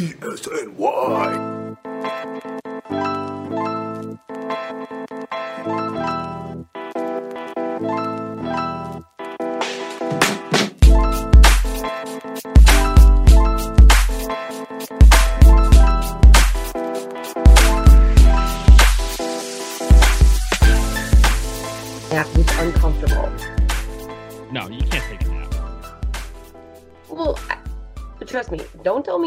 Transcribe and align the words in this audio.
ESNY. 0.00 1.59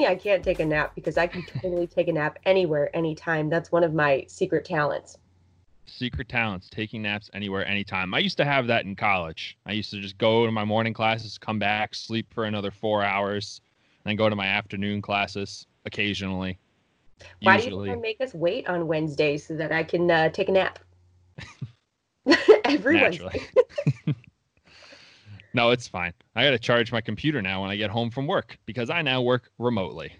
Me 0.03 0.09
I 0.09 0.15
can't 0.15 0.43
take 0.43 0.59
a 0.59 0.65
nap 0.65 0.93
because 0.95 1.17
I 1.17 1.27
can 1.27 1.43
totally 1.61 1.87
take 1.87 2.07
a 2.07 2.13
nap 2.13 2.39
anywhere, 2.45 2.95
anytime. 2.95 3.49
That's 3.49 3.71
one 3.71 3.83
of 3.83 3.93
my 3.93 4.25
secret 4.27 4.65
talents. 4.65 5.17
Secret 5.85 6.29
talents, 6.29 6.69
taking 6.69 7.01
naps 7.01 7.29
anywhere, 7.33 7.67
anytime. 7.67 8.13
I 8.13 8.19
used 8.19 8.37
to 8.37 8.45
have 8.45 8.67
that 8.67 8.85
in 8.85 8.95
college. 8.95 9.57
I 9.65 9.73
used 9.73 9.91
to 9.91 9.99
just 9.99 10.17
go 10.17 10.45
to 10.45 10.51
my 10.51 10.63
morning 10.63 10.93
classes, 10.93 11.37
come 11.37 11.59
back, 11.59 11.93
sleep 11.93 12.33
for 12.33 12.45
another 12.45 12.71
four 12.71 13.03
hours, 13.03 13.59
then 14.05 14.15
go 14.15 14.29
to 14.29 14.35
my 14.35 14.47
afternoon 14.47 15.01
classes 15.01 15.67
occasionally. 15.85 16.57
Why 17.41 17.59
do 17.59 17.69
you 17.69 17.99
make 18.01 18.21
us 18.21 18.33
wait 18.33 18.67
on 18.67 18.87
Wednesdays 18.87 19.45
so 19.45 19.55
that 19.55 19.71
I 19.71 19.83
can 19.83 20.09
uh, 20.09 20.29
take 20.29 20.49
a 20.49 20.53
nap? 20.53 20.79
Every 22.65 22.95
naturally. 22.95 23.41
Wednesday. 24.05 24.15
No, 25.53 25.69
it's 25.71 25.87
fine. 25.87 26.13
I 26.35 26.43
got 26.43 26.51
to 26.51 26.59
charge 26.59 26.91
my 26.91 27.01
computer 27.01 27.41
now 27.41 27.61
when 27.61 27.69
I 27.69 27.75
get 27.75 27.89
home 27.89 28.09
from 28.09 28.27
work 28.27 28.57
because 28.65 28.89
I 28.89 29.01
now 29.01 29.21
work 29.21 29.51
remotely. 29.59 30.13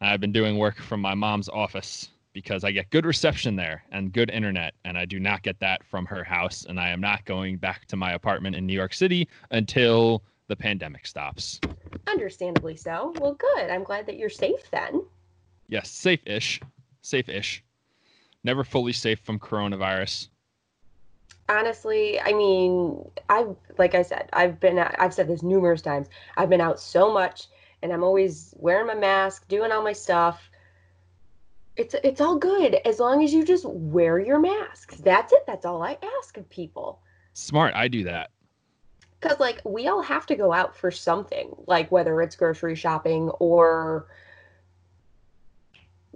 I've 0.00 0.20
been 0.20 0.32
doing 0.32 0.58
work 0.58 0.78
from 0.78 1.00
my 1.00 1.14
mom's 1.14 1.48
office 1.48 2.10
because 2.34 2.64
I 2.64 2.72
get 2.72 2.90
good 2.90 3.06
reception 3.06 3.56
there 3.56 3.84
and 3.92 4.12
good 4.12 4.28
internet, 4.28 4.74
and 4.84 4.98
I 4.98 5.06
do 5.06 5.18
not 5.18 5.42
get 5.42 5.58
that 5.60 5.84
from 5.84 6.04
her 6.06 6.22
house. 6.22 6.66
And 6.68 6.78
I 6.78 6.90
am 6.90 7.00
not 7.00 7.24
going 7.24 7.56
back 7.56 7.86
to 7.86 7.96
my 7.96 8.12
apartment 8.12 8.56
in 8.56 8.66
New 8.66 8.74
York 8.74 8.92
City 8.92 9.28
until 9.52 10.22
the 10.48 10.56
pandemic 10.56 11.06
stops. 11.06 11.60
Understandably 12.06 12.76
so. 12.76 13.14
Well, 13.18 13.34
good. 13.34 13.70
I'm 13.70 13.84
glad 13.84 14.06
that 14.06 14.18
you're 14.18 14.28
safe 14.28 14.70
then. 14.70 15.04
Yes, 15.68 15.90
safe 15.90 16.20
ish. 16.26 16.60
Safe 17.00 17.28
ish. 17.28 17.64
Never 18.42 18.64
fully 18.64 18.92
safe 18.92 19.20
from 19.20 19.38
coronavirus. 19.38 20.28
Honestly 21.48 22.20
i 22.20 22.32
mean 22.32 23.04
i've 23.28 23.54
like 23.78 23.94
i 23.94 24.02
said 24.02 24.28
i've 24.32 24.58
been 24.60 24.78
i've 24.78 25.12
said 25.12 25.28
this 25.28 25.42
numerous 25.42 25.82
times 25.82 26.08
i've 26.36 26.48
been 26.48 26.60
out 26.60 26.80
so 26.80 27.12
much 27.12 27.48
and 27.82 27.92
i'm 27.92 28.02
always 28.02 28.54
wearing 28.58 28.86
my 28.86 28.94
mask 28.94 29.46
doing 29.48 29.70
all 29.70 29.82
my 29.82 29.92
stuff 29.92 30.50
it's 31.76 31.94
it's 32.02 32.20
all 32.20 32.36
good 32.36 32.76
as 32.86 32.98
long 32.98 33.22
as 33.22 33.32
you 33.32 33.44
just 33.44 33.66
wear 33.66 34.18
your 34.18 34.38
masks 34.38 34.96
that's 34.96 35.32
it 35.32 35.44
that's 35.46 35.66
all 35.66 35.82
i 35.82 35.98
ask 36.20 36.36
of 36.36 36.48
people 36.48 37.00
Smart. 37.36 37.74
I 37.74 37.88
do 37.88 38.04
that. 38.04 38.30
because 39.20 39.40
like 39.40 39.60
we 39.64 39.88
all 39.88 40.02
have 40.02 40.24
to 40.26 40.36
go 40.36 40.52
out 40.52 40.76
for 40.76 40.90
something 40.90 41.50
like 41.66 41.90
whether 41.90 42.22
it's 42.22 42.36
grocery 42.36 42.76
shopping 42.76 43.28
or 43.40 44.06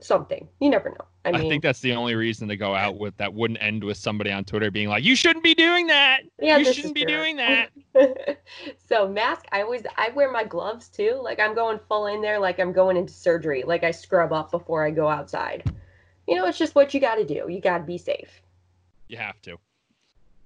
something 0.02 0.48
you 0.60 0.70
never 0.70 0.90
know 0.90 1.04
i 1.24 1.30
I, 1.30 1.40
think 1.40 1.62
that's 1.62 1.80
the 1.80 1.92
only 1.92 2.14
reason 2.14 2.48
to 2.48 2.56
go 2.56 2.74
out 2.74 2.98
with 2.98 3.16
that 3.18 3.34
wouldn't 3.34 3.62
end 3.62 3.84
with 3.84 3.96
somebody 3.96 4.30
on 4.30 4.44
Twitter 4.44 4.70
being 4.70 4.88
like, 4.88 5.04
"You 5.04 5.14
shouldn't 5.14 5.44
be 5.44 5.54
doing 5.54 5.86
that. 5.88 6.20
yeah 6.40 6.56
you 6.56 6.72
shouldn't 6.72 6.94
be 6.94 7.04
true. 7.04 7.16
doing 7.16 7.36
that." 7.36 7.68
so 8.88 9.08
mask 9.08 9.44
i 9.52 9.62
always 9.62 9.82
i 9.96 10.10
wear 10.10 10.30
my 10.30 10.44
gloves 10.44 10.88
too 10.88 11.18
like 11.22 11.38
i'm 11.40 11.54
going 11.54 11.78
full 11.88 12.06
in 12.06 12.22
there 12.22 12.38
like 12.38 12.58
i'm 12.58 12.72
going 12.72 12.96
into 12.96 13.12
surgery 13.12 13.62
like 13.66 13.84
i 13.84 13.90
scrub 13.90 14.32
up 14.32 14.50
before 14.50 14.84
i 14.86 14.90
go 14.90 15.08
outside 15.08 15.62
you 16.26 16.34
know 16.36 16.46
it's 16.46 16.58
just 16.58 16.74
what 16.74 16.94
you 16.94 17.00
got 17.00 17.16
to 17.16 17.24
do 17.24 17.46
you 17.48 17.60
got 17.60 17.78
to 17.78 17.84
be 17.84 17.98
safe 17.98 18.40
You 19.08 19.16
have 19.16 19.40
to. 19.42 19.58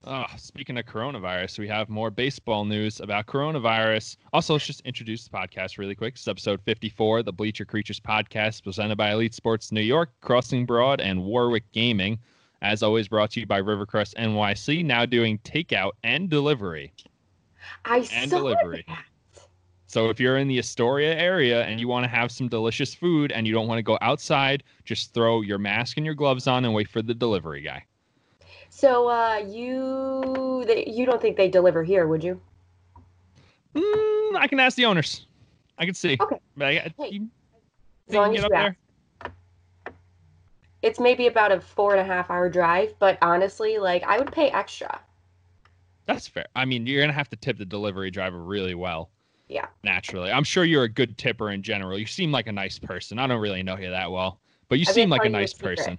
Oh, 0.05 0.27
speaking 0.36 0.77
of 0.78 0.84
coronavirus, 0.84 1.60
we 1.60 1.69
have 1.69 1.88
more 1.88 2.10
baseball 2.10 2.65
news 2.65 2.99
about 2.99 3.27
coronavirus. 3.27 4.16
Also, 4.32 4.54
let's 4.54 4.66
just 4.66 4.81
introduce 4.81 5.28
the 5.28 5.31
podcast 5.31 5.78
really 5.78 5.94
quick. 5.94 6.15
It's 6.15 6.27
episode 6.27 6.60
54, 6.62 7.22
the 7.22 7.32
Bleacher 7.32 7.65
Creatures 7.65 8.00
podcast, 8.00 8.65
presented 8.65 8.97
by 8.97 9.12
Elite 9.12 9.32
Sports 9.32 9.71
New 9.71 9.81
York, 9.81 10.10
Crossing 10.21 10.66
Broad, 10.66 11.00
and 11.00 11.22
Warwick 11.22 11.71
Gaming. 11.71 12.19
As 12.62 12.82
always, 12.82 13.06
brought 13.06 13.31
to 13.32 13.41
you 13.41 13.47
by 13.47 13.62
Rivercrest 13.62 14.15
NYC, 14.15 14.84
now 14.84 15.06
doing 15.06 15.38
takeout 15.38 15.93
and 16.03 16.28
delivery. 16.28 16.93
i 17.84 17.98
And 18.12 18.28
saw 18.28 18.38
delivery. 18.38 18.84
that. 18.88 19.04
So 19.87 20.10
if 20.10 20.19
you're 20.19 20.38
in 20.38 20.48
the 20.48 20.59
Astoria 20.59 21.15
area 21.15 21.62
and 21.65 21.78
you 21.78 21.87
want 21.87 22.03
to 22.03 22.09
have 22.09 22.32
some 22.32 22.48
delicious 22.48 22.93
food 22.93 23.31
and 23.31 23.47
you 23.47 23.53
don't 23.53 23.69
want 23.69 23.78
to 23.78 23.82
go 23.82 23.98
outside, 24.00 24.65
just 24.84 25.15
throw 25.15 25.43
your 25.43 25.59
mask 25.59 25.97
and 25.97 26.04
your 26.04 26.16
gloves 26.16 26.48
on 26.48 26.65
and 26.65 26.75
wait 26.75 26.88
for 26.88 27.03
the 27.03 27.15
delivery 27.15 27.60
guy. 27.60 27.84
So 28.75 29.06
uh 29.09 29.37
you 29.37 30.65
they, 30.66 30.87
you 30.87 31.05
don't 31.05 31.21
think 31.21 31.37
they 31.37 31.49
deliver 31.49 31.84
here 31.84 32.06
would 32.06 32.25
you 32.25 32.41
Mm, 33.75 34.37
I 34.37 34.49
can 34.49 34.60
ask 34.60 34.77
the 34.77 34.84
owners. 34.84 35.27
I 35.78 35.87
can 35.87 35.94
see. 35.94 36.19
Okay. 36.21 36.37
But 36.59 36.66
I, 36.66 36.93
Hey, 36.99 37.09
you 37.10 37.28
as 38.09 38.15
long 38.15 38.37
as 38.37 38.43
you 38.43 38.50
ask 38.55 38.77
it's 40.83 41.00
maybe 41.00 41.27
about 41.27 41.53
a 41.53 41.60
four 41.60 41.93
and 41.93 42.00
a 42.00 42.05
half 42.05 42.31
hour 42.31 42.50
drive 42.50 42.94
but 42.99 43.16
honestly 43.22 43.78
like 43.78 44.03
i 44.05 44.19
would 44.19 44.33
pay 44.33 44.50
extra 44.50 45.00
That's 46.06 46.27
fair. 46.27 46.47
I 46.56 46.65
mean, 46.65 46.87
you're 46.87 47.00
gonna 47.00 47.12
have 47.12 47.31
to 47.31 47.37
tip 47.37 47.59
the 47.59 47.65
delivery 47.65 48.10
driver 48.10 48.43
really 48.43 48.75
well. 48.75 49.10
Yeah. 49.49 49.66
Naturally, 49.84 50.33
I'm 50.33 50.44
sure 50.44 50.65
you're 50.65 50.84
a 50.84 50.89
good 50.89 51.16
tipper 51.16 51.50
in 51.50 51.62
general. 51.62 51.99
You 51.99 52.06
seem 52.06 52.33
like 52.33 52.49
a 52.49 52.53
nice 52.53 52.78
person. 52.78 53.19
I 53.19 53.27
don't 53.27 53.41
really 53.41 53.62
know 53.62 53.77
you 53.78 53.91
that 53.91 54.10
well, 54.10 54.41
but 54.69 54.78
you 54.78 54.84
I'm 54.89 54.94
seem 54.94 55.10
like 55.10 55.25
a 55.25 55.28
nice 55.28 55.54
person. 55.54 55.99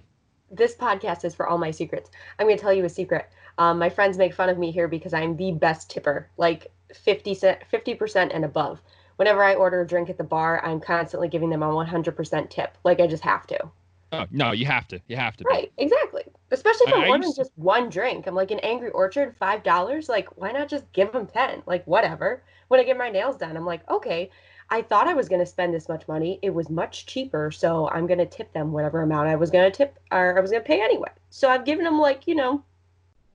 This 0.56 0.74
podcast 0.74 1.24
is 1.24 1.34
for 1.34 1.46
all 1.46 1.58
my 1.58 1.70
secrets. 1.70 2.10
I'm 2.38 2.46
going 2.46 2.56
to 2.56 2.62
tell 2.62 2.72
you 2.72 2.84
a 2.84 2.88
secret. 2.88 3.28
Um, 3.58 3.78
my 3.78 3.88
friends 3.88 4.18
make 4.18 4.34
fun 4.34 4.48
of 4.48 4.58
me 4.58 4.70
here 4.70 4.88
because 4.88 5.14
I'm 5.14 5.36
the 5.36 5.52
best 5.52 5.90
tipper, 5.90 6.28
like 6.36 6.72
50 6.94 7.34
50% 7.34 8.30
and 8.34 8.44
above. 8.44 8.80
Whenever 9.16 9.44
I 9.44 9.54
order 9.54 9.82
a 9.82 9.86
drink 9.86 10.10
at 10.10 10.18
the 10.18 10.24
bar, 10.24 10.64
I'm 10.64 10.80
constantly 10.80 11.28
giving 11.28 11.50
them 11.50 11.62
a 11.62 11.68
100% 11.68 12.50
tip. 12.50 12.76
Like 12.84 13.00
I 13.00 13.06
just 13.06 13.22
have 13.22 13.46
to. 13.48 13.70
Oh, 14.12 14.26
no, 14.30 14.52
you 14.52 14.66
have 14.66 14.86
to. 14.88 15.00
You 15.08 15.16
have 15.16 15.36
to. 15.38 15.44
be. 15.44 15.50
Right, 15.50 15.72
exactly. 15.78 16.22
Especially 16.50 16.86
if 16.88 16.94
I'm 16.94 17.10
ordering 17.10 17.32
just 17.34 17.50
one 17.56 17.88
drink. 17.88 18.26
I'm 18.26 18.34
like 18.34 18.52
an 18.52 18.60
Angry 18.60 18.90
Orchard, 18.90 19.34
five 19.36 19.64
dollars. 19.64 20.08
Like, 20.08 20.28
why 20.36 20.52
not 20.52 20.68
just 20.68 20.90
give 20.92 21.10
them 21.12 21.26
ten? 21.26 21.62
Like, 21.66 21.84
whatever. 21.86 22.42
When 22.68 22.78
I 22.78 22.84
get 22.84 22.96
my 22.96 23.10
nails 23.10 23.36
done, 23.36 23.56
I'm 23.56 23.66
like, 23.66 23.88
okay. 23.90 24.30
I 24.74 24.82
thought 24.82 25.06
I 25.06 25.14
was 25.14 25.28
going 25.28 25.38
to 25.38 25.46
spend 25.46 25.72
this 25.72 25.88
much 25.88 26.08
money. 26.08 26.40
It 26.42 26.50
was 26.50 26.68
much 26.68 27.06
cheaper, 27.06 27.52
so 27.52 27.88
I'm 27.90 28.08
going 28.08 28.18
to 28.18 28.26
tip 28.26 28.52
them 28.52 28.72
whatever 28.72 29.02
amount 29.02 29.28
I 29.28 29.36
was 29.36 29.48
going 29.48 29.70
to 29.70 29.76
tip 29.76 30.00
or 30.10 30.36
I 30.36 30.40
was 30.40 30.50
going 30.50 30.64
to 30.64 30.66
pay 30.66 30.82
anyway. 30.82 31.10
So 31.30 31.48
I've 31.48 31.64
given 31.64 31.84
them 31.84 32.00
like, 32.00 32.26
you 32.26 32.34
know, 32.34 32.60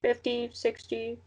50, 0.02 0.50
60%. 0.50 1.18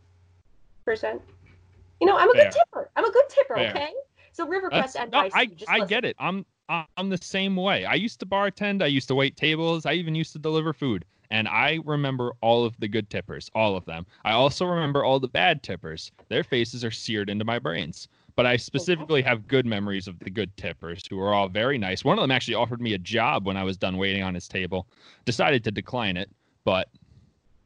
You 1.99 2.07
know, 2.07 2.19
I'm 2.19 2.29
a 2.29 2.33
Fair. 2.35 2.45
good 2.45 2.53
tipper. 2.53 2.91
I'm 2.95 3.07
a 3.07 3.11
good 3.11 3.25
tipper, 3.31 3.55
Fair. 3.55 3.71
okay? 3.71 3.91
So 4.33 4.47
Rivercrest 4.47 4.97
NYC, 4.97 5.13
no, 5.13 5.31
I, 5.33 5.47
just 5.47 5.71
I 5.71 5.75
listen. 5.77 5.89
get 5.89 6.05
it. 6.05 6.15
I'm 6.19 6.45
I'm 6.69 7.09
the 7.09 7.19
same 7.19 7.57
way. 7.57 7.87
I 7.87 7.95
used 7.95 8.21
to 8.21 8.27
bartend. 8.27 8.83
I 8.83 8.87
used 8.87 9.09
to 9.09 9.15
wait 9.15 9.37
tables. 9.37 9.87
I 9.87 9.95
even 9.95 10.15
used 10.15 10.33
to 10.35 10.39
deliver 10.39 10.75
food. 10.75 11.07
And 11.31 11.49
I 11.49 11.81
remember 11.87 12.33
all 12.43 12.67
of 12.67 12.79
the 12.79 12.89
good 12.89 13.09
tippers, 13.09 13.51
all 13.55 13.75
of 13.77 13.87
them. 13.87 14.05
I 14.27 14.33
also 14.33 14.67
remember 14.67 15.05
all 15.05 15.19
the 15.19 15.29
bad 15.29 15.63
tippers. 15.63 16.13
Their 16.29 16.45
faces 16.45 16.85
are 16.85 16.91
seared 16.91 17.31
into 17.31 17.47
my 17.47 17.59
brains. 17.59 18.09
But 18.35 18.47
I 18.47 18.57
specifically 18.57 19.23
have 19.23 19.47
good 19.47 19.67
memories 19.67 20.09
of 20.09 20.19
the 20.21 20.31
good 20.31 20.57
tippers 20.57 21.03
who 21.09 21.17
were 21.17 21.35
all 21.35 21.49
very 21.49 21.77
nice. 21.77 22.05
One 22.05 22.19
of 22.19 22.23
them 22.23 22.31
actually 22.31 22.55
offered 22.55 22.81
me 22.81 22.95
a 22.95 22.99
job 22.99 23.47
when 23.47 23.57
I 23.57 23.65
was 23.65 23.77
done 23.77 23.99
waiting 23.99 24.23
on 24.23 24.35
his 24.35 24.49
table. 24.49 24.87
Decided 25.25 25.65
to 25.65 25.71
decline 25.71 26.17
it, 26.17 26.31
but 26.65 26.89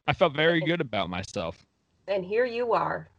I 0.07 0.13
felt 0.13 0.33
very 0.33 0.61
good 0.61 0.81
about 0.81 1.09
myself. 1.09 1.65
And 2.07 2.23
here 2.23 2.45
you 2.45 2.73
are. 2.73 3.09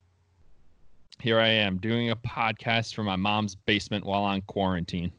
Here 1.20 1.41
I 1.41 1.48
am 1.48 1.78
doing 1.78 2.10
a 2.10 2.16
podcast 2.16 2.94
from 2.94 3.06
my 3.06 3.16
mom's 3.16 3.54
basement 3.54 4.04
while 4.04 4.22
on 4.22 4.42
quarantine. 4.42 5.12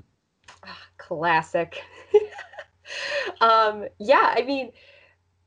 classic 0.98 1.82
um 3.42 3.86
yeah 4.00 4.34
i 4.36 4.42
mean 4.44 4.72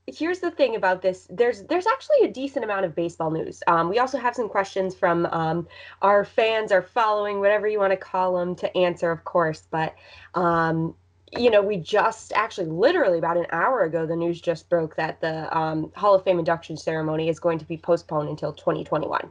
here's 0.06 0.40
the 0.40 0.50
thing 0.50 0.74
about 0.74 1.00
this 1.00 1.28
there's 1.30 1.62
there's 1.64 1.86
actually 1.86 2.24
a 2.24 2.28
decent 2.28 2.64
amount 2.64 2.84
of 2.84 2.94
baseball 2.94 3.30
news. 3.30 3.62
Um, 3.66 3.88
we 3.88 3.98
also 3.98 4.18
have 4.18 4.34
some 4.34 4.48
questions 4.48 4.94
from 4.94 5.26
um, 5.26 5.68
our 6.00 6.24
fans 6.24 6.72
our 6.72 6.82
following 6.82 7.40
whatever 7.40 7.68
you 7.68 7.78
want 7.78 7.92
to 7.92 7.96
call 7.96 8.36
them 8.36 8.56
to 8.56 8.76
answer 8.76 9.10
of 9.10 9.24
course 9.24 9.68
but 9.70 9.94
um, 10.34 10.94
you 11.36 11.50
know 11.50 11.62
we 11.62 11.76
just 11.76 12.32
actually 12.32 12.66
literally 12.66 13.18
about 13.18 13.36
an 13.36 13.46
hour 13.52 13.82
ago 13.82 14.04
the 14.04 14.16
news 14.16 14.40
just 14.40 14.68
broke 14.68 14.96
that 14.96 15.20
the 15.20 15.56
um, 15.56 15.92
hall 15.94 16.14
of 16.14 16.24
fame 16.24 16.38
induction 16.38 16.76
ceremony 16.76 17.28
is 17.28 17.38
going 17.38 17.58
to 17.58 17.64
be 17.64 17.76
postponed 17.76 18.28
until 18.28 18.52
2021 18.52 19.30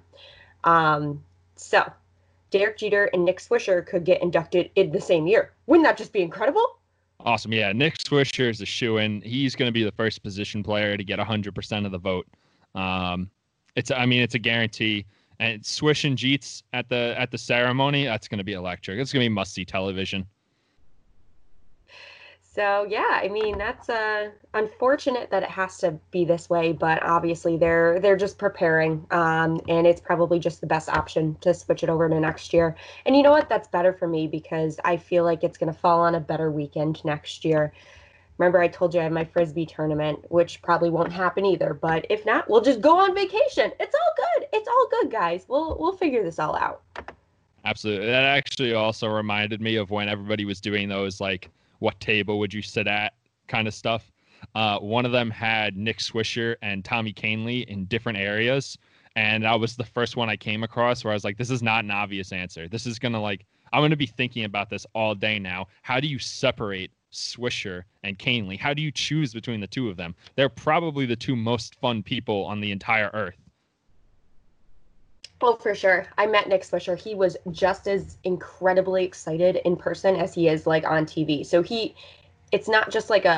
um, 0.63 1.21
so 1.57 1.83
derek 2.50 2.77
jeter 2.77 3.06
and 3.13 3.25
nick 3.25 3.39
swisher 3.39 3.85
could 3.85 4.06
get 4.06 4.21
inducted 4.21 4.71
in 4.75 4.91
the 4.91 5.01
same 5.01 5.27
year. 5.27 5.51
Wouldn't 5.68 5.85
that 5.85 5.97
just 5.97 6.13
be 6.13 6.21
incredible 6.21 6.77
Awesome. 7.25 7.53
Yeah, 7.53 7.71
Nick 7.71 7.97
Swisher 7.97 8.50
is 8.50 8.62
a 8.62 8.65
shoe 8.65 8.97
in. 8.97 9.21
He's 9.21 9.56
going 9.56 9.68
to 9.68 9.73
be 9.73 9.83
the 9.83 9.91
first 9.91 10.23
position 10.23 10.63
player 10.63 10.97
to 10.97 11.03
get 11.03 11.19
100% 11.19 11.85
of 11.85 11.91
the 11.91 11.97
vote. 11.97 12.27
Um, 12.73 13.29
it's 13.75 13.91
I 13.91 14.06
mean 14.06 14.21
it's 14.21 14.35
a 14.35 14.39
guarantee. 14.39 15.06
And 15.39 15.65
Swish 15.65 16.03
and 16.03 16.18
Jeets 16.18 16.63
at 16.73 16.88
the 16.89 17.15
at 17.18 17.31
the 17.31 17.38
ceremony, 17.38 18.06
that's 18.06 18.27
going 18.27 18.38
to 18.38 18.44
be 18.44 18.53
electric. 18.53 19.00
It's 19.00 19.12
going 19.12 19.23
to 19.23 19.29
be 19.29 19.33
must 19.33 19.53
see 19.53 19.65
television. 19.65 20.25
So 22.53 22.86
yeah, 22.89 23.21
I 23.24 23.30
mean 23.30 23.57
that's 23.57 23.88
uh, 23.88 24.30
unfortunate 24.53 25.31
that 25.31 25.42
it 25.42 25.50
has 25.50 25.77
to 25.77 25.92
be 26.12 26.25
this 26.25 26.50
way, 26.50 26.74
but 26.74 27.01
obviously 27.01 27.56
they're 27.56 27.98
they're 28.01 28.18
just 28.18 28.38
preparing, 28.38 29.06
um, 29.12 29.62
and 29.69 29.88
it's 29.88 30.01
probably 30.01 30.38
just 30.38 30.59
the 30.59 30.68
best 30.68 30.89
option 30.89 31.38
to 31.42 31.53
switch 31.53 31.81
it 31.81 31.89
over 31.89 32.09
to 32.09 32.19
next 32.19 32.53
year. 32.53 32.75
And 33.06 33.15
you 33.15 33.24
know 33.24 33.31
what? 33.31 33.48
That's 33.48 33.69
better 33.69 33.94
for 33.94 34.06
me 34.06 34.27
because 34.27 34.81
I 34.83 34.98
feel 34.98 35.24
like 35.24 35.45
it's 35.45 35.57
going 35.57 35.71
to 35.74 35.80
fall 35.80 36.01
on 36.01 36.15
a 36.15 36.19
better 36.19 36.51
weekend 36.51 37.03
next 37.06 37.45
year. 37.45 37.71
Remember, 38.38 38.59
I 38.59 38.68
told 38.68 38.94
you 38.94 39.00
I 39.00 39.04
have 39.04 39.13
my 39.13 39.24
frisbee 39.24 39.65
tournament, 39.65 40.25
which 40.30 40.62
probably 40.62 40.89
won't 40.89 41.13
happen 41.13 41.45
either. 41.45 41.74
But 41.74 42.06
if 42.09 42.25
not, 42.25 42.50
we'll 42.50 42.62
just 42.62 42.81
go 42.81 42.97
on 42.97 43.15
vacation. 43.15 43.71
It's 43.80 43.95
all 43.95 44.13
good. 44.18 44.47
It's 44.51 44.68
all 44.68 44.88
good, 45.00 45.09
guys. 45.09 45.45
We'll 45.47 45.77
we'll 45.80 45.95
figure 45.95 46.21
this 46.21 46.38
all 46.38 46.57
out. 46.57 46.81
Absolutely. 47.63 48.07
That 48.07 48.25
actually 48.25 48.74
also 48.74 49.07
reminded 49.07 49.62
me 49.62 49.77
of 49.77 49.89
when 49.89 50.09
everybody 50.09 50.44
was 50.44 50.59
doing 50.59 50.89
those 50.89 51.21
like 51.21 51.50
what 51.81 52.00
table 52.00 52.38
would 52.39 52.54
you 52.54 52.62
sit 52.62 52.88
at 52.88 53.13
kind 53.48 53.68
of 53.68 53.74
stuff. 53.74 54.12
Uh, 54.56 54.80
one 54.80 55.06
of 55.06 55.12
them 55.12 55.30
had 55.30 55.75
Nick 55.75 55.98
Swisher 55.98 56.56
and 56.62 56.86
Tommy 56.86 57.12
Kahnle 57.12 57.66
in 57.66 57.86
different 57.86 58.18
areas. 58.18 58.78
And 59.16 59.44
that 59.44 59.60
was 59.60 59.75
the 59.75 59.83
first 59.83 60.16
one 60.16 60.30
I 60.30 60.38
came 60.38 60.63
across 60.63 61.04
where 61.04 61.12
I 61.12 61.16
was 61.16 61.24
like, 61.24 61.38
this 61.38 61.50
is 61.50 61.62
not 61.62 61.83
an 61.83 61.92
obvious 61.92 62.31
answer. 62.31 62.68
This 62.68 62.86
is 62.86 62.98
going 62.98 63.12
to 63.12 63.19
like, 63.19 63.45
I'm 63.74 63.81
going 63.81 63.92
to 63.92 63.98
be 63.98 64.06
thinking 64.06 64.45
about 64.45 64.69
this 64.69 64.86
all 64.94 65.16
day 65.16 65.39
now. 65.39 65.68
How 65.81 66.00
do 66.00 66.07
you 66.07 66.19
separate 66.19 66.92
Swisher 67.12 67.83
and 68.04 68.18
Kahnle? 68.18 68.60
How 68.60 68.74
do 68.74 68.81
you 68.81 68.92
choose 68.92 69.33
between 69.33 69.60
the 69.60 69.68
two 69.68 69.89
of 69.89 69.98
them? 69.98 70.16
They're 70.36 70.50
probably 70.50 71.06
the 71.06 71.16
two 71.16 71.36
most 71.36 71.75
fun 71.81 72.04
people 72.04 72.45
on 72.45 72.62
the 72.62 72.72
entire 72.72 73.10
earth. 73.13 73.41
Oh, 75.42 75.56
for 75.56 75.74
sure. 75.74 76.06
I 76.18 76.28
met 76.28 76.48
Nick 76.48 76.62
Swisher. 76.64 77.00
He 77.00 77.16
was 77.16 77.36
just 77.52 77.88
as 77.88 78.18
incredibly 78.24 79.04
excited 79.04 79.58
in 79.66 79.76
person 79.76 80.16
as 80.16 80.34
he 80.34 80.48
is 80.48 80.68
like 80.68 80.86
on 80.86 81.06
TV. 81.06 81.46
So 81.46 81.64
he, 81.64 81.96
it's 82.52 82.70
not 82.70 82.92
just 82.92 83.10
like 83.10 83.26
a, 83.26 83.30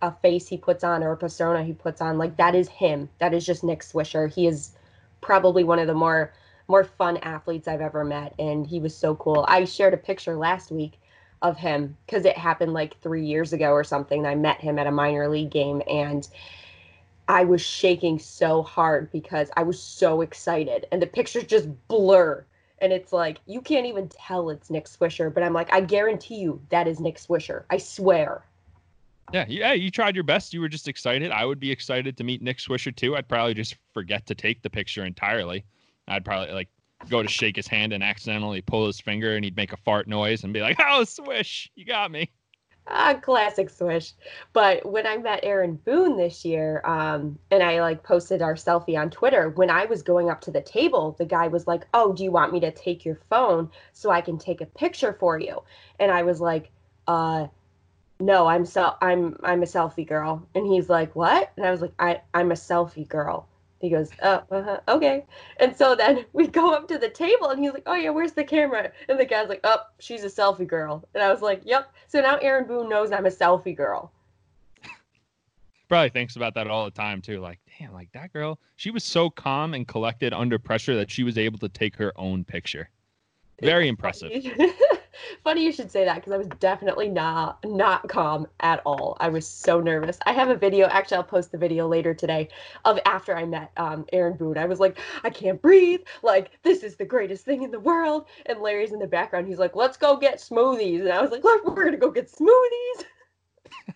a, 0.00 0.06
a 0.06 0.12
face 0.22 0.48
he 0.48 0.56
puts 0.56 0.82
on 0.82 1.02
or 1.02 1.12
a 1.12 1.16
persona 1.16 1.62
he 1.62 1.74
puts 1.74 2.00
on. 2.00 2.18
Like 2.18 2.36
that 2.38 2.54
is 2.54 2.68
him. 2.68 3.10
That 3.18 3.34
is 3.34 3.44
just 3.44 3.64
Nick 3.64 3.80
Swisher. 3.80 4.32
He 4.32 4.46
is 4.46 4.72
probably 5.20 5.64
one 5.64 5.78
of 5.78 5.86
the 5.86 5.94
more 5.94 6.32
more 6.68 6.84
fun 6.84 7.18
athletes 7.18 7.68
I've 7.68 7.80
ever 7.82 8.04
met, 8.04 8.34
and 8.38 8.66
he 8.66 8.80
was 8.80 8.96
so 8.96 9.16
cool. 9.16 9.44
I 9.48 9.64
shared 9.64 9.94
a 9.94 9.98
picture 9.98 10.36
last 10.36 10.70
week 10.70 11.00
of 11.42 11.58
him 11.58 11.96
because 12.06 12.24
it 12.24 12.38
happened 12.38 12.72
like 12.72 12.98
three 13.02 13.26
years 13.26 13.52
ago 13.52 13.72
or 13.72 13.84
something. 13.84 14.24
I 14.26 14.36
met 14.36 14.60
him 14.60 14.78
at 14.78 14.86
a 14.86 14.92
minor 14.92 15.28
league 15.28 15.50
game, 15.50 15.82
and 15.88 16.26
I 17.28 17.44
was 17.44 17.60
shaking 17.60 18.18
so 18.18 18.62
hard 18.62 19.10
because 19.12 19.50
I 19.56 19.62
was 19.62 19.82
so 19.82 20.20
excited 20.20 20.86
and 20.92 21.00
the 21.00 21.06
pictures 21.06 21.44
just 21.44 21.68
blur. 21.88 22.44
And 22.80 22.92
it's 22.92 23.12
like, 23.12 23.38
you 23.46 23.60
can't 23.60 23.86
even 23.86 24.08
tell 24.08 24.50
it's 24.50 24.68
Nick 24.68 24.86
Swisher, 24.86 25.32
but 25.32 25.44
I'm 25.44 25.52
like, 25.52 25.72
I 25.72 25.80
guarantee 25.80 26.36
you 26.36 26.60
that 26.70 26.88
is 26.88 26.98
Nick 26.98 27.16
Swisher. 27.16 27.64
I 27.70 27.78
swear. 27.78 28.44
Yeah, 29.32 29.46
yeah, 29.48 29.72
you 29.72 29.90
tried 29.90 30.16
your 30.16 30.24
best. 30.24 30.52
You 30.52 30.60
were 30.60 30.68
just 30.68 30.88
excited. 30.88 31.30
I 31.30 31.44
would 31.44 31.60
be 31.60 31.70
excited 31.70 32.16
to 32.16 32.24
meet 32.24 32.42
Nick 32.42 32.58
Swisher 32.58 32.94
too. 32.94 33.16
I'd 33.16 33.28
probably 33.28 33.54
just 33.54 33.76
forget 33.94 34.26
to 34.26 34.34
take 34.34 34.62
the 34.62 34.68
picture 34.68 35.04
entirely. 35.04 35.64
I'd 36.08 36.24
probably 36.24 36.52
like 36.52 36.68
go 37.08 37.22
to 37.22 37.28
shake 37.28 37.56
his 37.56 37.68
hand 37.68 37.92
and 37.92 38.02
accidentally 38.02 38.60
pull 38.60 38.86
his 38.86 39.00
finger 39.00 39.34
and 39.36 39.44
he'd 39.44 39.56
make 39.56 39.72
a 39.72 39.76
fart 39.76 40.08
noise 40.08 40.44
and 40.44 40.52
be 40.52 40.60
like, 40.60 40.78
"Oh, 40.80 41.04
Swish, 41.04 41.70
you 41.76 41.84
got 41.84 42.10
me." 42.10 42.30
Ah, 42.86 43.14
classic 43.20 43.70
swish. 43.70 44.12
But 44.52 44.84
when 44.84 45.06
I 45.06 45.16
met 45.16 45.40
Aaron 45.44 45.76
Boone 45.76 46.16
this 46.16 46.44
year, 46.44 46.80
um, 46.84 47.38
and 47.50 47.62
I 47.62 47.80
like 47.80 48.02
posted 48.02 48.42
our 48.42 48.54
selfie 48.54 48.98
on 48.98 49.10
Twitter, 49.10 49.50
when 49.50 49.70
I 49.70 49.84
was 49.86 50.02
going 50.02 50.30
up 50.30 50.40
to 50.42 50.50
the 50.50 50.60
table, 50.60 51.12
the 51.18 51.24
guy 51.24 51.48
was 51.48 51.66
like, 51.66 51.86
"Oh, 51.94 52.12
do 52.12 52.22
you 52.24 52.30
want 52.30 52.52
me 52.52 52.60
to 52.60 52.70
take 52.70 53.04
your 53.04 53.16
phone 53.30 53.70
so 53.92 54.10
I 54.10 54.20
can 54.20 54.38
take 54.38 54.60
a 54.60 54.66
picture 54.66 55.12
for 55.12 55.38
you?" 55.38 55.62
And 55.98 56.10
I 56.12 56.22
was 56.24 56.40
like, 56.40 56.70
"Uh, 57.06 57.48
no, 58.20 58.46
I'm 58.46 58.64
so 58.66 58.94
I'm 59.00 59.36
I'm 59.42 59.62
a 59.62 59.66
selfie 59.66 60.06
girl." 60.06 60.46
And 60.54 60.66
he's 60.66 60.88
like, 60.88 61.14
"What?" 61.16 61.50
And 61.56 61.66
I 61.66 61.70
was 61.70 61.82
like, 61.82 61.94
"I 61.98 62.22
I'm 62.34 62.50
a 62.52 62.54
selfie 62.56 63.08
girl." 63.08 63.48
He 63.82 63.90
goes, 63.90 64.10
oh, 64.22 64.44
uh-huh, 64.52 64.80
okay. 64.86 65.24
And 65.58 65.76
so 65.76 65.96
then 65.96 66.24
we 66.32 66.46
go 66.46 66.72
up 66.72 66.86
to 66.86 66.98
the 66.98 67.08
table 67.08 67.50
and 67.50 67.62
he's 67.62 67.72
like, 67.72 67.82
oh, 67.86 67.94
yeah, 67.94 68.10
where's 68.10 68.32
the 68.32 68.44
camera? 68.44 68.92
And 69.08 69.18
the 69.18 69.24
guy's 69.26 69.48
like, 69.48 69.60
oh, 69.64 69.78
she's 69.98 70.22
a 70.22 70.28
selfie 70.28 70.68
girl. 70.68 71.04
And 71.14 71.22
I 71.22 71.30
was 71.32 71.42
like, 71.42 71.62
yep. 71.64 71.92
So 72.06 72.20
now 72.20 72.36
Aaron 72.36 72.68
Boone 72.68 72.88
knows 72.88 73.10
I'm 73.10 73.26
a 73.26 73.30
selfie 73.30 73.76
girl. 73.76 74.12
Probably 75.88 76.10
thinks 76.10 76.36
about 76.36 76.54
that 76.54 76.68
all 76.68 76.84
the 76.84 76.92
time, 76.92 77.20
too. 77.20 77.40
Like, 77.40 77.58
damn, 77.78 77.92
like 77.92 78.10
that 78.12 78.32
girl, 78.32 78.60
she 78.76 78.92
was 78.92 79.02
so 79.02 79.28
calm 79.28 79.74
and 79.74 79.86
collected 79.86 80.32
under 80.32 80.60
pressure 80.60 80.94
that 80.94 81.10
she 81.10 81.24
was 81.24 81.36
able 81.36 81.58
to 81.58 81.68
take 81.68 81.96
her 81.96 82.12
own 82.16 82.44
picture. 82.44 82.88
Very 83.60 83.88
impressive. 83.88 84.30
Funny 85.44 85.64
you 85.64 85.72
should 85.72 85.90
say 85.90 86.04
that 86.04 86.16
because 86.16 86.32
I 86.32 86.36
was 86.36 86.48
definitely 86.60 87.08
not 87.08 87.58
not 87.64 88.08
calm 88.08 88.46
at 88.60 88.80
all. 88.84 89.16
I 89.20 89.28
was 89.28 89.46
so 89.46 89.80
nervous. 89.80 90.18
I 90.26 90.32
have 90.32 90.48
a 90.48 90.56
video. 90.56 90.86
Actually, 90.86 91.18
I'll 91.18 91.24
post 91.24 91.52
the 91.52 91.58
video 91.58 91.86
later 91.86 92.14
today 92.14 92.48
of 92.84 92.98
after 93.06 93.36
I 93.36 93.44
met 93.44 93.72
um, 93.76 94.06
Aaron 94.12 94.36
Boone. 94.36 94.58
I 94.58 94.64
was 94.66 94.80
like, 94.80 94.98
I 95.24 95.30
can't 95.30 95.60
breathe. 95.60 96.00
Like 96.22 96.50
this 96.62 96.82
is 96.82 96.96
the 96.96 97.04
greatest 97.04 97.44
thing 97.44 97.62
in 97.62 97.70
the 97.70 97.80
world. 97.80 98.26
And 98.46 98.60
Larry's 98.60 98.92
in 98.92 98.98
the 98.98 99.06
background. 99.06 99.46
He's 99.48 99.58
like, 99.58 99.76
Let's 99.76 99.96
go 99.96 100.16
get 100.16 100.38
smoothies. 100.38 101.00
And 101.00 101.12
I 101.12 101.20
was 101.20 101.30
like, 101.30 101.44
Look, 101.44 101.64
we're 101.66 101.84
gonna 101.84 101.96
go 101.96 102.10
get 102.10 102.30
smoothies. 102.30 103.04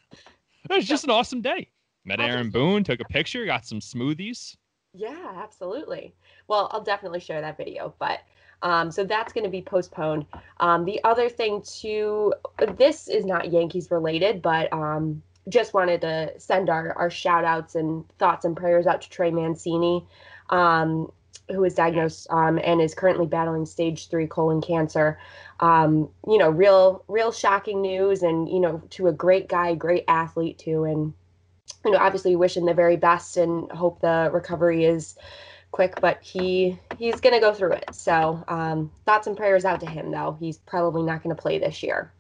it 0.71 0.77
was 0.77 0.87
just 0.87 1.05
an 1.05 1.11
awesome 1.11 1.41
day. 1.41 1.69
Met 2.05 2.21
Aaron 2.21 2.51
Boone, 2.51 2.85
took 2.85 3.01
a 3.01 3.05
picture, 3.05 3.45
got 3.47 3.67
some 3.67 3.81
smoothies. 3.81 4.57
Yeah, 4.95 5.33
absolutely. 5.37 6.15
Well, 6.49 6.71
I'll 6.73 6.83
definitely 6.83 7.21
share 7.21 7.41
that 7.41 7.59
video, 7.59 7.95
but 7.99 8.21
um, 8.63 8.91
so 8.91 9.05
that's 9.05 9.33
going 9.33 9.45
to 9.45 9.51
be 9.51 9.63
postponed. 9.63 10.27
Um, 10.61 10.85
the 10.85 11.03
other 11.05 11.29
thing, 11.29 11.63
too, 11.63 12.33
this 12.77 13.09
is 13.09 13.25
not 13.25 13.53
Yankees 13.53 13.91
related, 13.91 14.43
but 14.43 14.73
um, 14.73 15.23
just 15.49 15.75
wanted 15.75 16.01
to 16.01 16.33
send 16.39 16.69
our, 16.69 16.93
our 16.95 17.11
shout 17.11 17.45
outs 17.45 17.75
and 17.75 18.05
thoughts 18.19 18.45
and 18.45 18.57
prayers 18.57 18.87
out 18.87 19.03
to 19.03 19.11
Trey 19.11 19.31
Mancini, 19.31 20.05
um, 20.51 21.11
who 21.51 21.63
is 21.65 21.75
diagnosed 21.75 22.27
um, 22.31 22.59
and 22.65 22.81
is 22.81 22.95
currently 22.95 23.27
battling 23.27 23.67
stage 23.67 24.09
three 24.09 24.27
colon 24.27 24.61
cancer. 24.61 25.19
Um, 25.61 26.09
you 26.27 26.39
know, 26.39 26.51
real, 26.51 27.05
real 27.09 27.33
shocking 27.33 27.81
news, 27.81 28.23
and, 28.23 28.49
you 28.49 28.59
know, 28.59 28.83
to 28.91 29.07
a 29.07 29.13
great 29.13 29.49
guy, 29.49 29.75
great 29.75 30.05
athlete, 30.09 30.59
too. 30.59 30.85
And, 30.85 31.15
you 31.85 31.93
know, 31.93 31.99
obviously 31.99 32.35
wish 32.37 32.57
him 32.57 32.67
the 32.67 32.75
very 32.75 32.97
best 32.97 33.37
and 33.37 33.71
hope 33.71 34.01
the 34.01 34.31
recovery 34.33 34.85
is 34.85 35.17
quick, 35.77 36.01
but 36.01 36.19
he 36.23 36.79
he's 36.99 37.21
gonna 37.21 37.39
go 37.39 37.53
through 37.53 37.73
it. 37.73 37.95
So 37.95 38.43
um, 38.49 38.91
thoughts 39.05 39.27
and 39.27 39.37
prayers 39.37 39.67
out 39.67 39.79
to 39.81 39.87
him, 39.87 40.11
though. 40.11 40.37
He's 40.41 40.57
probably 40.57 41.03
not 41.03 41.23
gonna 41.23 41.35
play 41.35 41.59
this 41.59 41.83
year. 41.83 42.11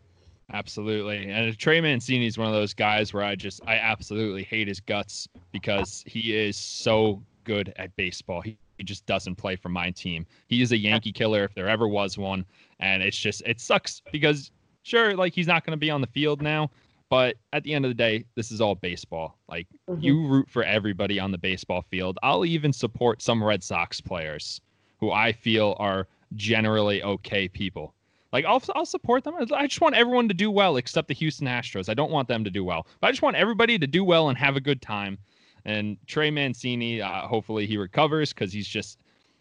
Absolutely, 0.52 1.28
and 1.30 1.58
Trey 1.58 1.80
Mancini 1.80 2.26
is 2.26 2.36
one 2.36 2.46
of 2.46 2.52
those 2.52 2.74
guys 2.74 3.14
where 3.14 3.24
I 3.24 3.34
just 3.34 3.62
I 3.66 3.76
absolutely 3.76 4.44
hate 4.44 4.68
his 4.68 4.78
guts 4.78 5.26
because 5.52 6.04
he 6.06 6.36
is 6.36 6.56
so 6.56 7.22
good 7.44 7.72
at 7.76 7.96
baseball. 7.96 8.42
He, 8.42 8.58
he 8.76 8.84
just 8.84 9.06
doesn't 9.06 9.36
play 9.36 9.56
for 9.56 9.70
my 9.70 9.90
team. 9.90 10.26
He 10.48 10.60
is 10.60 10.72
a 10.72 10.76
Yankee 10.76 11.12
killer 11.12 11.42
if 11.42 11.54
there 11.54 11.68
ever 11.68 11.88
was 11.88 12.18
one, 12.18 12.44
and 12.78 13.02
it's 13.02 13.16
just 13.16 13.42
it 13.46 13.58
sucks 13.58 14.02
because 14.12 14.50
sure, 14.82 15.16
like 15.16 15.34
he's 15.34 15.46
not 15.46 15.64
going 15.64 15.72
to 15.72 15.80
be 15.80 15.90
on 15.90 16.02
the 16.02 16.06
field 16.08 16.42
now, 16.42 16.70
but 17.08 17.36
at 17.52 17.62
the 17.62 17.72
end 17.72 17.84
of 17.84 17.90
the 17.90 17.94
day, 17.94 18.24
this 18.34 18.50
is 18.50 18.60
all 18.60 18.74
baseball. 18.74 19.38
Like 19.48 19.68
mm-hmm. 19.88 20.00
you 20.00 20.26
root 20.26 20.50
for 20.50 20.64
everybody 20.64 21.20
on 21.20 21.30
the 21.30 21.38
baseball 21.38 21.82
field. 21.82 22.18
I'll 22.22 22.44
even 22.44 22.72
support 22.72 23.22
some 23.22 23.42
Red 23.42 23.62
Sox 23.62 24.00
players 24.00 24.60
who 24.98 25.12
I 25.12 25.32
feel 25.32 25.76
are 25.78 26.08
generally 26.34 27.02
okay 27.02 27.48
people. 27.48 27.94
Like 28.32 28.44
I'll 28.44 28.62
I'll 28.74 28.86
support 28.86 29.24
them. 29.24 29.34
I 29.54 29.66
just 29.66 29.80
want 29.80 29.94
everyone 29.94 30.28
to 30.28 30.34
do 30.34 30.50
well 30.50 30.76
except 30.76 31.08
the 31.08 31.14
Houston 31.14 31.46
Astros. 31.46 31.88
I 31.88 31.94
don't 31.94 32.10
want 32.10 32.28
them 32.28 32.42
to 32.44 32.50
do 32.50 32.64
well. 32.64 32.86
But 33.00 33.08
I 33.08 33.10
just 33.12 33.22
want 33.22 33.36
everybody 33.36 33.78
to 33.78 33.86
do 33.86 34.02
well 34.02 34.28
and 34.28 34.36
have 34.36 34.56
a 34.56 34.60
good 34.60 34.82
time. 34.82 35.18
And 35.64 35.96
Trey 36.06 36.30
Mancini, 36.30 37.00
uh, 37.00 37.22
hopefully 37.22 37.66
he 37.66 37.76
recovers 37.76 38.32
because 38.32 38.52
he's 38.52 38.68
just. 38.68 38.98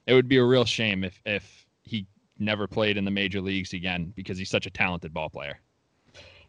It 0.08 0.14
would 0.14 0.28
be 0.28 0.38
a 0.38 0.44
real 0.44 0.66
shame 0.66 1.04
if 1.04 1.20
if 1.26 1.66
he 1.82 2.06
never 2.38 2.68
played 2.68 2.96
in 2.96 3.06
the 3.06 3.12
major 3.12 3.42
leagues 3.42 3.74
again 3.74 4.14
because 4.16 4.38
he's 4.38 4.50
such 4.50 4.68
a 4.68 4.70
talented 4.70 5.14
ball 5.14 5.30
player 5.30 5.60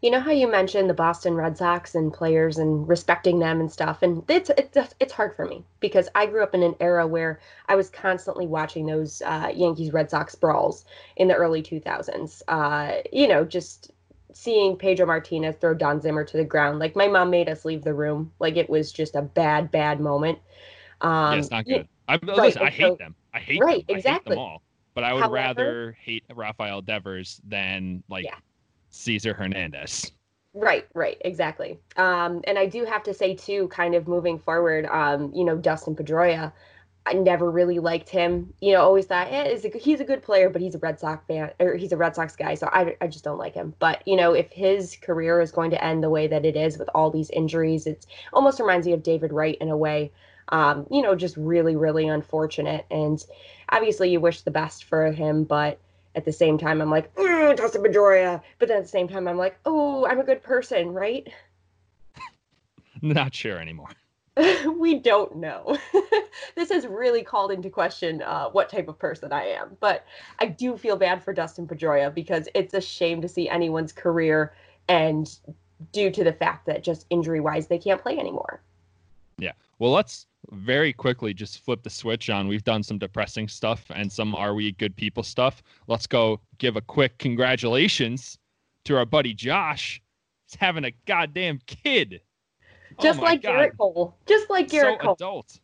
you 0.03 0.11
know 0.11 0.21
how 0.21 0.31
you 0.31 0.51
mentioned 0.51 0.91
the 0.91 0.95
Boston 0.95 1.35
Red 1.35 1.57
Sox 1.57 1.95
and 1.95 2.13
players 2.13 2.59
and 2.59 2.87
respecting 2.89 3.39
them 3.39 3.61
and 3.61 3.71
stuff, 3.71 4.03
and 4.03 4.23
it's 4.29 4.51
it's 4.57 4.95
it's 5.01 5.13
hard 5.13 5.35
for 5.35 5.47
me 5.47 5.65
because 5.81 6.09
I 6.15 6.27
grew 6.27 6.43
up 6.43 6.55
in 6.55 6.63
an 6.63 6.75
era 6.81 7.07
where 7.07 7.41
I 7.69 7.77
was 7.77 7.91
constantly 7.91 8.47
watching 8.47 8.87
those 8.87 9.23
uh, 9.23 9.53
Yankees 9.55 9.93
Red 9.93 10.11
Sox 10.11 10.35
brawls 10.35 10.85
in 11.17 11.29
the 11.29 11.35
early 11.35 11.63
2000s. 11.63 12.43
Uh, 12.49 13.03
you 13.13 13.27
know, 13.27 13.45
just 13.45 13.91
seeing 14.37 14.77
Pedro 14.77 15.07
Martinez 15.07 15.57
throw 15.57 15.73
Don 15.73 16.01
Zimmer 16.01 16.25
to 16.25 16.37
the 16.37 16.45
ground. 16.45 16.79
Like 16.79 16.95
my 16.95 17.09
mom 17.09 17.31
made 17.31 17.49
us 17.49 17.65
leave 17.65 17.83
the 17.83 17.95
room. 17.95 18.33
Like 18.39 18.57
it 18.57 18.69
was 18.69 18.93
just 18.93 19.17
a 19.17 19.23
bad, 19.23 19.71
bad 19.71 19.99
moment. 19.99 20.39
Um, 21.01 21.33
yeah, 21.33 21.39
it's 21.39 21.51
not 21.51 21.65
good. 21.65 21.89
I, 22.07 22.15
right, 22.15 22.37
listen, 22.37 22.63
I 22.63 22.71
hate 22.71 22.83
so, 22.83 22.97
them. 22.97 23.15
I 23.33 23.41
hate 23.41 23.61
right, 23.61 23.87
them. 23.87 23.97
exactly. 23.97 24.33
I 24.33 24.35
hate 24.35 24.37
them 24.37 24.39
all. 24.39 24.63
But 24.95 25.05
I 25.05 25.13
would 25.13 25.21
However, 25.21 25.35
rather 25.35 25.97
hate 26.01 26.25
Rafael 26.35 26.81
Devers 26.83 27.41
than 27.45 28.03
like 28.09 28.25
yeah. 28.25 28.37
Cesar 28.97 29.35
Hernandez. 29.35 30.13
Right, 30.55 30.87
right, 30.95 31.19
exactly. 31.21 31.79
Um, 31.97 32.41
and 32.45 32.59
I 32.59 32.67
do 32.67 32.85
have 32.87 33.03
to 33.05 33.13
say 33.13 33.35
too, 33.35 33.69
kind 33.69 33.95
of 33.95 34.09
moving 34.09 34.39
forward, 34.39 34.87
um, 34.87 35.31
you 35.35 35.45
know, 35.45 35.57
Dustin 35.57 35.95
Pedroia, 35.95 36.53
I 37.07 37.13
never 37.13 37.51
really 37.51 37.79
liked 37.79 38.09
him. 38.09 38.53
You 38.61 38.73
know, 38.73 38.83
always 38.83 39.07
thought 39.07 39.29
eh, 39.31 39.45
is 39.45 39.67
he's 39.79 40.01
a 40.01 40.05
good 40.05 40.23
player, 40.23 40.51
but 40.51 40.61
he's 40.61 40.75
a 40.75 40.79
Red 40.79 40.99
Sox 40.99 41.25
fan 41.27 41.53
or 41.61 41.77
he's 41.77 41.93
a 41.93 41.97
Red 41.97 42.17
Sox 42.17 42.35
guy, 42.35 42.55
so 42.55 42.69
I, 42.73 42.97
I 43.01 43.07
just 43.07 43.23
don't 43.23 43.39
like 43.39 43.55
him. 43.55 43.75
But 43.79 44.07
you 44.09 44.17
know, 44.17 44.33
if 44.33 44.51
his 44.51 44.97
career 44.97 45.41
is 45.41 45.53
going 45.53 45.71
to 45.71 45.85
end 45.85 46.03
the 46.03 46.11
way 46.11 46.27
that 46.27 46.45
it 46.45 46.57
is 46.57 46.79
with 46.79 46.89
all 46.95 47.11
these 47.11 47.31
injuries, 47.31 47.87
it's 47.87 48.07
almost 48.33 48.59
reminds 48.59 48.87
me 48.87 48.93
of 48.93 49.05
David 49.05 49.33
Wright 49.33 49.57
in 49.61 49.69
a 49.69 49.77
way. 49.77 50.11
Um, 50.49 50.87
you 50.91 51.03
know, 51.03 51.15
just 51.15 51.37
really, 51.37 51.77
really 51.77 52.09
unfortunate. 52.09 52.87
And 52.91 53.25
obviously, 53.69 54.11
you 54.11 54.21
wish 54.21 54.43
the 54.43 54.51
best 54.51 54.85
for 54.85 55.13
him, 55.13 55.45
but 55.45 55.79
at 56.17 56.25
the 56.25 56.33
same 56.33 56.57
time, 56.59 56.81
I'm 56.81 56.91
like, 56.91 57.15
Dustin 57.15 57.83
Pedroia. 57.83 58.41
But 58.59 58.69
then 58.69 58.79
at 58.79 58.85
the 58.85 58.89
same 58.89 59.07
time, 59.07 59.29
I'm 59.29 59.37
like, 59.37 59.59
oh, 59.67 60.07
I'm 60.07 60.19
a 60.19 60.25
good 60.25 60.43
person, 60.43 60.93
right? 60.93 61.29
Not 63.03 63.35
sure 63.35 63.59
anymore. 63.59 63.91
we 64.79 64.99
don't 64.99 65.37
know. 65.37 65.79
this 66.55 66.71
has 66.71 66.87
really 66.87 67.23
called 67.23 67.53
into 67.53 67.71
question 67.71 68.23
uh, 68.23 68.49
what 68.51 68.71
type 68.71 68.89
of 68.89 68.99
person 68.99 69.33
I 69.33 69.45
am. 69.45 69.77
But 69.79 70.05
I 70.39 70.47
do 70.47 70.77
feel 70.77 70.97
bad 70.97 71.23
for 71.23 71.33
Dustin 71.33 71.67
Pedroia 71.67 72.13
because 72.13 72.49
it's 72.55 72.75
a 72.75 72.81
shame 72.81 73.21
to 73.21 73.29
see 73.29 73.49
anyone's 73.49 73.93
career 73.93 74.55
and 74.89 75.39
due 75.93 76.11
to 76.11 76.25
the 76.25 76.33
fact 76.33 76.67
that 76.67 76.83
just 76.83 77.07
injury 77.11 77.41
wise 77.41 77.67
they 77.67 77.79
can't 77.79 78.01
play 78.01 78.19
anymore. 78.19 78.63
Yeah. 79.39 79.53
Well, 79.79 79.93
let's 79.93 80.27
very 80.51 80.93
quickly 80.93 81.35
just 81.35 81.65
flip 81.65 81.83
the 81.83 81.91
switch 81.91 82.31
on. 82.31 82.49
We've 82.49 82.65
done 82.65 82.83
some 82.83 82.99
depressing 82.99 83.49
stuff 83.49 83.85
and 83.91 84.11
some 84.11 84.35
Are 84.35 84.55
We 84.55 84.73
Good 84.73 84.97
People 84.97 85.23
stuff. 85.23 85.63
Let's 85.87 86.07
go 86.07 86.41
give 86.59 86.77
a 86.77 86.81
quick 86.81 87.19
congratulations 87.19 88.39
to 88.85 88.97
our 88.97 89.05
buddy 89.05 89.35
Josh. 89.35 90.01
He's 90.47 90.59
having 90.59 90.85
a 90.85 90.93
goddamn 91.07 91.61
kid. 91.67 92.21
Oh 92.99 93.03
just 93.03 93.21
oh 93.21 93.23
like 93.23 93.43
God. 93.43 93.51
Gerrit 93.51 93.77
Cole. 93.77 94.17
Just 94.27 94.49
like 94.49 94.69
Gerrit 94.69 94.95
so 94.95 94.97
Cole. 94.99 95.15
Adult. 95.15 95.61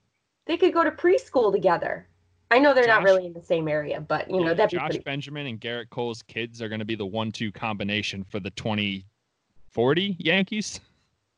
They 0.46 0.56
could 0.56 0.74
go 0.74 0.84
to 0.84 0.90
preschool 0.90 1.52
together. 1.52 2.08
I 2.50 2.58
know 2.58 2.74
they're 2.74 2.84
Josh, 2.84 3.02
not 3.02 3.04
really 3.04 3.24
in 3.24 3.32
the 3.32 3.42
same 3.42 3.66
area, 3.68 4.00
but 4.00 4.30
you 4.30 4.44
know 4.44 4.52
that 4.52 4.70
Josh 4.70 4.90
pretty... 4.90 4.98
Benjamin 4.98 5.46
and 5.46 5.60
Gerrit 5.60 5.88
Cole's 5.88 6.22
kids 6.22 6.60
are 6.60 6.68
going 6.68 6.80
to 6.80 6.84
be 6.84 6.96
the 6.96 7.06
one-two 7.06 7.50
combination 7.50 8.24
for 8.24 8.40
the 8.40 8.50
2040 8.50 10.16
Yankees. 10.18 10.80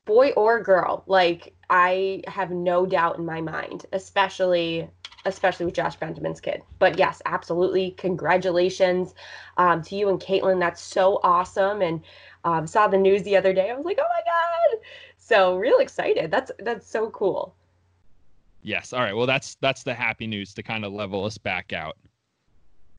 Boy 0.07 0.31
or 0.31 0.61
girl, 0.61 1.05
like 1.07 1.55
I 1.75 2.23
have 2.28 2.52
no 2.52 2.87
doubt 2.87 3.19
in 3.19 3.26
my 3.26 3.40
mind, 3.40 3.87
especially 3.93 4.88
especially 5.25 5.66
with 5.66 5.75
Josh 5.75 5.97
Benjamin's 5.97 6.40
kid. 6.40 6.62
But 6.78 6.99
yes, 6.99 7.21
absolutely, 7.26 7.93
congratulations 7.93 9.14
um, 9.57 9.83
to 9.83 9.97
you 9.97 10.09
and 10.09 10.21
Caitlin. 10.21 10.61
That's 10.61 10.81
so 10.81 11.19
awesome. 11.25 11.83
And 11.83 12.00
um, 12.45 12.69
saw 12.69 12.87
the 12.87 12.99
news 12.99 13.25
the 13.25 13.37
other 13.37 13.52
day. 13.52 13.71
I 13.71 13.75
was 13.75 13.85
like, 13.85 13.99
oh 13.99 14.07
my 14.09 14.23
god! 14.25 14.85
So 15.19 15.57
real 15.57 15.78
excited. 15.78 16.31
That's 16.31 16.52
that's 16.61 16.87
so 16.87 17.11
cool. 17.11 17.57
Yes. 18.62 18.93
All 18.93 19.00
right. 19.00 19.16
Well, 19.16 19.26
that's 19.26 19.57
that's 19.57 19.83
the 19.83 19.95
happy 19.95 20.28
news 20.28 20.54
to 20.54 20.62
kind 20.62 20.85
of 20.85 20.93
level 20.93 21.25
us 21.25 21.38
back 21.38 21.73
out. 21.73 21.97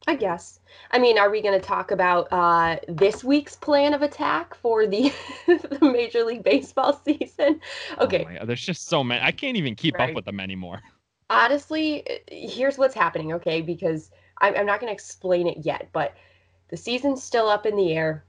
I 0.08 0.16
guess. 0.16 0.60
I 0.92 1.00
mean, 1.00 1.18
are 1.18 1.30
we 1.32 1.42
going 1.42 1.60
to 1.60 1.66
talk 1.66 1.92
about 1.92 2.28
uh, 2.32 2.78
this 2.88 3.24
week's 3.24 3.56
plan 3.56 3.94
of 3.94 4.02
attack 4.02 4.56
for 4.56 4.86
the 4.86 5.12
the 5.48 5.80
Major 5.82 6.24
League 6.24 6.44
Baseball 6.44 6.94
season? 7.06 7.60
Okay. 8.00 8.38
Oh 8.40 8.46
there's 8.46 8.66
just 8.66 8.88
so 8.88 9.04
many. 9.04 9.22
I 9.22 9.32
can't 9.32 9.58
even 9.58 9.76
keep 9.76 9.96
right. 9.96 10.10
up 10.10 10.16
with 10.16 10.26
them 10.26 10.40
anymore. 10.40 10.82
Honestly, 11.30 12.04
here's 12.30 12.78
what's 12.78 12.94
happening. 12.94 13.34
Okay, 13.34 13.62
because 13.62 14.12
I'm, 14.42 14.56
I'm 14.56 14.66
not 14.66 14.80
going 14.80 14.90
to 14.90 14.94
explain 14.94 15.48
it 15.48 15.58
yet, 15.62 15.90
but 15.92 16.14
the 16.70 16.78
season's 16.78 17.24
still 17.24 17.50
up 17.50 17.66
in 17.66 17.76
the 17.76 17.94
air 17.94 18.26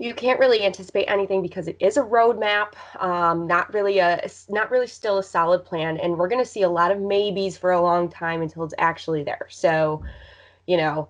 you 0.00 0.14
can't 0.14 0.40
really 0.40 0.64
anticipate 0.64 1.04
anything 1.04 1.42
because 1.42 1.68
it 1.68 1.76
is 1.78 1.98
a 1.98 2.02
roadmap 2.02 2.72
um, 3.00 3.46
not 3.46 3.72
really 3.72 3.98
a 3.98 4.28
not 4.48 4.70
really 4.70 4.86
still 4.86 5.18
a 5.18 5.22
solid 5.22 5.64
plan 5.64 5.98
and 5.98 6.16
we're 6.16 6.28
going 6.28 6.42
to 6.42 6.50
see 6.50 6.62
a 6.62 6.68
lot 6.68 6.90
of 6.90 6.98
maybes 6.98 7.56
for 7.56 7.70
a 7.72 7.80
long 7.80 8.08
time 8.08 8.40
until 8.42 8.64
it's 8.64 8.74
actually 8.78 9.22
there 9.22 9.46
so 9.50 10.02
you 10.70 10.76
know 10.76 11.08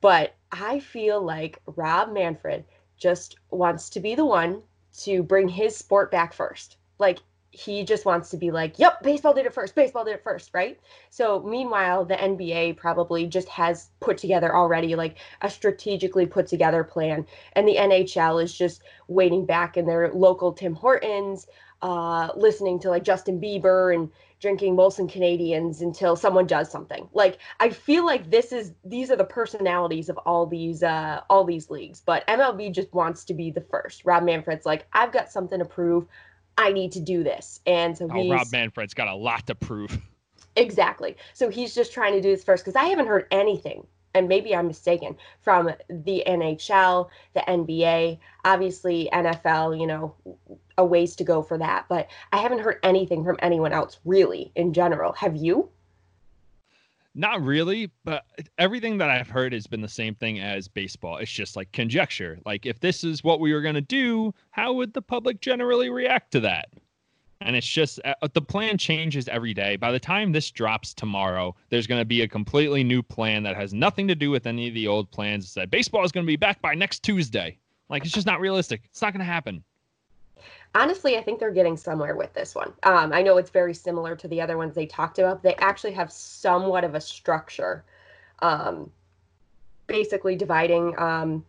but 0.00 0.34
i 0.50 0.78
feel 0.78 1.20
like 1.22 1.60
rob 1.76 2.12
manfred 2.12 2.64
just 2.96 3.36
wants 3.50 3.90
to 3.90 4.00
be 4.00 4.14
the 4.14 4.24
one 4.24 4.62
to 4.96 5.22
bring 5.22 5.48
his 5.48 5.76
sport 5.76 6.10
back 6.10 6.32
first 6.32 6.76
like 6.98 7.18
he 7.52 7.84
just 7.84 8.06
wants 8.06 8.30
to 8.30 8.38
be 8.38 8.50
like, 8.50 8.78
yep, 8.78 9.02
baseball 9.02 9.34
did 9.34 9.44
it 9.44 9.52
first, 9.52 9.74
baseball 9.74 10.06
did 10.06 10.14
it 10.14 10.24
first, 10.24 10.50
right? 10.54 10.80
So 11.10 11.42
meanwhile, 11.42 12.02
the 12.04 12.14
NBA 12.14 12.78
probably 12.78 13.26
just 13.26 13.46
has 13.48 13.90
put 14.00 14.16
together 14.16 14.56
already 14.56 14.96
like 14.96 15.18
a 15.42 15.50
strategically 15.50 16.24
put 16.24 16.46
together 16.46 16.82
plan. 16.82 17.26
And 17.52 17.68
the 17.68 17.76
NHL 17.76 18.42
is 18.42 18.56
just 18.56 18.82
waiting 19.06 19.44
back 19.44 19.76
in 19.76 19.84
their 19.84 20.10
local 20.14 20.54
Tim 20.54 20.74
Hortons, 20.74 21.46
uh, 21.82 22.30
listening 22.36 22.78
to 22.80 22.88
like 22.88 23.04
Justin 23.04 23.38
Bieber 23.38 23.94
and 23.94 24.10
drinking 24.42 24.76
Molson 24.76 25.10
Canadians 25.10 25.80
until 25.80 26.16
someone 26.16 26.46
does 26.46 26.70
something. 26.70 27.08
Like 27.14 27.38
I 27.60 27.70
feel 27.70 28.04
like 28.04 28.30
this 28.30 28.52
is 28.52 28.74
these 28.84 29.10
are 29.10 29.16
the 29.16 29.24
personalities 29.24 30.08
of 30.08 30.18
all 30.18 30.44
these 30.46 30.82
uh 30.82 31.20
all 31.30 31.44
these 31.44 31.70
leagues, 31.70 32.02
but 32.04 32.26
MLB 32.26 32.74
just 32.74 32.92
wants 32.92 33.24
to 33.26 33.34
be 33.34 33.50
the 33.50 33.62
first. 33.62 34.04
Rob 34.04 34.24
Manfred's 34.24 34.66
like, 34.66 34.86
I've 34.92 35.12
got 35.12 35.30
something 35.30 35.60
to 35.60 35.64
prove. 35.64 36.06
I 36.58 36.72
need 36.72 36.92
to 36.92 37.00
do 37.00 37.22
this. 37.22 37.60
And 37.64 37.96
so 37.96 38.08
oh, 38.12 38.28
Rob 38.28 38.48
Manfred's 38.52 38.92
got 38.92 39.08
a 39.08 39.14
lot 39.14 39.46
to 39.46 39.54
prove. 39.54 39.98
Exactly. 40.54 41.16
So 41.32 41.48
he's 41.48 41.74
just 41.74 41.94
trying 41.94 42.12
to 42.12 42.20
do 42.20 42.30
this 42.30 42.44
first 42.44 42.62
because 42.62 42.76
I 42.76 42.84
haven't 42.84 43.06
heard 43.06 43.26
anything, 43.30 43.86
and 44.12 44.28
maybe 44.28 44.54
I'm 44.54 44.66
mistaken, 44.66 45.16
from 45.40 45.70
the 45.88 46.22
NHL, 46.26 47.08
the 47.32 47.40
NBA, 47.40 48.18
obviously 48.44 49.08
NFL, 49.14 49.80
you 49.80 49.86
know, 49.86 50.14
a 50.78 50.84
ways 50.84 51.16
to 51.16 51.24
go 51.24 51.42
for 51.42 51.58
that. 51.58 51.86
But 51.88 52.08
I 52.32 52.38
haven't 52.38 52.60
heard 52.60 52.78
anything 52.82 53.24
from 53.24 53.36
anyone 53.40 53.72
else 53.72 53.98
really 54.04 54.52
in 54.54 54.72
general. 54.72 55.12
Have 55.12 55.36
you? 55.36 55.70
Not 57.14 57.42
really, 57.42 57.90
but 58.04 58.24
everything 58.56 58.96
that 58.98 59.10
I've 59.10 59.28
heard 59.28 59.52
has 59.52 59.66
been 59.66 59.82
the 59.82 59.88
same 59.88 60.14
thing 60.14 60.40
as 60.40 60.66
baseball. 60.66 61.18
It's 61.18 61.30
just 61.30 61.56
like 61.56 61.70
conjecture. 61.72 62.38
Like, 62.46 62.64
if 62.64 62.80
this 62.80 63.04
is 63.04 63.22
what 63.22 63.38
we 63.38 63.52
were 63.52 63.60
going 63.60 63.74
to 63.74 63.82
do, 63.82 64.32
how 64.50 64.72
would 64.72 64.94
the 64.94 65.02
public 65.02 65.42
generally 65.42 65.90
react 65.90 66.32
to 66.32 66.40
that? 66.40 66.70
And 67.42 67.54
it's 67.54 67.66
just 67.66 68.00
uh, 68.04 68.14
the 68.32 68.40
plan 68.40 68.78
changes 68.78 69.28
every 69.28 69.52
day. 69.52 69.76
By 69.76 69.92
the 69.92 70.00
time 70.00 70.32
this 70.32 70.50
drops 70.50 70.94
tomorrow, 70.94 71.54
there's 71.68 71.86
going 71.86 72.00
to 72.00 72.06
be 72.06 72.22
a 72.22 72.28
completely 72.28 72.82
new 72.82 73.02
plan 73.02 73.42
that 73.42 73.56
has 73.56 73.74
nothing 73.74 74.08
to 74.08 74.14
do 74.14 74.30
with 74.30 74.46
any 74.46 74.68
of 74.68 74.74
the 74.74 74.86
old 74.86 75.10
plans. 75.10 75.52
That 75.52 75.70
baseball 75.70 76.04
is 76.04 76.12
going 76.12 76.24
to 76.24 76.30
be 76.30 76.36
back 76.36 76.62
by 76.62 76.74
next 76.74 77.02
Tuesday. 77.02 77.58
Like, 77.90 78.04
it's 78.04 78.14
just 78.14 78.26
not 78.26 78.40
realistic. 78.40 78.82
It's 78.86 79.02
not 79.02 79.12
going 79.12 79.20
to 79.20 79.26
happen 79.26 79.62
honestly, 80.74 81.16
I 81.16 81.22
think 81.22 81.38
they're 81.38 81.50
getting 81.50 81.76
somewhere 81.76 82.16
with 82.16 82.32
this 82.32 82.54
one. 82.54 82.72
Um, 82.82 83.12
I 83.12 83.22
know 83.22 83.36
it's 83.36 83.50
very 83.50 83.74
similar 83.74 84.16
to 84.16 84.28
the 84.28 84.40
other 84.40 84.56
ones 84.56 84.74
they 84.74 84.86
talked 84.86 85.18
about. 85.18 85.42
They 85.42 85.54
actually 85.56 85.92
have 85.92 86.10
somewhat 86.10 86.84
of 86.84 86.94
a 86.94 87.00
structure, 87.00 87.84
um, 88.40 88.90
basically 89.86 90.36
dividing, 90.36 90.98
um, 90.98 91.44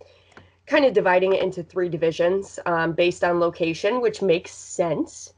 kind 0.65 0.85
of 0.85 0.93
dividing 0.93 1.33
it 1.33 1.41
into 1.41 1.63
three 1.63 1.89
divisions 1.89 2.59
um, 2.65 2.93
based 2.93 3.23
on 3.23 3.39
location, 3.39 4.01
which 4.01 4.21
makes 4.21 4.51
sense. 4.51 5.33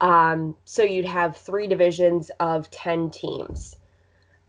Um, 0.00 0.56
so 0.64 0.82
you'd 0.82 1.04
have 1.04 1.36
three 1.36 1.66
divisions 1.66 2.30
of 2.40 2.70
10 2.70 3.10
teams. 3.10 3.76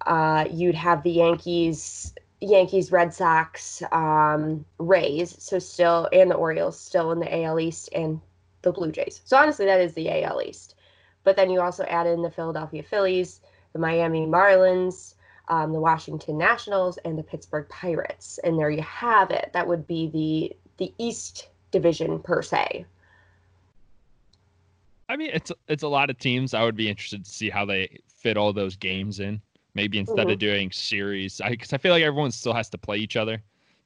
Uh, 0.05 0.45
you'd 0.49 0.75
have 0.75 1.03
the 1.03 1.11
Yankees, 1.11 2.13
Yankees, 2.39 2.91
Red 2.91 3.13
Sox, 3.13 3.83
um, 3.91 4.65
Rays, 4.77 5.35
so 5.39 5.59
still, 5.59 6.07
and 6.13 6.29
the 6.29 6.35
Orioles 6.35 6.79
still 6.79 7.11
in 7.11 7.19
the 7.19 7.43
AL 7.43 7.59
East, 7.59 7.89
and 7.93 8.21
the 8.61 8.71
Blue 8.71 8.91
Jays. 8.91 9.21
So 9.25 9.37
honestly, 9.37 9.65
that 9.65 9.81
is 9.81 9.93
the 9.93 10.23
AL 10.23 10.41
East. 10.41 10.75
But 11.23 11.35
then 11.35 11.49
you 11.49 11.61
also 11.61 11.83
add 11.83 12.07
in 12.07 12.21
the 12.21 12.31
Philadelphia 12.31 12.83
Phillies, 12.83 13.41
the 13.73 13.79
Miami 13.79 14.25
Marlins, 14.25 15.15
um, 15.49 15.73
the 15.73 15.79
Washington 15.79 16.37
Nationals, 16.37 16.97
and 17.05 17.17
the 17.17 17.23
Pittsburgh 17.23 17.67
Pirates, 17.69 18.39
and 18.43 18.57
there 18.57 18.69
you 18.69 18.81
have 18.81 19.31
it. 19.31 19.49
That 19.53 19.67
would 19.67 19.87
be 19.87 20.09
the 20.09 20.55
the 20.77 20.93
East 20.97 21.49
Division 21.71 22.19
per 22.19 22.41
se. 22.41 22.85
I 25.09 25.17
mean, 25.17 25.31
it's 25.33 25.51
it's 25.67 25.83
a 25.83 25.87
lot 25.87 26.09
of 26.09 26.19
teams. 26.19 26.53
I 26.53 26.63
would 26.63 26.75
be 26.75 26.87
interested 26.87 27.25
to 27.25 27.31
see 27.31 27.49
how 27.49 27.65
they 27.65 27.99
fit 28.07 28.37
all 28.37 28.53
those 28.53 28.75
games 28.75 29.19
in. 29.19 29.41
Maybe 29.75 29.97
instead 29.99 30.17
mm-hmm. 30.17 30.29
of 30.31 30.39
doing 30.39 30.71
series, 30.71 31.41
because 31.47 31.73
I, 31.73 31.75
I 31.75 31.79
feel 31.79 31.91
like 31.91 32.03
everyone 32.03 32.31
still 32.31 32.53
has 32.53 32.69
to 32.69 32.77
play 32.77 32.97
each 32.97 33.15
other. 33.15 33.41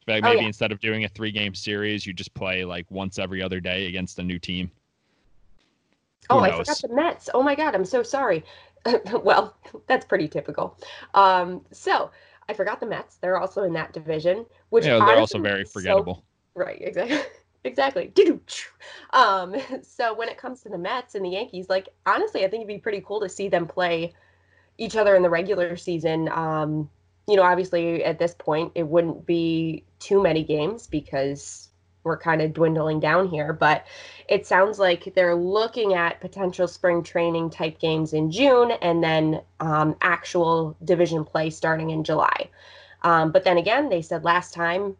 Like 0.07 0.23
oh, 0.23 0.27
maybe 0.27 0.39
oh, 0.39 0.41
yeah. 0.41 0.47
instead 0.47 0.71
of 0.71 0.79
doing 0.79 1.05
a 1.05 1.09
three 1.09 1.31
game 1.31 1.55
series, 1.55 2.05
you 2.05 2.13
just 2.13 2.33
play 2.33 2.65
like 2.65 2.89
once 2.89 3.19
every 3.19 3.41
other 3.41 3.59
day 3.59 3.87
against 3.87 4.19
a 4.19 4.23
new 4.23 4.39
team. 4.39 4.69
Who 6.29 6.37
oh, 6.37 6.39
knows? 6.39 6.51
I 6.69 6.73
forgot 6.73 6.81
the 6.81 6.95
Mets. 6.95 7.29
Oh 7.33 7.43
my 7.43 7.55
God, 7.55 7.75
I'm 7.75 7.85
so 7.85 8.03
sorry. 8.03 8.43
well, 9.23 9.55
that's 9.87 10.05
pretty 10.05 10.27
typical. 10.27 10.77
Um, 11.13 11.61
so 11.71 12.11
I 12.49 12.53
forgot 12.53 12.79
the 12.79 12.85
Mets. 12.85 13.17
They're 13.17 13.37
also 13.37 13.63
in 13.63 13.73
that 13.73 13.93
division, 13.93 14.45
which 14.69 14.85
yeah, 14.85 15.03
they're 15.05 15.17
also 15.17 15.39
very 15.39 15.65
forgettable. 15.65 16.23
So, 16.55 16.63
right, 16.63 16.81
exactly. 16.81 17.19
exactly. 17.63 18.13
Um, 19.13 19.55
so 19.83 20.11
when 20.15 20.27
it 20.27 20.39
comes 20.39 20.61
to 20.61 20.69
the 20.69 20.77
Mets 20.77 21.13
and 21.13 21.23
the 21.23 21.29
Yankees, 21.29 21.69
like 21.69 21.87
honestly, 22.07 22.43
I 22.43 22.49
think 22.49 22.61
it'd 22.61 22.67
be 22.67 22.79
pretty 22.79 23.01
cool 23.05 23.19
to 23.21 23.29
see 23.29 23.47
them 23.47 23.67
play 23.67 24.11
each 24.79 24.95
other 24.95 25.15
in 25.15 25.21
the 25.21 25.29
regular 25.29 25.75
season. 25.77 26.29
Um, 26.29 26.89
you 27.27 27.35
know, 27.35 27.43
obviously 27.43 28.03
at 28.03 28.19
this 28.19 28.33
point 28.33 28.71
it 28.75 28.87
wouldn't 28.87 29.25
be 29.25 29.85
too 29.99 30.21
many 30.21 30.43
games 30.43 30.87
because 30.87 31.69
we're 32.03 32.17
kind 32.17 32.41
of 32.41 32.53
dwindling 32.53 32.99
down 32.99 33.27
here. 33.27 33.53
But 33.53 33.85
it 34.27 34.45
sounds 34.45 34.79
like 34.79 35.13
they're 35.15 35.35
looking 35.35 35.93
at 35.93 36.21
potential 36.21 36.67
spring 36.67 37.03
training 37.03 37.49
type 37.49 37.79
games 37.79 38.13
in 38.13 38.31
June 38.31 38.71
and 38.81 39.03
then 39.03 39.41
um, 39.59 39.95
actual 40.01 40.75
division 40.83 41.23
play 41.23 41.49
starting 41.49 41.89
in 41.91 42.03
July. 42.03 42.49
Um, 43.03 43.31
but 43.31 43.43
then 43.43 43.57
again, 43.57 43.89
they 43.89 44.01
said 44.01 44.23
last 44.23 44.53
time, 44.53 44.95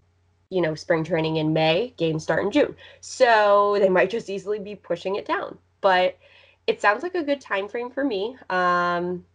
you 0.49 0.61
know, 0.61 0.75
spring 0.75 1.03
training 1.03 1.37
in 1.37 1.53
May, 1.53 1.93
games 1.97 2.23
start 2.23 2.43
in 2.43 2.51
June. 2.51 2.75
So 3.01 3.77
they 3.79 3.89
might 3.89 4.09
just 4.09 4.29
easily 4.29 4.59
be 4.59 4.75
pushing 4.75 5.15
it 5.15 5.25
down. 5.25 5.57
But 5.81 6.17
it 6.67 6.79
sounds 6.79 7.03
like 7.03 7.15
a 7.15 7.23
good 7.23 7.41
time 7.41 7.67
frame 7.67 7.91
for 7.91 8.03
me. 8.03 8.37
Um, 8.49 9.25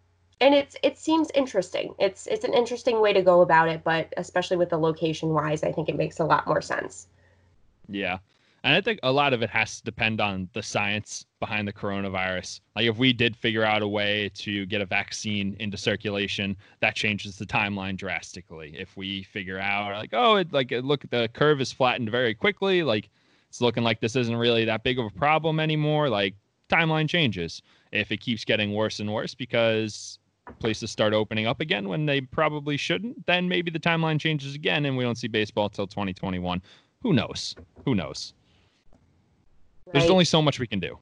and 0.40 0.54
it's 0.54 0.76
it 0.82 0.98
seems 0.98 1.30
interesting. 1.34 1.94
It's 1.98 2.26
it's 2.26 2.44
an 2.44 2.54
interesting 2.54 3.00
way 3.00 3.12
to 3.12 3.22
go 3.22 3.40
about 3.40 3.68
it, 3.68 3.82
but 3.84 4.12
especially 4.16 4.56
with 4.56 4.70
the 4.70 4.78
location 4.78 5.30
wise, 5.30 5.62
I 5.62 5.72
think 5.72 5.88
it 5.88 5.96
makes 5.96 6.20
a 6.20 6.24
lot 6.24 6.46
more 6.46 6.62
sense. 6.62 7.08
Yeah. 7.88 8.18
And 8.64 8.74
I 8.74 8.80
think 8.80 8.98
a 9.02 9.12
lot 9.12 9.32
of 9.32 9.42
it 9.42 9.50
has 9.50 9.78
to 9.78 9.84
depend 9.84 10.20
on 10.20 10.48
the 10.52 10.62
science 10.62 11.24
behind 11.38 11.68
the 11.68 11.72
coronavirus. 11.72 12.60
Like 12.74 12.86
if 12.86 12.98
we 12.98 13.12
did 13.12 13.36
figure 13.36 13.64
out 13.64 13.82
a 13.82 13.88
way 13.88 14.30
to 14.34 14.66
get 14.66 14.80
a 14.80 14.86
vaccine 14.86 15.56
into 15.60 15.76
circulation, 15.76 16.56
that 16.80 16.96
changes 16.96 17.38
the 17.38 17.46
timeline 17.46 17.96
drastically. 17.96 18.74
If 18.76 18.96
we 18.96 19.22
figure 19.22 19.60
out 19.60 19.92
like, 19.92 20.10
oh, 20.12 20.36
it 20.36 20.52
like 20.52 20.72
look 20.72 21.08
the 21.10 21.28
curve 21.32 21.60
is 21.60 21.72
flattened 21.72 22.10
very 22.10 22.34
quickly, 22.34 22.82
like 22.82 23.08
it's 23.48 23.60
looking 23.60 23.84
like 23.84 24.00
this 24.00 24.16
isn't 24.16 24.36
really 24.36 24.64
that 24.64 24.82
big 24.82 24.98
of 24.98 25.06
a 25.06 25.10
problem 25.10 25.60
anymore, 25.60 26.08
like 26.08 26.34
timeline 26.68 27.08
changes. 27.08 27.62
If 27.92 28.12
it 28.12 28.18
keeps 28.18 28.44
getting 28.44 28.74
worse 28.74 29.00
and 29.00 29.12
worse 29.12 29.34
because 29.34 30.18
places 30.58 30.90
start 30.90 31.12
opening 31.12 31.46
up 31.46 31.60
again 31.60 31.88
when 31.88 32.06
they 32.06 32.20
probably 32.20 32.76
shouldn't, 32.76 33.26
then 33.26 33.48
maybe 33.48 33.70
the 33.70 33.78
timeline 33.78 34.20
changes 34.20 34.54
again 34.54 34.84
and 34.86 34.96
we 34.96 35.04
don't 35.04 35.18
see 35.18 35.28
baseball 35.28 35.66
until 35.66 35.86
2021. 35.86 36.62
Who 37.02 37.12
knows? 37.12 37.54
Who 37.84 37.94
knows? 37.94 38.34
Right. 39.86 39.94
There's 39.94 40.10
only 40.10 40.24
so 40.24 40.42
much 40.42 40.58
we 40.58 40.66
can 40.66 40.80
do. 40.80 40.98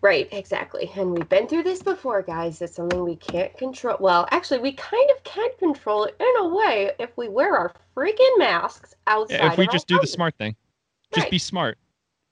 Right, 0.00 0.28
exactly. 0.30 0.90
And 0.94 1.12
we've 1.12 1.28
been 1.28 1.48
through 1.48 1.64
this 1.64 1.82
before, 1.82 2.22
guys. 2.22 2.62
It's 2.62 2.76
something 2.76 3.02
we 3.02 3.16
can't 3.16 3.56
control. 3.58 3.96
Well, 3.98 4.28
actually, 4.30 4.60
we 4.60 4.72
kind 4.72 5.10
of 5.16 5.24
can 5.24 5.50
control 5.58 6.04
it 6.04 6.14
in 6.20 6.44
a 6.44 6.48
way 6.48 6.92
if 7.00 7.16
we 7.16 7.28
wear 7.28 7.56
our 7.56 7.72
freaking 7.96 8.38
masks 8.38 8.94
outside. 9.08 9.36
Yeah, 9.36 9.52
if 9.52 9.58
we 9.58 9.66
just 9.66 9.88
do 9.88 9.96
houses. 9.96 10.10
the 10.10 10.14
smart 10.14 10.36
thing, 10.36 10.54
just 11.12 11.24
right. 11.24 11.30
be 11.32 11.38
smart. 11.38 11.78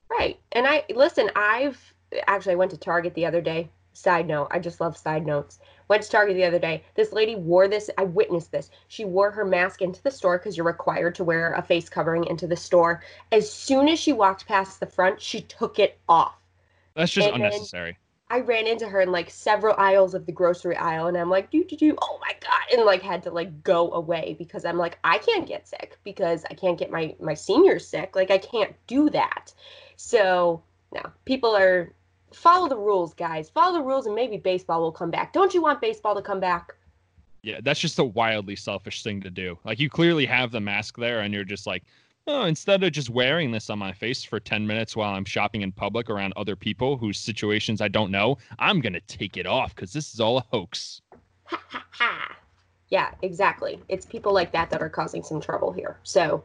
Right. 0.09 0.39
And 0.53 0.65
I 0.65 0.85
listen. 0.95 1.29
I've 1.35 1.93
actually 2.29 2.53
I 2.53 2.57
went 2.57 2.71
to 2.71 2.77
Target 2.77 3.15
the 3.15 3.27
other 3.27 3.41
day. 3.41 3.69
Side 3.95 4.29
note, 4.29 4.49
I 4.51 4.61
just 4.61 4.81
love 4.81 4.97
side 4.97 5.27
notes. 5.27 5.59
Went 5.89 6.03
to 6.03 6.11
Target 6.11 6.37
the 6.37 6.45
other 6.45 6.59
day. 6.59 6.83
This 6.95 7.13
lady 7.13 7.37
wore 7.37 7.69
this. 7.69 7.89
I 7.97 8.05
witnessed 8.05 8.51
this. 8.51 8.71
She 8.89 9.05
wore 9.05 9.31
her 9.31 9.45
mask 9.45 9.83
into 9.83 10.03
the 10.03 10.11
store 10.11 10.39
because 10.39 10.57
you're 10.57 10.67
required 10.67 11.15
to 11.17 11.25
wear 11.25 11.53
a 11.53 11.63
face 11.63 11.89
covering 11.89 12.25
into 12.25 12.47
the 12.47 12.57
store. 12.57 13.03
As 13.31 13.51
soon 13.51 13.89
as 13.89 13.99
she 13.99 14.13
walked 14.13 14.47
past 14.47 14.81
the 14.81 14.87
front, 14.87 15.21
she 15.21 15.43
took 15.43 15.79
it 15.79 15.99
off. 16.09 16.37
That's 16.95 17.13
just 17.13 17.29
and 17.29 17.37
unnecessary. 17.37 17.99
I 18.29 18.41
ran 18.41 18.67
into 18.67 18.89
her 18.89 19.01
in 19.01 19.13
like 19.13 19.31
several 19.31 19.77
aisles 19.79 20.15
of 20.15 20.27
the 20.27 20.33
grocery 20.33 20.77
aisle, 20.77 21.07
and 21.07 21.17
I'm 21.17 21.31
like, 21.31 21.51
do 21.51 21.63
do 21.63 21.77
do, 21.77 21.97
oh 22.03 22.19
my 22.21 22.33
god, 22.41 22.77
and 22.77 22.85
like 22.85 23.03
had 23.03 23.23
to 23.23 23.31
like 23.31 23.63
go 23.63 23.93
away 23.93 24.35
because 24.37 24.65
I'm 24.65 24.79
like, 24.79 24.99
I 25.05 25.19
can't 25.19 25.47
get 25.47 25.69
sick 25.69 25.99
because 26.03 26.45
I 26.51 26.55
can't 26.55 26.79
get 26.79 26.91
my 26.91 27.15
my 27.21 27.35
seniors 27.35 27.87
sick. 27.87 28.17
Like 28.17 28.33
I 28.33 28.39
can't 28.39 28.75
do 28.89 29.11
that. 29.11 29.55
So 29.95 30.63
no, 30.93 31.03
people 31.25 31.55
are 31.57 31.93
follow 32.33 32.69
the 32.69 32.77
rules, 32.77 33.15
guys. 33.15 33.51
Follow 33.51 33.79
the 33.79 33.85
rules, 33.85 34.07
and 34.07 34.15
maybe 34.15 34.37
baseball 34.37 34.81
will 34.81 34.93
come 34.93 35.11
back. 35.11 35.33
Don't 35.33 35.55
you 35.55 35.63
want 35.63 35.81
baseball 35.81 36.15
to 36.15 36.23
come 36.23 36.41
back? 36.41 36.75
Yeah, 37.43 37.61
that's 37.63 37.81
just 37.81 37.99
a 37.99 38.05
wildly 38.05 38.57
selfish 38.57 39.03
thing 39.03 39.21
to 39.21 39.31
do. 39.31 39.59
Like 39.65 39.79
you 39.79 39.89
clearly 39.89 40.27
have 40.27 40.51
the 40.51 40.61
mask 40.61 40.97
there, 40.97 41.21
and 41.21 41.33
you're 41.33 41.45
just 41.45 41.67
like, 41.67 41.85
oh, 42.27 42.45
instead 42.45 42.83
of 42.83 42.93
just 42.93 43.11
wearing 43.11 43.51
this 43.51 43.71
on 43.71 43.79
my 43.79 43.93
face 43.93 44.25
for 44.25 44.41
10 44.41 44.67
minutes 44.67 44.97
while 44.97 45.15
I'm 45.15 45.25
shopping 45.25 45.63
in 45.63 45.73
public 45.73 46.11
around 46.11 46.33
other 46.37 46.57
people 46.57 46.97
whose 46.97 47.19
situations 47.19 47.81
I 47.81 47.89
don't 47.89 48.11
know, 48.11 48.39
I'm 48.59 48.81
going 48.81 48.95
to 48.95 49.01
take 49.03 49.37
it 49.37 49.47
off 49.47 49.75
because 49.75 49.93
this 49.93 50.13
is 50.13 50.21
all 50.21 50.39
a 50.39 50.45
hoax. 50.51 51.03
yeah, 52.89 53.13
exactly. 53.23 53.81
It's 53.89 54.05
people 54.05 54.33
like 54.33 54.53
that 54.53 54.71
that 54.71 54.83
are 54.83 54.89
causing 54.89 55.23
some 55.23 55.41
trouble 55.41 55.73
here. 55.73 55.99
So, 56.03 56.43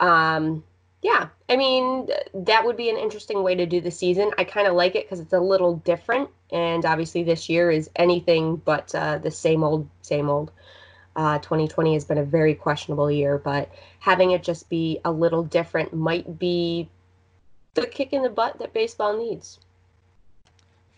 um, 0.00 0.64
yeah, 1.02 1.28
I 1.48 1.56
mean, 1.56 2.08
that 2.34 2.64
would 2.64 2.76
be 2.76 2.90
an 2.90 2.96
interesting 2.96 3.42
way 3.42 3.54
to 3.54 3.64
do 3.64 3.80
the 3.80 3.90
season. 3.90 4.32
I 4.36 4.44
kind 4.44 4.66
of 4.66 4.74
like 4.74 4.94
it 4.94 5.06
because 5.06 5.20
it's 5.20 5.32
a 5.32 5.40
little 5.40 5.76
different. 5.76 6.28
And 6.52 6.84
obviously, 6.84 7.22
this 7.22 7.48
year 7.48 7.70
is 7.70 7.88
anything 7.96 8.56
but 8.56 8.94
uh, 8.94 9.18
the 9.18 9.30
same 9.30 9.64
old, 9.64 9.88
same 10.02 10.28
old. 10.28 10.52
Uh, 11.16 11.38
2020 11.38 11.94
has 11.94 12.04
been 12.04 12.18
a 12.18 12.24
very 12.24 12.54
questionable 12.54 13.10
year, 13.10 13.38
but 13.38 13.70
having 13.98 14.30
it 14.30 14.42
just 14.42 14.68
be 14.68 15.00
a 15.04 15.10
little 15.10 15.42
different 15.42 15.92
might 15.92 16.38
be 16.38 16.88
the 17.74 17.86
kick 17.86 18.12
in 18.12 18.22
the 18.22 18.30
butt 18.30 18.58
that 18.58 18.72
baseball 18.72 19.16
needs. 19.16 19.58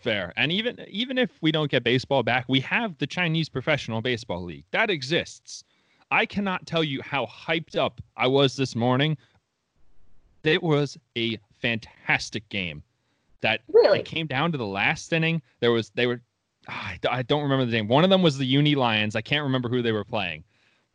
Fair. 0.01 0.33
And 0.35 0.51
even 0.51 0.85
even 0.89 1.17
if 1.17 1.31
we 1.41 1.51
don't 1.51 1.71
get 1.71 1.83
baseball 1.83 2.23
back, 2.23 2.45
we 2.49 2.59
have 2.59 2.97
the 2.97 3.07
Chinese 3.07 3.47
Professional 3.47 4.01
Baseball 4.01 4.43
League. 4.43 4.65
That 4.71 4.89
exists. 4.89 5.63
I 6.11 6.25
cannot 6.25 6.67
tell 6.67 6.83
you 6.83 7.01
how 7.01 7.25
hyped 7.25 7.75
up 7.75 8.01
I 8.15 8.27
was 8.27 8.55
this 8.55 8.75
morning 8.75 9.17
it 10.43 10.61
was 10.61 10.97
a 11.17 11.37
fantastic 11.61 12.47
game. 12.49 12.83
That 13.41 13.61
really 13.71 13.99
it 13.99 14.05
came 14.05 14.27
down 14.27 14.51
to 14.53 14.57
the 14.57 14.65
last 14.65 15.11
inning. 15.11 15.41
There 15.59 15.71
was 15.71 15.89
they 15.95 16.07
were 16.07 16.21
ah, 16.69 16.93
I 17.09 17.23
don't 17.23 17.43
remember 17.43 17.65
the 17.65 17.71
name. 17.71 17.87
One 17.87 18.03
of 18.03 18.09
them 18.09 18.21
was 18.21 18.37
the 18.37 18.45
Uni 18.45 18.75
Lions. 18.75 19.15
I 19.15 19.21
can't 19.21 19.43
remember 19.43 19.69
who 19.69 19.81
they 19.81 19.91
were 19.91 20.05
playing, 20.05 20.43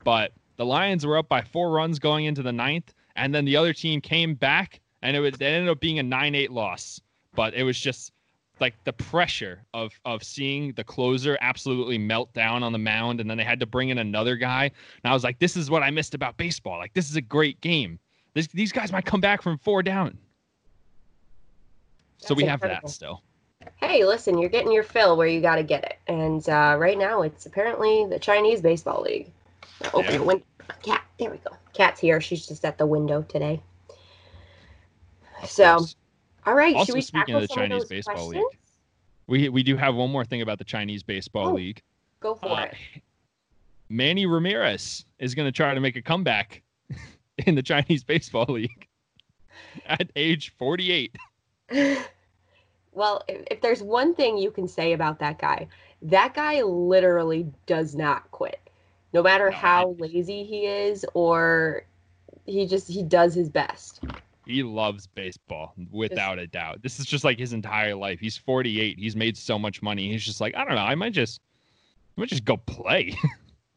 but 0.04 0.32
the 0.56 0.64
Lions 0.64 1.04
were 1.04 1.18
up 1.18 1.28
by 1.28 1.42
four 1.42 1.70
runs 1.70 1.98
going 1.98 2.24
into 2.24 2.42
the 2.42 2.52
ninth, 2.52 2.94
and 3.16 3.34
then 3.34 3.44
the 3.44 3.56
other 3.56 3.72
team 3.72 4.00
came 4.00 4.34
back, 4.34 4.80
and 5.02 5.16
it 5.16 5.20
was 5.20 5.34
it 5.34 5.42
ended 5.42 5.68
up 5.68 5.80
being 5.80 5.98
a 5.98 6.02
nine-eight 6.02 6.50
loss. 6.50 7.00
But 7.34 7.54
it 7.54 7.64
was 7.64 7.78
just 7.78 8.12
like 8.60 8.74
the 8.84 8.92
pressure 8.92 9.62
of 9.74 9.92
of 10.04 10.24
seeing 10.24 10.72
the 10.72 10.84
closer 10.84 11.36
absolutely 11.40 11.98
melt 11.98 12.32
down 12.32 12.62
on 12.62 12.72
the 12.72 12.78
mound, 12.78 13.20
and 13.20 13.28
then 13.28 13.36
they 13.36 13.44
had 13.44 13.60
to 13.60 13.66
bring 13.66 13.90
in 13.90 13.98
another 13.98 14.36
guy. 14.36 14.64
And 14.64 15.10
I 15.10 15.12
was 15.12 15.22
like, 15.22 15.38
this 15.38 15.56
is 15.56 15.70
what 15.70 15.82
I 15.82 15.90
missed 15.90 16.14
about 16.14 16.36
baseball. 16.36 16.78
Like 16.78 16.94
this 16.94 17.10
is 17.10 17.16
a 17.16 17.22
great 17.22 17.60
game. 17.60 17.98
This, 18.38 18.46
these 18.46 18.70
guys 18.70 18.92
might 18.92 19.04
come 19.04 19.20
back 19.20 19.42
from 19.42 19.58
four 19.58 19.82
down. 19.82 20.16
That's 22.18 22.28
so 22.28 22.34
we 22.34 22.44
incredible. 22.44 22.72
have 22.72 22.82
that 22.84 22.88
still. 22.88 23.24
Hey, 23.74 24.04
listen, 24.04 24.38
you're 24.38 24.48
getting 24.48 24.70
your 24.70 24.84
fill 24.84 25.16
where 25.16 25.26
you 25.26 25.40
got 25.40 25.56
to 25.56 25.64
get 25.64 25.82
it, 25.82 25.98
and 26.06 26.48
uh, 26.48 26.76
right 26.78 26.96
now 26.96 27.22
it's 27.22 27.46
apparently 27.46 28.06
the 28.08 28.16
Chinese 28.16 28.60
Baseball 28.60 29.02
League. 29.02 29.32
Open 29.92 30.04
yeah. 30.04 30.18
the 30.18 30.22
window. 30.22 30.44
Cat, 30.84 31.02
there 31.18 31.32
we 31.32 31.38
go. 31.38 31.50
Cat's 31.72 32.00
here. 32.00 32.20
She's 32.20 32.46
just 32.46 32.64
at 32.64 32.78
the 32.78 32.86
window 32.86 33.22
today. 33.22 33.60
So, 35.44 35.84
all 36.46 36.54
right. 36.54 36.76
Also, 36.76 36.86
should 36.86 36.94
we 36.94 37.00
speaking 37.00 37.34
of 37.34 37.42
the 37.42 37.48
Chinese 37.48 37.82
of 37.82 37.88
Baseball 37.88 38.14
questions? 38.14 38.36
League, 38.36 38.58
we 39.26 39.48
we 39.48 39.62
do 39.64 39.76
have 39.76 39.96
one 39.96 40.12
more 40.12 40.24
thing 40.24 40.42
about 40.42 40.58
the 40.58 40.64
Chinese 40.64 41.02
Baseball 41.02 41.48
oh, 41.48 41.54
League. 41.54 41.82
Go 42.20 42.36
for 42.36 42.50
uh, 42.50 42.66
it. 42.66 42.74
Manny 43.88 44.26
Ramirez 44.26 45.06
is 45.18 45.34
going 45.34 45.48
to 45.48 45.52
try 45.52 45.74
to 45.74 45.80
make 45.80 45.96
a 45.96 46.02
comeback 46.02 46.62
in 47.46 47.54
the 47.54 47.62
Chinese 47.62 48.04
Baseball 48.04 48.46
League 48.48 48.88
at 49.86 50.10
age 50.16 50.52
48. 50.58 51.16
well, 52.92 53.22
if, 53.28 53.60
there's 53.60 53.82
one 53.82 54.14
thing 54.14 54.38
you 54.38 54.50
can 54.50 54.68
say 54.68 54.92
about 54.92 55.18
that 55.20 55.38
guy, 55.38 55.68
that 56.02 56.34
guy 56.34 56.62
literally 56.62 57.46
does 57.66 57.94
not 57.94 58.30
quit. 58.30 58.60
No 59.12 59.22
matter 59.22 59.50
how 59.50 59.96
lazy 59.98 60.44
he 60.44 60.66
is 60.66 61.06
or 61.14 61.84
he 62.44 62.66
just 62.66 62.88
he 62.88 63.02
does 63.02 63.34
his 63.34 63.48
best. 63.48 64.00
He 64.46 64.62
loves 64.62 65.06
baseball 65.06 65.74
without 65.90 66.36
just, 66.36 66.44
a 66.44 66.46
doubt. 66.46 66.82
This 66.82 66.98
is 66.98 67.06
just 67.06 67.24
like 67.24 67.38
his 67.38 67.52
entire 67.52 67.94
life. 67.94 68.20
He's 68.20 68.36
48. 68.36 68.98
He's 68.98 69.16
made 69.16 69.36
so 69.36 69.58
much 69.58 69.82
money. 69.82 70.10
He's 70.10 70.24
just 70.24 70.40
like, 70.40 70.54
I 70.54 70.64
don't 70.64 70.74
know, 70.74 70.82
I 70.82 70.94
might 70.94 71.12
just 71.12 71.40
I 72.16 72.20
might 72.20 72.28
just 72.28 72.44
go 72.44 72.56
play. 72.56 73.16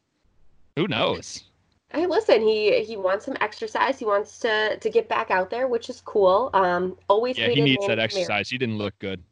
Who 0.76 0.88
knows? 0.88 1.44
Hey, 1.92 2.06
listen, 2.06 2.40
he 2.42 2.82
he 2.84 2.96
wants 2.96 3.24
some 3.24 3.36
exercise. 3.40 3.98
He 3.98 4.04
wants 4.04 4.38
to 4.40 4.76
to 4.78 4.90
get 4.90 5.08
back 5.08 5.30
out 5.30 5.50
there, 5.50 5.66
which 5.66 5.90
is 5.90 6.00
cool. 6.00 6.50
Um, 6.54 6.96
always 7.08 7.36
yeah, 7.36 7.48
he 7.48 7.60
needs 7.60 7.82
Manny 7.82 7.96
that 7.96 7.98
exercise. 8.02 8.28
Ramirez. 8.28 8.48
He 8.50 8.58
didn't 8.58 8.78
look 8.78 8.98
good. 8.98 9.22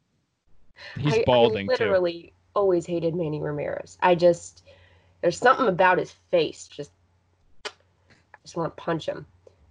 He's 0.99 1.15
I, 1.15 1.23
balding 1.25 1.69
I 1.69 1.73
literally 1.73 2.21
too. 2.21 2.29
always 2.55 2.85
hated 2.85 3.15
Manny 3.15 3.41
Ramirez. 3.41 3.97
I 4.01 4.15
just 4.15 4.63
there's 5.21 5.37
something 5.37 5.67
about 5.67 5.97
his 5.97 6.11
face. 6.29 6.67
Just 6.67 6.91
I 7.65 7.69
just 8.43 8.55
want 8.55 8.75
to 8.75 8.81
punch 8.81 9.07
him. 9.07 9.25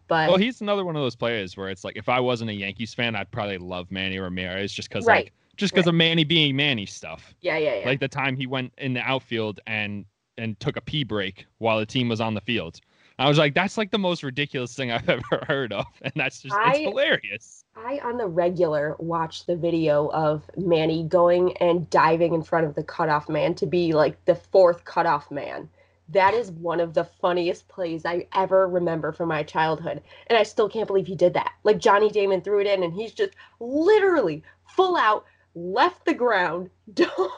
But 0.08 0.28
well, 0.28 0.38
he's 0.38 0.60
another 0.60 0.84
one 0.84 0.96
of 0.96 1.02
those 1.02 1.14
players 1.14 1.56
where 1.56 1.68
it's 1.68 1.84
like 1.84 1.96
if 1.96 2.08
I 2.08 2.18
wasn't 2.18 2.50
a 2.50 2.54
Yankees 2.54 2.92
fan, 2.92 3.14
I'd 3.14 3.30
probably 3.30 3.58
love 3.58 3.92
Manny 3.92 4.18
Ramirez 4.18 4.72
just 4.72 4.88
because 4.88 5.06
right. 5.06 5.26
like 5.26 5.32
just 5.56 5.72
because 5.72 5.86
right. 5.86 5.90
of 5.90 5.94
Manny 5.94 6.24
being 6.24 6.56
Manny 6.56 6.86
stuff. 6.86 7.34
Yeah, 7.40 7.56
yeah, 7.58 7.80
yeah. 7.80 7.86
Like 7.86 8.00
the 8.00 8.08
time 8.08 8.34
he 8.34 8.46
went 8.46 8.72
in 8.78 8.94
the 8.94 9.00
outfield 9.00 9.60
and 9.68 10.04
and 10.40 10.58
took 10.58 10.76
a 10.76 10.80
pee 10.80 11.04
break 11.04 11.46
while 11.58 11.78
the 11.78 11.86
team 11.86 12.08
was 12.08 12.20
on 12.20 12.34
the 12.34 12.40
field. 12.40 12.80
I 13.18 13.28
was 13.28 13.36
like, 13.36 13.54
that's 13.54 13.76
like 13.76 13.90
the 13.90 13.98
most 13.98 14.22
ridiculous 14.22 14.74
thing 14.74 14.90
I've 14.90 15.08
ever 15.08 15.44
heard 15.46 15.72
of, 15.72 15.84
and 16.00 16.12
that's 16.16 16.40
just 16.40 16.54
I, 16.54 16.70
it's 16.70 16.78
hilarious. 16.78 17.64
I 17.76 18.00
on 18.02 18.16
the 18.16 18.26
regular 18.26 18.96
watch 18.98 19.44
the 19.44 19.56
video 19.56 20.10
of 20.12 20.50
Manny 20.56 21.04
going 21.04 21.56
and 21.58 21.88
diving 21.90 22.32
in 22.32 22.42
front 22.42 22.66
of 22.66 22.74
the 22.74 22.82
cutoff 22.82 23.28
man 23.28 23.54
to 23.56 23.66
be 23.66 23.92
like 23.92 24.24
the 24.24 24.34
fourth 24.34 24.84
cutoff 24.84 25.30
man. 25.30 25.68
That 26.08 26.34
is 26.34 26.50
one 26.50 26.80
of 26.80 26.94
the 26.94 27.04
funniest 27.04 27.68
plays 27.68 28.04
I 28.04 28.26
ever 28.34 28.66
remember 28.66 29.12
from 29.12 29.28
my 29.28 29.44
childhood. 29.44 30.02
And 30.26 30.36
I 30.36 30.42
still 30.42 30.68
can't 30.68 30.88
believe 30.88 31.06
he 31.06 31.14
did 31.14 31.34
that. 31.34 31.52
Like 31.62 31.78
Johnny 31.78 32.10
Damon 32.10 32.40
threw 32.40 32.60
it 32.60 32.66
in 32.66 32.82
and 32.82 32.92
he's 32.92 33.12
just 33.12 33.34
literally 33.60 34.42
full 34.66 34.96
out 34.96 35.24
left 35.54 36.04
the 36.04 36.14
ground, 36.14 36.70
dove, 36.94 37.30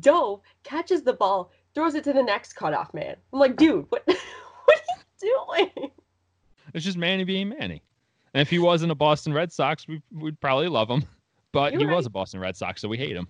dove 0.00 0.40
catches 0.62 1.02
the 1.02 1.12
ball, 1.12 1.50
throws 1.76 1.94
it 1.94 2.02
to 2.04 2.12
the 2.14 2.22
next 2.22 2.54
cutoff 2.54 2.92
man. 2.94 3.16
I'm 3.32 3.38
like, 3.38 3.56
dude, 3.56 3.84
what, 3.90 4.02
what 4.06 4.18
are 4.70 5.26
you 5.26 5.46
doing? 5.76 5.90
It's 6.72 6.84
just 6.84 6.96
Manny 6.96 7.22
being 7.22 7.50
Manny. 7.50 7.82
And 8.32 8.40
if 8.40 8.48
he 8.48 8.58
wasn't 8.58 8.92
a 8.92 8.94
Boston 8.94 9.32
Red 9.32 9.52
Sox, 9.52 9.86
we, 9.86 10.00
would 10.12 10.40
probably 10.40 10.68
love 10.68 10.90
him. 10.90 11.04
But 11.52 11.72
You're 11.72 11.82
he 11.82 11.86
right. 11.86 11.96
was 11.96 12.06
a 12.06 12.10
Boston 12.10 12.40
Red 12.40 12.56
Sox, 12.56 12.80
so 12.80 12.88
we 12.88 12.96
hate 12.96 13.14
him. 13.14 13.28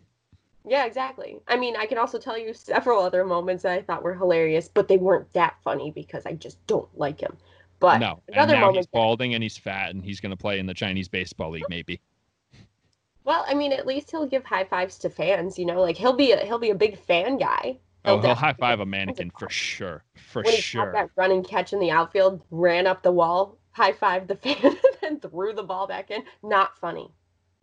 Yeah, 0.64 0.86
exactly. 0.86 1.38
I 1.48 1.56
mean, 1.56 1.76
I 1.76 1.86
can 1.86 1.98
also 1.98 2.18
tell 2.18 2.38
you 2.38 2.54
several 2.54 3.00
other 3.00 3.24
moments 3.24 3.64
that 3.64 3.72
I 3.72 3.82
thought 3.82 4.02
were 4.02 4.14
hilarious, 4.14 4.68
but 4.72 4.88
they 4.88 4.96
weren't 4.96 5.32
that 5.32 5.56
funny 5.62 5.90
because 5.90 6.24
I 6.24 6.32
just 6.32 6.64
don't 6.66 6.88
like 6.96 7.20
him. 7.20 7.36
But 7.78 7.98
no, 7.98 8.22
and 8.28 8.36
another 8.36 8.54
now 8.54 8.60
moment. 8.60 8.76
he's 8.78 8.86
balding 8.86 9.34
and 9.34 9.42
he's 9.42 9.58
fat 9.58 9.90
and 9.90 10.04
he's 10.04 10.20
going 10.20 10.30
to 10.30 10.36
play 10.36 10.58
in 10.58 10.66
the 10.66 10.74
Chinese 10.74 11.08
baseball 11.08 11.50
league, 11.50 11.64
maybe. 11.68 12.00
Well, 13.24 13.44
I 13.46 13.54
mean, 13.54 13.72
at 13.72 13.86
least 13.86 14.10
he'll 14.10 14.26
give 14.26 14.44
high 14.44 14.64
fives 14.64 14.98
to 14.98 15.10
fans. 15.10 15.58
You 15.58 15.66
know, 15.66 15.80
like 15.80 15.96
he'll 15.96 16.16
be 16.16 16.32
a, 16.32 16.44
he'll 16.44 16.58
be 16.58 16.70
a 16.70 16.74
big 16.76 16.98
fan 16.98 17.38
guy. 17.38 17.78
Oh, 18.06 18.20
he'll 18.20 18.34
high 18.34 18.52
five 18.52 18.80
a 18.80 18.86
mannequin 18.86 19.30
for 19.36 19.50
sure, 19.50 20.04
for 20.14 20.42
when 20.42 20.54
he 20.54 20.60
sure. 20.60 20.92
that 20.92 21.10
running 21.16 21.42
catch 21.42 21.72
in 21.72 21.80
the 21.80 21.90
outfield, 21.90 22.40
ran 22.50 22.86
up 22.86 23.02
the 23.02 23.12
wall, 23.12 23.58
high 23.72 23.92
fived 23.92 24.28
the 24.28 24.36
fan, 24.36 24.56
and 24.62 24.76
then 25.00 25.20
threw 25.20 25.52
the 25.52 25.62
ball 25.62 25.86
back 25.86 26.10
in. 26.10 26.22
Not 26.42 26.78
funny. 26.78 27.10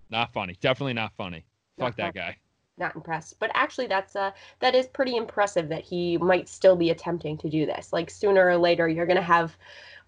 Not 0.10 0.34
funny. 0.34 0.56
Definitely 0.60 0.94
not 0.94 1.14
funny. 1.16 1.46
Not 1.78 1.88
Fuck 1.88 1.98
that 1.98 2.14
guy. 2.14 2.38
Not 2.78 2.96
impressed. 2.96 3.40
But 3.40 3.52
actually, 3.54 3.88
that's 3.88 4.16
uh 4.16 4.32
that 4.60 4.76
is 4.76 4.88
pretty 4.88 5.16
impressive 5.16 5.70
that 5.70 5.84
he 5.84 6.18
might 6.18 6.50
still 6.50 6.76
be 6.76 6.90
attempting 6.90 7.38
to 7.40 7.50
do 7.50 7.66
this. 7.66 7.94
Like 7.94 8.10
sooner 8.10 8.46
or 8.46 8.58
later, 8.58 8.88
you're 8.88 9.06
gonna 9.06 9.22
have 9.22 9.56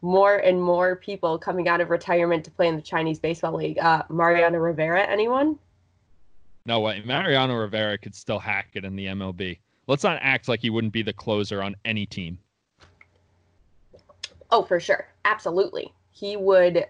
more 0.01 0.37
and 0.37 0.61
more 0.61 0.95
people 0.95 1.37
coming 1.37 1.67
out 1.67 1.81
of 1.81 1.89
retirement 1.89 2.43
to 2.45 2.51
play 2.51 2.67
in 2.67 2.75
the 2.75 2.81
Chinese 2.81 3.19
baseball 3.19 3.55
league. 3.55 3.79
Uh, 3.79 4.03
Mariano 4.09 4.59
Rivera, 4.59 5.03
anyone? 5.03 5.57
No 6.65 6.79
way. 6.79 7.01
Mariano 7.05 7.55
Rivera 7.55 7.97
could 7.97 8.15
still 8.15 8.39
hack 8.39 8.69
it 8.73 8.85
in 8.85 8.95
the 8.95 9.05
MLB. 9.07 9.59
Let's 9.87 10.03
not 10.03 10.17
act 10.21 10.47
like 10.47 10.61
he 10.61 10.69
wouldn't 10.69 10.93
be 10.93 11.03
the 11.03 11.13
closer 11.13 11.61
on 11.61 11.75
any 11.85 12.05
team. 12.05 12.39
Oh, 14.51 14.63
for 14.63 14.79
sure. 14.79 15.07
Absolutely. 15.25 15.93
He 16.11 16.37
would 16.37 16.85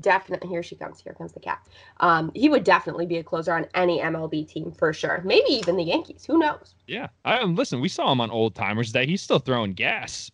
definitely 0.00 0.48
here 0.48 0.62
she 0.62 0.74
comes. 0.74 1.00
Here 1.00 1.14
comes 1.14 1.32
the 1.32 1.40
cat. 1.40 1.66
Um, 2.00 2.32
he 2.34 2.48
would 2.48 2.64
definitely 2.64 3.06
be 3.06 3.18
a 3.18 3.22
closer 3.22 3.52
on 3.54 3.66
any 3.74 4.00
MLB 4.00 4.48
team 4.48 4.72
for 4.72 4.92
sure. 4.92 5.22
Maybe 5.24 5.50
even 5.50 5.76
the 5.76 5.84
Yankees. 5.84 6.24
Who 6.26 6.38
knows? 6.38 6.74
Yeah. 6.86 7.08
I 7.24 7.38
um, 7.38 7.54
listen, 7.54 7.80
we 7.80 7.88
saw 7.88 8.10
him 8.12 8.20
on 8.20 8.30
Old 8.30 8.54
Timers 8.54 8.92
Day. 8.92 9.06
He's 9.06 9.22
still 9.22 9.38
throwing 9.38 9.72
gas. 9.72 10.30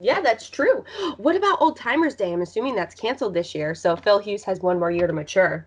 Yeah, 0.00 0.20
that's 0.20 0.50
true. 0.50 0.84
What 1.18 1.36
about 1.36 1.60
Old 1.60 1.76
Timers 1.76 2.14
Day? 2.14 2.32
I'm 2.32 2.42
assuming 2.42 2.74
that's 2.74 2.94
canceled 2.94 3.34
this 3.34 3.54
year. 3.54 3.74
So 3.74 3.96
Phil 3.96 4.18
Hughes 4.18 4.44
has 4.44 4.60
one 4.60 4.78
more 4.78 4.90
year 4.90 5.06
to 5.06 5.12
mature. 5.12 5.66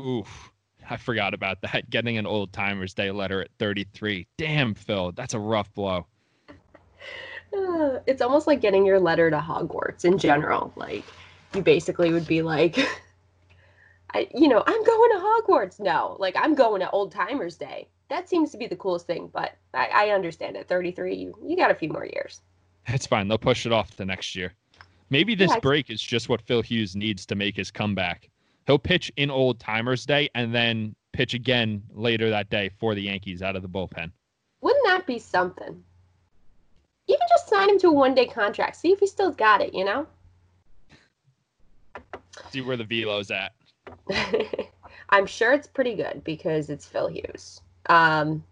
Oof. 0.00 0.50
I 0.88 0.96
forgot 0.96 1.34
about 1.34 1.60
that. 1.62 1.90
Getting 1.90 2.18
an 2.18 2.26
Old 2.26 2.52
Timers 2.52 2.94
Day 2.94 3.10
letter 3.10 3.42
at 3.42 3.50
33. 3.58 4.26
Damn, 4.38 4.74
Phil. 4.74 5.12
That's 5.12 5.34
a 5.34 5.38
rough 5.38 5.72
blow. 5.74 6.06
Uh, 7.56 7.98
it's 8.06 8.22
almost 8.22 8.46
like 8.46 8.60
getting 8.60 8.84
your 8.84 9.00
letter 9.00 9.30
to 9.30 9.38
Hogwarts 9.38 10.04
in 10.04 10.18
general. 10.18 10.72
Like 10.76 11.04
you 11.54 11.62
basically 11.62 12.12
would 12.12 12.26
be 12.26 12.42
like, 12.42 12.78
I, 14.14 14.28
you 14.34 14.48
know, 14.48 14.62
I'm 14.66 14.84
going 14.84 15.10
to 15.12 15.18
Hogwarts. 15.18 15.80
No, 15.80 16.16
like 16.18 16.36
I'm 16.36 16.54
going 16.54 16.80
to 16.80 16.90
Old 16.90 17.12
Timers 17.12 17.56
Day. 17.56 17.88
That 18.08 18.28
seems 18.28 18.50
to 18.52 18.58
be 18.58 18.66
the 18.66 18.76
coolest 18.76 19.06
thing, 19.06 19.30
but 19.32 19.56
I, 19.72 19.88
I 19.92 20.08
understand 20.10 20.56
at 20.56 20.68
33, 20.68 21.14
you, 21.14 21.34
you 21.42 21.56
got 21.56 21.70
a 21.70 21.74
few 21.74 21.88
more 21.88 22.04
years. 22.04 22.42
It's 22.86 23.06
fine. 23.06 23.28
They'll 23.28 23.38
push 23.38 23.64
it 23.64 23.72
off 23.72 23.96
to 23.96 24.04
next 24.04 24.36
year. 24.36 24.52
Maybe 25.10 25.34
this 25.34 25.50
Yeah, 25.50 25.60
break 25.60 25.90
is 25.90 26.02
just 26.02 26.28
what 26.28 26.42
Phil 26.42 26.60
Hughes 26.62 26.94
needs 26.94 27.24
to 27.26 27.34
make 27.34 27.56
his 27.56 27.70
comeback. 27.70 28.28
He'll 28.66 28.78
pitch 28.78 29.12
in 29.16 29.30
Old 29.30 29.60
Timers 29.60 30.06
Day 30.06 30.30
and 30.34 30.54
then 30.54 30.94
pitch 31.12 31.34
again 31.34 31.82
later 31.92 32.30
that 32.30 32.50
day 32.50 32.70
for 32.78 32.94
the 32.94 33.02
Yankees 33.02 33.42
out 33.42 33.56
of 33.56 33.62
the 33.62 33.68
bullpen. 33.68 34.10
Wouldn't 34.60 34.86
that 34.86 35.06
be 35.06 35.18
something? 35.18 35.82
Even 37.06 37.26
just 37.28 37.48
sign 37.48 37.68
him 37.68 37.78
to 37.80 37.88
a 37.88 37.92
one 37.92 38.14
day 38.14 38.26
contract. 38.26 38.76
See 38.76 38.92
if 38.92 39.00
he 39.00 39.06
still 39.06 39.30
got 39.30 39.60
it, 39.60 39.74
you 39.74 39.84
know? 39.84 40.06
See 42.50 42.62
where 42.62 42.76
the 42.76 42.84
velo's 42.84 43.30
at. 43.30 43.52
I'm 45.10 45.26
sure 45.26 45.52
it's 45.52 45.66
pretty 45.66 45.94
good 45.94 46.24
because 46.24 46.70
it's 46.70 46.86
Phil 46.86 47.08
Hughes. 47.08 47.60
Um, 47.88 48.42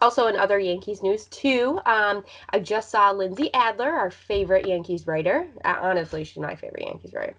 also, 0.00 0.26
in 0.26 0.36
other 0.36 0.58
Yankees 0.58 1.02
news, 1.02 1.26
too, 1.26 1.80
um, 1.86 2.24
I 2.50 2.58
just 2.58 2.90
saw 2.90 3.12
Lindsey 3.12 3.54
Adler, 3.54 3.90
our 3.90 4.10
favorite 4.10 4.66
Yankees 4.66 5.06
writer. 5.06 5.46
Uh, 5.64 5.76
honestly, 5.80 6.24
she's 6.24 6.42
my 6.42 6.56
favorite 6.56 6.82
Yankees 6.82 7.12
writer. 7.14 7.36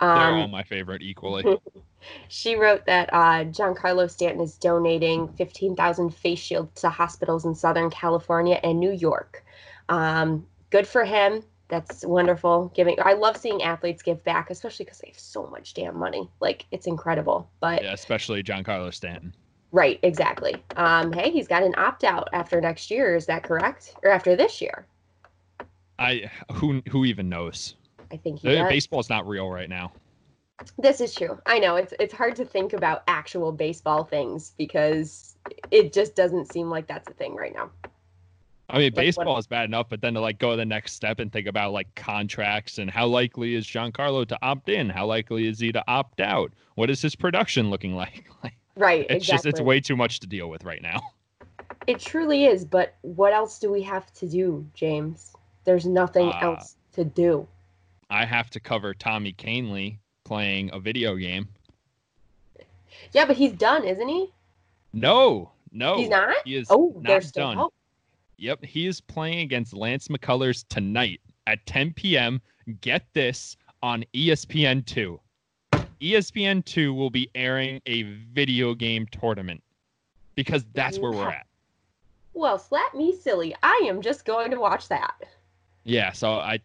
They're 0.00 0.08
all 0.08 0.42
Um, 0.44 0.50
my 0.50 0.62
favorite 0.62 1.02
equally. 1.02 1.44
she 2.28 2.54
wrote 2.54 2.86
that 2.86 3.10
uh, 3.12 3.44
Giancarlo 3.44 4.10
Stanton 4.10 4.40
is 4.40 4.56
donating 4.56 5.28
15,000 5.28 6.10
face 6.14 6.38
shields 6.38 6.80
to 6.82 6.88
hospitals 6.88 7.44
in 7.44 7.54
Southern 7.54 7.90
California 7.90 8.60
and 8.62 8.78
New 8.78 8.92
York. 8.92 9.44
Um, 9.88 10.46
good 10.70 10.86
for 10.86 11.04
him. 11.04 11.42
That's 11.68 12.04
wonderful. 12.06 12.72
Giving, 12.74 12.96
I 13.02 13.12
love 13.12 13.36
seeing 13.36 13.62
athletes 13.62 14.02
give 14.02 14.22
back, 14.24 14.50
especially 14.50 14.84
because 14.84 14.98
they 14.98 15.08
have 15.08 15.18
so 15.18 15.46
much 15.48 15.74
damn 15.74 15.98
money. 15.98 16.30
Like 16.40 16.64
it's 16.70 16.86
incredible. 16.86 17.50
But 17.60 17.82
yeah, 17.82 17.92
especially 17.92 18.42
Giancarlo 18.42 18.92
Stanton. 18.94 19.34
Right, 19.70 19.98
exactly. 20.02 20.54
Um, 20.76 21.12
hey, 21.12 21.30
he's 21.30 21.46
got 21.46 21.62
an 21.62 21.74
opt 21.76 22.04
out 22.04 22.28
after 22.32 22.58
next 22.58 22.90
year. 22.90 23.16
Is 23.16 23.26
that 23.26 23.42
correct? 23.42 23.96
Or 24.02 24.10
after 24.10 24.34
this 24.34 24.62
year? 24.62 24.86
I 25.98 26.30
who 26.52 26.80
who 26.88 27.04
even 27.04 27.28
knows? 27.28 27.74
I 28.12 28.16
think 28.16 28.40
he 28.40 28.48
The 28.48 28.54
does. 28.56 28.68
baseball's 28.68 29.08
not 29.10 29.26
real 29.26 29.48
right 29.50 29.68
now. 29.68 29.92
This 30.78 31.00
is 31.00 31.14
true. 31.14 31.38
I 31.46 31.58
know 31.60 31.76
it's 31.76 31.94
it's 32.00 32.12
hard 32.14 32.34
to 32.36 32.44
think 32.44 32.72
about 32.72 33.04
actual 33.06 33.52
baseball 33.52 34.02
things 34.04 34.54
because 34.58 35.36
it 35.70 35.92
just 35.92 36.16
doesn't 36.16 36.52
seem 36.52 36.68
like 36.68 36.86
that's 36.88 37.08
a 37.08 37.14
thing 37.14 37.36
right 37.36 37.54
now. 37.54 37.70
I 38.70 38.74
mean, 38.78 38.86
Like 38.86 38.94
baseball 38.94 39.38
is 39.38 39.46
bad 39.46 39.64
enough, 39.66 39.88
but 39.88 40.00
then 40.02 40.14
to 40.14 40.20
like 40.20 40.38
go 40.38 40.56
the 40.56 40.64
next 40.64 40.92
step 40.94 41.20
and 41.20 41.32
think 41.32 41.46
about 41.46 41.72
like 41.72 41.94
contracts 41.94 42.78
and 42.78 42.90
how 42.90 43.06
likely 43.06 43.54
is 43.54 43.66
Giancarlo 43.66 44.26
to 44.28 44.38
opt 44.42 44.68
in? 44.68 44.90
How 44.90 45.06
likely 45.06 45.46
is 45.46 45.58
he 45.60 45.70
to 45.72 45.82
opt 45.88 46.20
out? 46.20 46.52
What 46.74 46.90
is 46.90 47.00
his 47.00 47.14
production 47.14 47.70
looking 47.70 47.94
like? 48.02 48.24
Like, 48.42 48.54
Right. 48.76 49.06
it's 49.08 49.24
exactly. 49.24 49.34
just 49.34 49.46
it's 49.46 49.60
way 49.60 49.80
too 49.80 49.96
much 49.96 50.20
to 50.20 50.26
deal 50.26 50.48
with 50.50 50.64
right 50.64 50.82
now. 50.82 51.00
It 51.86 52.00
truly 52.00 52.44
is. 52.44 52.66
But 52.66 52.96
what 53.00 53.32
else 53.32 53.58
do 53.58 53.70
we 53.72 53.80
have 53.82 54.12
to 54.14 54.28
do, 54.28 54.66
James? 54.74 55.32
There's 55.64 55.86
nothing 55.86 56.28
Uh, 56.28 56.38
else 56.42 56.76
to 56.92 57.04
do. 57.04 57.46
I 58.10 58.24
have 58.24 58.50
to 58.50 58.60
cover 58.60 58.94
Tommy 58.94 59.32
Kahnle 59.32 59.98
playing 60.24 60.70
a 60.72 60.80
video 60.80 61.16
game. 61.16 61.48
Yeah, 63.12 63.26
but 63.26 63.36
he's 63.36 63.52
done, 63.52 63.84
isn't 63.84 64.08
he? 64.08 64.30
No, 64.92 65.52
no, 65.72 65.98
he's 65.98 66.08
not. 66.08 66.34
He 66.44 66.56
is 66.56 66.66
Oh, 66.70 66.94
not 67.00 67.30
done. 67.32 67.56
hope. 67.56 67.74
Yep, 68.38 68.64
he 68.64 68.86
is 68.86 69.00
playing 69.00 69.40
against 69.40 69.74
Lance 69.74 70.08
McCullers 70.08 70.64
tonight 70.68 71.20
at 71.46 71.64
10 71.66 71.92
p.m. 71.94 72.40
Get 72.80 73.04
this 73.12 73.56
on 73.82 74.04
ESPN 74.14 74.84
2. 74.86 75.20
ESPN 76.00 76.64
2 76.64 76.94
will 76.94 77.10
be 77.10 77.28
airing 77.34 77.80
a 77.86 78.02
video 78.32 78.74
game 78.74 79.06
tournament 79.10 79.62
because 80.36 80.64
that's 80.74 80.98
where 80.98 81.10
we're 81.10 81.28
at. 81.28 81.46
Well, 82.34 82.58
slap 82.58 82.94
me 82.94 83.16
silly. 83.16 83.54
I 83.62 83.82
am 83.86 84.00
just 84.00 84.24
going 84.24 84.52
to 84.52 84.60
watch 84.60 84.88
that. 84.88 85.16
Yeah, 85.82 86.12
so 86.12 86.34
I 86.34 86.60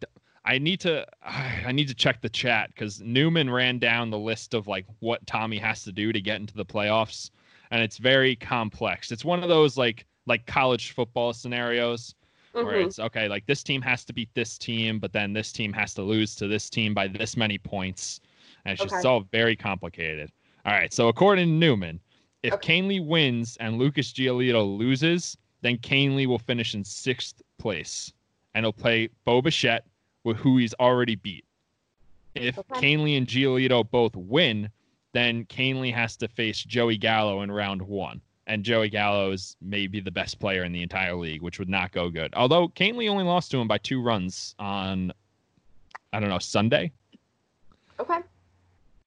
I 0.46 0.58
need 0.58 0.80
to 0.82 1.06
I 1.24 1.72
need 1.72 1.88
to 1.88 1.94
check 1.96 2.22
the 2.22 2.30
chat 2.30 2.70
because 2.70 3.02
Newman 3.02 3.50
ran 3.50 3.80
down 3.80 4.10
the 4.10 4.20
list 4.20 4.54
of 4.54 4.68
like 4.68 4.86
what 5.00 5.26
Tommy 5.28 5.58
has 5.58 5.84
to 5.84 5.92
do 5.92 6.12
to 6.12 6.22
get 6.22 6.40
into 6.40 6.56
the 6.56 6.66
playoffs, 6.66 7.30
and 7.72 7.82
it's 7.82 7.98
very 7.98 8.36
complex. 8.36 9.12
It's 9.12 9.26
one 9.26 9.42
of 9.44 9.50
those 9.50 9.78
like 9.78 10.06
like 10.26 10.46
college 10.46 10.92
football 10.92 11.34
scenarios 11.34 12.16
where 12.54 12.76
Mhm. 12.78 12.86
it's 12.86 13.00
okay, 13.00 13.28
like 13.28 13.46
this 13.48 13.64
team 13.64 13.82
has 13.82 14.06
to 14.06 14.14
beat 14.14 14.30
this 14.36 14.58
team, 14.58 15.00
but 15.00 15.12
then 15.12 15.34
this 15.34 15.52
team 15.52 15.74
has 15.74 15.94
to 15.96 16.04
lose 16.04 16.36
to 16.36 16.48
this 16.48 16.70
team 16.70 16.94
by 16.94 17.08
this 17.08 17.36
many 17.36 17.58
points. 17.58 18.22
And 18.64 18.74
it's 18.74 18.82
just 18.82 18.94
Okay. 18.94 19.00
it's 19.00 19.06
all 19.06 19.22
very 19.32 19.56
complicated. 19.56 20.32
All 20.66 20.72
right, 20.72 20.94
so 20.94 21.08
according 21.10 21.48
to 21.48 21.52
Newman, 21.52 22.00
if 22.44 22.54
Okay. 22.54 22.80
Kahnle 22.80 23.06
wins 23.06 23.58
and 23.58 23.80
Lucas 23.80 24.14
Giolito 24.14 24.78
loses, 24.78 25.36
then 25.62 25.78
Kahnle 25.80 26.28
will 26.28 26.38
finish 26.40 26.76
in 26.76 26.84
sixth 26.84 27.42
place. 27.58 28.14
And 28.54 28.66
he'll 28.66 28.72
play 28.72 29.10
Bo 29.26 29.42
Bichette, 29.42 29.86
with 30.24 30.38
who 30.38 30.58
he's 30.58 30.74
already 30.76 31.16
beat. 31.16 31.46
If 32.36 32.58
Okay. 32.58 32.96
Kahnle 32.96 33.18
and 33.18 33.28
Giolito 33.28 33.90
both 33.90 34.16
win, 34.16 34.70
then 35.12 35.46
Kahnle 35.46 35.94
has 35.94 36.18
to 36.18 36.28
face 36.28 36.64
Joey 36.64 36.98
Gallo 36.98 37.42
in 37.42 37.52
round 37.52 37.82
one. 37.82 38.22
And 38.48 38.64
Joey 38.64 38.90
Gallo 38.90 39.32
is 39.32 39.56
maybe 39.62 40.02
the 40.02 40.12
best 40.12 40.40
player 40.40 40.64
in 40.64 40.74
the 40.74 40.82
entire 40.82 41.16
league, 41.16 41.42
which 41.42 41.60
would 41.60 41.70
not 41.70 41.92
go 41.92 42.10
good. 42.10 42.34
Although 42.36 42.68
Kahnle 42.70 43.10
only 43.10 43.24
lost 43.24 43.52
to 43.52 43.58
him 43.62 43.68
by 43.68 43.78
two 43.78 44.02
runs 44.02 44.56
on, 44.60 45.14
I 46.12 46.20
don't 46.20 46.30
know, 46.30 46.40
Sunday. 46.40 46.92
Okay. 48.00 48.20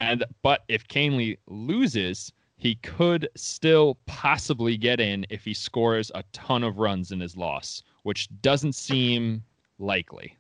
And 0.01 0.25
but 0.43 0.63
if 0.69 0.87
Kahnle 0.89 1.37
loses, 1.49 2.33
he 2.57 2.77
could 2.77 3.29
still 3.37 3.99
possibly 4.07 4.77
get 4.77 5.01
in 5.01 5.27
if 5.29 5.45
he 5.45 5.53
scores 5.53 6.11
a 6.15 6.23
ton 6.33 6.63
of 6.63 6.79
runs 6.79 7.13
in 7.13 7.21
his 7.21 7.37
loss, 7.37 7.83
which 8.05 8.29
doesn't 8.41 8.75
seem 8.75 9.43
likely. 9.79 10.37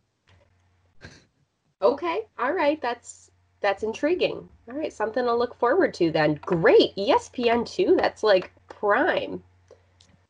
Okay. 1.82 2.22
All 2.38 2.52
right. 2.52 2.80
That's 2.80 3.30
that's 3.60 3.82
intriguing. 3.82 4.48
All 4.68 4.74
right, 4.76 4.92
something 4.92 5.24
to 5.24 5.34
look 5.34 5.58
forward 5.58 5.94
to 5.94 6.10
then. 6.10 6.38
Great. 6.42 6.94
ESPN 6.96 7.66
two. 7.66 7.96
That's 7.98 8.22
like 8.22 8.52
prime. 8.68 9.42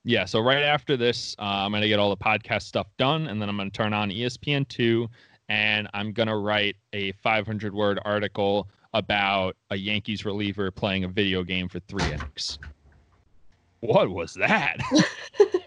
Yeah, 0.05 0.25
so 0.25 0.39
right 0.39 0.63
after 0.63 0.97
this, 0.97 1.35
uh, 1.41 1.43
I'm 1.43 1.73
going 1.73 1.83
to 1.83 1.89
get 1.89 1.99
all 1.99 2.11
the 2.11 2.17
podcast 2.17 2.63
stuff 2.63 2.87
done, 2.97 3.27
and 3.27 3.43
then 3.43 3.49
I'm 3.49 3.57
going 3.57 3.69
to 3.69 3.77
turn 3.77 3.93
on 3.93 4.09
ESPN 4.09 4.69
2, 4.69 5.09
and 5.49 5.89
I'm 5.95 6.13
going 6.13 6.29
to 6.29 6.37
write 6.37 6.77
a 6.93 7.11
500 7.11 7.75
word 7.75 7.99
article 8.05 8.69
about 8.95 9.57
a 9.71 9.77
Yankees 9.77 10.25
reliever 10.25 10.71
playing 10.71 11.03
a 11.03 11.09
video 11.09 11.43
game 11.43 11.69
for 11.69 11.81
three 11.81 12.13
innings. 12.13 12.61
What 13.81 14.09
was 14.11 14.35
that? 14.35 14.77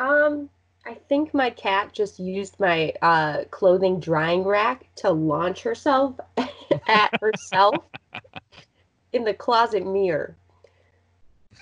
Um, 0.00 0.48
I 0.86 0.94
think 0.94 1.34
my 1.34 1.50
cat 1.50 1.92
just 1.92 2.18
used 2.18 2.58
my 2.58 2.92
uh, 3.02 3.44
clothing 3.50 4.00
drying 4.00 4.44
rack 4.44 4.86
to 4.96 5.10
launch 5.10 5.62
herself 5.62 6.18
at 6.88 7.10
herself 7.20 7.76
in 9.12 9.24
the 9.24 9.34
closet 9.34 9.86
mirror. 9.86 10.36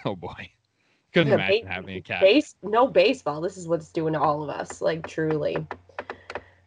oh 0.04 0.14
boy. 0.14 0.50
Couldn't 1.12 1.32
imagine 1.32 1.66
ba- 1.66 1.72
having 1.72 1.96
a 1.96 2.00
cat. 2.00 2.20
Base, 2.20 2.54
no 2.62 2.86
baseball. 2.86 3.40
This 3.40 3.56
is 3.56 3.66
what's 3.66 3.90
doing 3.90 4.12
to 4.12 4.20
all 4.20 4.42
of 4.42 4.50
us. 4.50 4.80
Like 4.80 5.06
truly. 5.06 5.66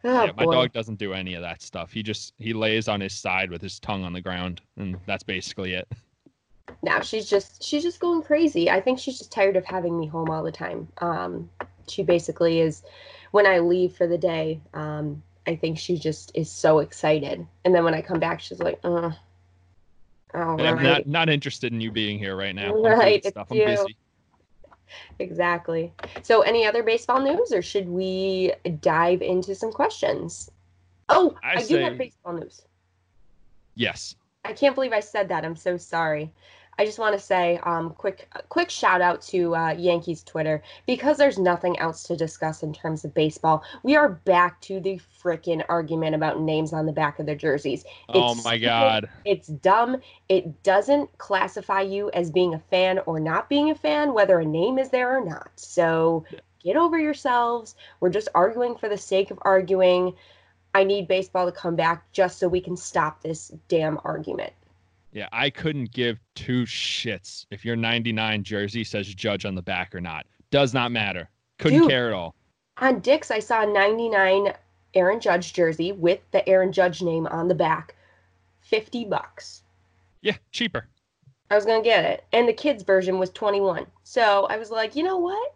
Oh, 0.04 0.24
yeah, 0.24 0.32
my 0.36 0.44
boy. 0.44 0.52
dog 0.52 0.72
doesn't 0.72 0.98
do 0.98 1.12
any 1.12 1.34
of 1.34 1.42
that 1.42 1.62
stuff. 1.62 1.92
He 1.92 2.02
just 2.02 2.34
he 2.38 2.52
lays 2.52 2.88
on 2.88 3.00
his 3.00 3.12
side 3.12 3.50
with 3.50 3.62
his 3.62 3.78
tongue 3.78 4.04
on 4.04 4.12
the 4.12 4.20
ground, 4.20 4.60
and 4.76 4.98
that's 5.06 5.22
basically 5.22 5.74
it. 5.74 5.88
now 6.82 7.00
she's 7.00 7.30
just 7.30 7.62
she's 7.62 7.84
just 7.84 8.00
going 8.00 8.22
crazy. 8.22 8.68
I 8.68 8.80
think 8.80 8.98
she's 8.98 9.18
just 9.18 9.30
tired 9.30 9.56
of 9.56 9.64
having 9.64 9.98
me 9.98 10.06
home 10.08 10.28
all 10.28 10.42
the 10.42 10.52
time. 10.52 10.88
Um, 10.98 11.48
she 11.88 12.02
basically 12.02 12.60
is 12.60 12.82
when 13.30 13.46
I 13.46 13.58
leave 13.58 13.94
for 13.94 14.06
the 14.06 14.18
day. 14.18 14.60
Um, 14.74 15.22
I 15.46 15.56
think 15.56 15.78
she 15.78 15.98
just 15.98 16.30
is 16.34 16.50
so 16.50 16.78
excited, 16.78 17.46
and 17.64 17.74
then 17.74 17.84
when 17.84 17.94
I 17.94 18.02
come 18.02 18.20
back, 18.20 18.40
she's 18.40 18.60
like, 18.60 18.78
uh, 18.84 19.10
all 20.34 20.60
I'm 20.60 20.82
not 20.82 21.06
not 21.06 21.28
interested 21.28 21.72
in 21.72 21.80
you 21.80 21.90
being 21.90 22.18
here 22.18 22.36
right 22.36 22.54
now. 22.54 22.74
Right, 22.74 23.24
stuff. 23.24 23.48
I'm 23.50 23.56
you. 23.56 23.66
busy. 23.66 23.96
Exactly. 25.18 25.92
So, 26.22 26.42
any 26.42 26.66
other 26.66 26.82
baseball 26.82 27.20
news, 27.20 27.52
or 27.52 27.62
should 27.62 27.88
we 27.88 28.52
dive 28.80 29.22
into 29.22 29.54
some 29.54 29.72
questions? 29.72 30.50
Oh, 31.08 31.34
I 31.42 31.56
I, 31.56 31.64
do 31.64 31.76
have 31.78 31.98
baseball 31.98 32.34
news. 32.34 32.62
Yes. 33.74 34.16
I 34.44 34.52
can't 34.52 34.74
believe 34.74 34.92
I 34.92 35.00
said 35.00 35.28
that. 35.28 35.44
I'm 35.44 35.56
so 35.56 35.76
sorry. 35.76 36.32
I 36.78 36.84
just 36.86 36.98
want 36.98 37.14
to 37.14 37.18
say, 37.18 37.58
um, 37.64 37.90
quick, 37.90 38.28
quick 38.48 38.70
shout 38.70 39.00
out 39.02 39.20
to 39.22 39.54
uh, 39.54 39.72
Yankees 39.72 40.22
Twitter 40.22 40.62
because 40.86 41.18
there's 41.18 41.38
nothing 41.38 41.78
else 41.78 42.02
to 42.04 42.16
discuss 42.16 42.62
in 42.62 42.72
terms 42.72 43.04
of 43.04 43.14
baseball. 43.14 43.62
We 43.82 43.94
are 43.94 44.08
back 44.08 44.60
to 44.62 44.80
the 44.80 44.98
frickin' 45.22 45.64
argument 45.68 46.14
about 46.14 46.40
names 46.40 46.72
on 46.72 46.86
the 46.86 46.92
back 46.92 47.18
of 47.18 47.26
their 47.26 47.36
jerseys. 47.36 47.84
Oh 48.08 48.32
It's 48.32 48.44
my 48.44 48.56
stupid. 48.56 48.64
god. 48.66 49.10
It's 49.24 49.48
dumb. 49.48 49.98
It 50.28 50.62
doesn't 50.62 51.16
classify 51.18 51.82
you 51.82 52.10
as 52.12 52.30
being 52.30 52.54
a 52.54 52.58
fan 52.58 53.00
or 53.06 53.20
not 53.20 53.48
being 53.48 53.70
a 53.70 53.74
fan, 53.74 54.14
whether 54.14 54.38
a 54.40 54.44
name 54.44 54.78
is 54.78 54.88
there 54.90 55.16
or 55.16 55.24
not. 55.24 55.50
So 55.56 56.24
get 56.62 56.76
over 56.76 56.98
yourselves. 56.98 57.76
We're 58.00 58.10
just 58.10 58.28
arguing 58.34 58.76
for 58.76 58.88
the 58.88 58.98
sake 58.98 59.30
of 59.30 59.38
arguing. 59.42 60.14
I 60.74 60.84
need 60.84 61.06
baseball 61.06 61.44
to 61.46 61.52
come 61.52 61.76
back 61.76 62.10
just 62.12 62.38
so 62.38 62.48
we 62.48 62.60
can 62.60 62.76
stop 62.76 63.20
this 63.22 63.48
damn 63.68 63.98
argument. 64.04 64.52
Yeah, 65.12 65.28
I 65.30 65.50
couldn't 65.50 65.92
give 65.92 66.18
two 66.34 66.64
shits 66.64 67.44
if 67.50 67.64
your 67.64 67.76
99 67.76 68.44
jersey 68.44 68.82
says 68.82 69.06
judge 69.14 69.44
on 69.44 69.54
the 69.54 69.62
back 69.62 69.94
or 69.94 70.00
not. 70.00 70.26
Does 70.50 70.72
not 70.72 70.90
matter. 70.90 71.28
Couldn't 71.58 71.80
Dude. 71.80 71.90
care 71.90 72.08
at 72.08 72.14
all. 72.14 72.34
On 72.78 73.00
Dick's, 73.00 73.30
I 73.30 73.38
saw 73.38 73.62
a 73.62 73.66
99 73.66 74.54
Aaron 74.94 75.20
Judge 75.20 75.52
jersey 75.52 75.92
with 75.92 76.20
the 76.30 76.46
Aaron 76.48 76.72
Judge 76.72 77.02
name 77.02 77.26
on 77.26 77.48
the 77.48 77.54
back. 77.54 77.94
50 78.60 79.04
bucks. 79.04 79.62
Yeah, 80.22 80.36
cheaper. 80.50 80.88
I 81.50 81.56
was 81.56 81.66
going 81.66 81.82
to 81.82 81.88
get 81.88 82.04
it. 82.04 82.24
And 82.32 82.48
the 82.48 82.52
kids' 82.54 82.82
version 82.82 83.18
was 83.18 83.30
21. 83.30 83.86
So 84.04 84.46
I 84.48 84.56
was 84.56 84.70
like, 84.70 84.96
you 84.96 85.02
know 85.02 85.18
what? 85.18 85.54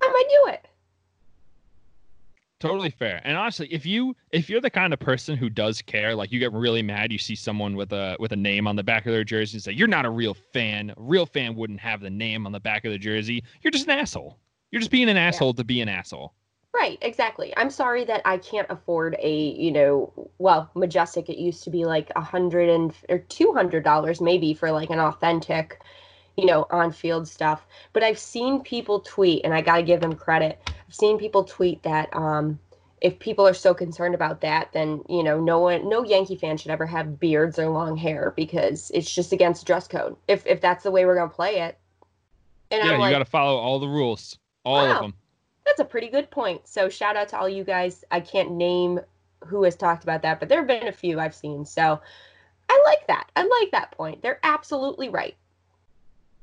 I 0.00 0.08
might 0.08 0.28
do 0.28 0.52
it. 0.52 0.68
Totally 2.64 2.88
fair. 2.88 3.20
And 3.24 3.36
honestly, 3.36 3.68
if 3.70 3.84
you 3.84 4.16
if 4.32 4.48
you're 4.48 4.60
the 4.60 4.70
kind 4.70 4.94
of 4.94 4.98
person 4.98 5.36
who 5.36 5.50
does 5.50 5.82
care, 5.82 6.14
like 6.14 6.32
you 6.32 6.40
get 6.40 6.50
really 6.52 6.82
mad, 6.82 7.12
you 7.12 7.18
see 7.18 7.34
someone 7.34 7.76
with 7.76 7.92
a 7.92 8.16
with 8.18 8.32
a 8.32 8.36
name 8.36 8.66
on 8.66 8.74
the 8.74 8.82
back 8.82 9.04
of 9.04 9.12
their 9.12 9.22
jersey 9.22 9.56
and 9.56 9.62
say, 9.62 9.72
You're 9.72 9.86
not 9.86 10.06
a 10.06 10.10
real 10.10 10.32
fan. 10.32 10.88
A 10.90 10.94
real 10.96 11.26
fan 11.26 11.56
wouldn't 11.56 11.80
have 11.80 12.00
the 12.00 12.08
name 12.08 12.46
on 12.46 12.52
the 12.52 12.60
back 12.60 12.86
of 12.86 12.92
the 12.92 12.98
jersey. 12.98 13.44
You're 13.60 13.70
just 13.70 13.86
an 13.86 13.98
asshole. 13.98 14.38
You're 14.70 14.80
just 14.80 14.90
being 14.90 15.10
an 15.10 15.18
asshole 15.18 15.52
to 15.54 15.62
be 15.62 15.82
an 15.82 15.90
asshole. 15.90 16.32
Right, 16.74 16.98
exactly. 17.02 17.52
I'm 17.56 17.68
sorry 17.68 18.04
that 18.06 18.22
I 18.24 18.38
can't 18.38 18.66
afford 18.70 19.14
a, 19.20 19.50
you 19.50 19.70
know, 19.70 20.30
well, 20.38 20.70
Majestic. 20.74 21.28
It 21.28 21.36
used 21.36 21.64
to 21.64 21.70
be 21.70 21.84
like 21.84 22.10
a 22.16 22.22
hundred 22.22 22.70
and 22.70 22.94
or 23.10 23.18
two 23.18 23.52
hundred 23.52 23.84
dollars 23.84 24.22
maybe 24.22 24.54
for 24.54 24.72
like 24.72 24.88
an 24.88 24.98
authentic, 24.98 25.82
you 26.38 26.46
know, 26.46 26.66
on-field 26.70 27.28
stuff. 27.28 27.66
But 27.92 28.02
I've 28.02 28.18
seen 28.18 28.62
people 28.62 29.00
tweet, 29.00 29.44
and 29.44 29.52
I 29.52 29.60
got 29.60 29.76
to 29.76 29.82
give 29.82 30.00
them 30.00 30.14
credit. 30.14 30.58
Seen 30.94 31.18
people 31.18 31.42
tweet 31.42 31.82
that 31.82 32.08
um, 32.14 32.60
if 33.00 33.18
people 33.18 33.46
are 33.48 33.52
so 33.54 33.74
concerned 33.74 34.14
about 34.14 34.40
that, 34.42 34.72
then 34.72 35.02
you 35.08 35.24
know, 35.24 35.40
no 35.40 35.58
one, 35.58 35.88
no 35.88 36.04
Yankee 36.04 36.36
fan 36.36 36.56
should 36.56 36.70
ever 36.70 36.86
have 36.86 37.18
beards 37.18 37.58
or 37.58 37.68
long 37.68 37.96
hair 37.96 38.32
because 38.36 38.92
it's 38.94 39.12
just 39.12 39.32
against 39.32 39.66
dress 39.66 39.88
code. 39.88 40.16
If 40.28 40.46
if 40.46 40.60
that's 40.60 40.84
the 40.84 40.92
way 40.92 41.04
we're 41.04 41.16
gonna 41.16 41.30
play 41.30 41.60
it, 41.62 41.76
and 42.70 42.80
yeah, 42.84 42.90
I'm 42.90 42.94
you 42.94 43.00
like, 43.00 43.10
got 43.12 43.18
to 43.18 43.24
follow 43.24 43.56
all 43.58 43.80
the 43.80 43.88
rules, 43.88 44.38
all 44.64 44.76
Wow. 44.76 44.94
of 44.94 45.00
them. 45.02 45.14
that's 45.66 45.80
a 45.80 45.84
pretty 45.84 46.08
good 46.08 46.30
point. 46.30 46.68
So 46.68 46.88
shout 46.88 47.16
out 47.16 47.28
to 47.30 47.38
all 47.38 47.48
you 47.48 47.64
guys. 47.64 48.04
I 48.12 48.20
can't 48.20 48.52
name 48.52 49.00
who 49.44 49.64
has 49.64 49.74
talked 49.74 50.04
about 50.04 50.22
that, 50.22 50.38
but 50.38 50.48
there 50.48 50.58
have 50.58 50.68
been 50.68 50.86
a 50.86 50.92
few 50.92 51.18
I've 51.18 51.34
seen. 51.34 51.64
So 51.64 52.00
I 52.68 52.82
like 52.86 53.06
that. 53.08 53.30
I 53.34 53.42
like 53.42 53.72
that 53.72 53.90
point. 53.90 54.22
They're 54.22 54.38
absolutely 54.44 55.08
right. 55.08 55.34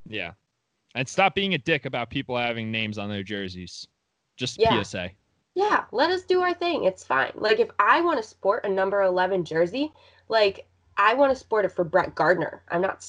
Yeah. 0.07 0.33
And 0.93 1.07
stop 1.07 1.35
being 1.35 1.53
a 1.53 1.57
dick 1.57 1.85
about 1.85 2.09
people 2.09 2.37
having 2.37 2.69
names 2.69 2.97
on 2.97 3.09
their 3.09 3.23
jerseys. 3.23 3.87
Just 4.41 4.59
Yeah. 4.59 4.81
PSA. 4.81 5.11
Yeah, 5.53 5.83
let 5.91 6.09
us 6.09 6.23
do 6.23 6.41
our 6.41 6.55
thing. 6.55 6.85
It's 6.85 7.03
fine. 7.03 7.31
Like 7.35 7.59
if 7.59 7.69
I 7.77 8.01
want 8.01 8.19
to 8.19 8.27
sport 8.27 8.65
a 8.65 8.69
number 8.69 9.03
11 9.03 9.45
jersey, 9.45 9.91
like 10.29 10.65
I 10.97 11.13
want 11.13 11.31
to 11.31 11.35
sport 11.35 11.63
it 11.65 11.71
for 11.71 11.83
Brett 11.83 12.15
Gardner. 12.15 12.63
I'm 12.69 12.81
not 12.81 13.05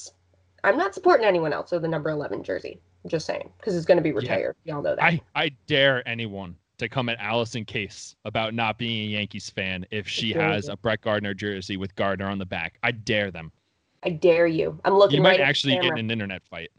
I'm 0.62 0.77
not 0.77 0.92
supporting 0.95 1.25
anyone 1.25 1.55
else 1.55 1.71
with 1.73 1.81
the 1.83 1.88
number 1.88 2.11
11 2.11 2.42
jersey. 2.45 2.81
I'm 3.03 3.09
just 3.09 3.25
saying 3.25 3.49
because 3.59 3.75
it's 3.75 3.87
going 3.87 3.97
to 3.97 4.03
be 4.03 4.12
retired. 4.12 4.57
Y'all 4.64 4.83
know 4.83 4.95
that. 4.95 5.03
I, 5.03 5.21
I 5.35 5.49
dare 5.66 6.07
anyone 6.07 6.55
to 6.77 6.88
come 6.88 7.09
at 7.09 7.18
Allison 7.18 7.64
Case 7.64 8.14
about 8.27 8.53
not 8.53 8.77
being 8.77 9.07
a 9.09 9.12
Yankees 9.12 9.49
fan 9.49 9.87
if 9.90 10.07
she 10.07 10.33
has 10.35 10.68
a 10.68 10.77
Brett 10.77 11.01
Gardner 11.01 11.33
jersey 11.33 11.79
with 11.79 11.95
Gardner 11.95 12.27
on 12.29 12.38
the 12.38 12.45
back. 12.47 12.79
I 12.83 12.90
dare 12.92 13.31
them. 13.31 13.51
I 14.03 14.11
dare 14.11 14.47
you. 14.47 14.79
I'm 14.85 14.95
looking 14.95 15.18
You 15.18 15.25
right 15.25 15.38
might 15.38 15.42
at 15.42 15.49
actually 15.49 15.77
the 15.77 15.83
get 15.83 15.92
in 15.92 15.99
an 15.99 16.11
internet 16.11 16.42
fight. 16.45 16.71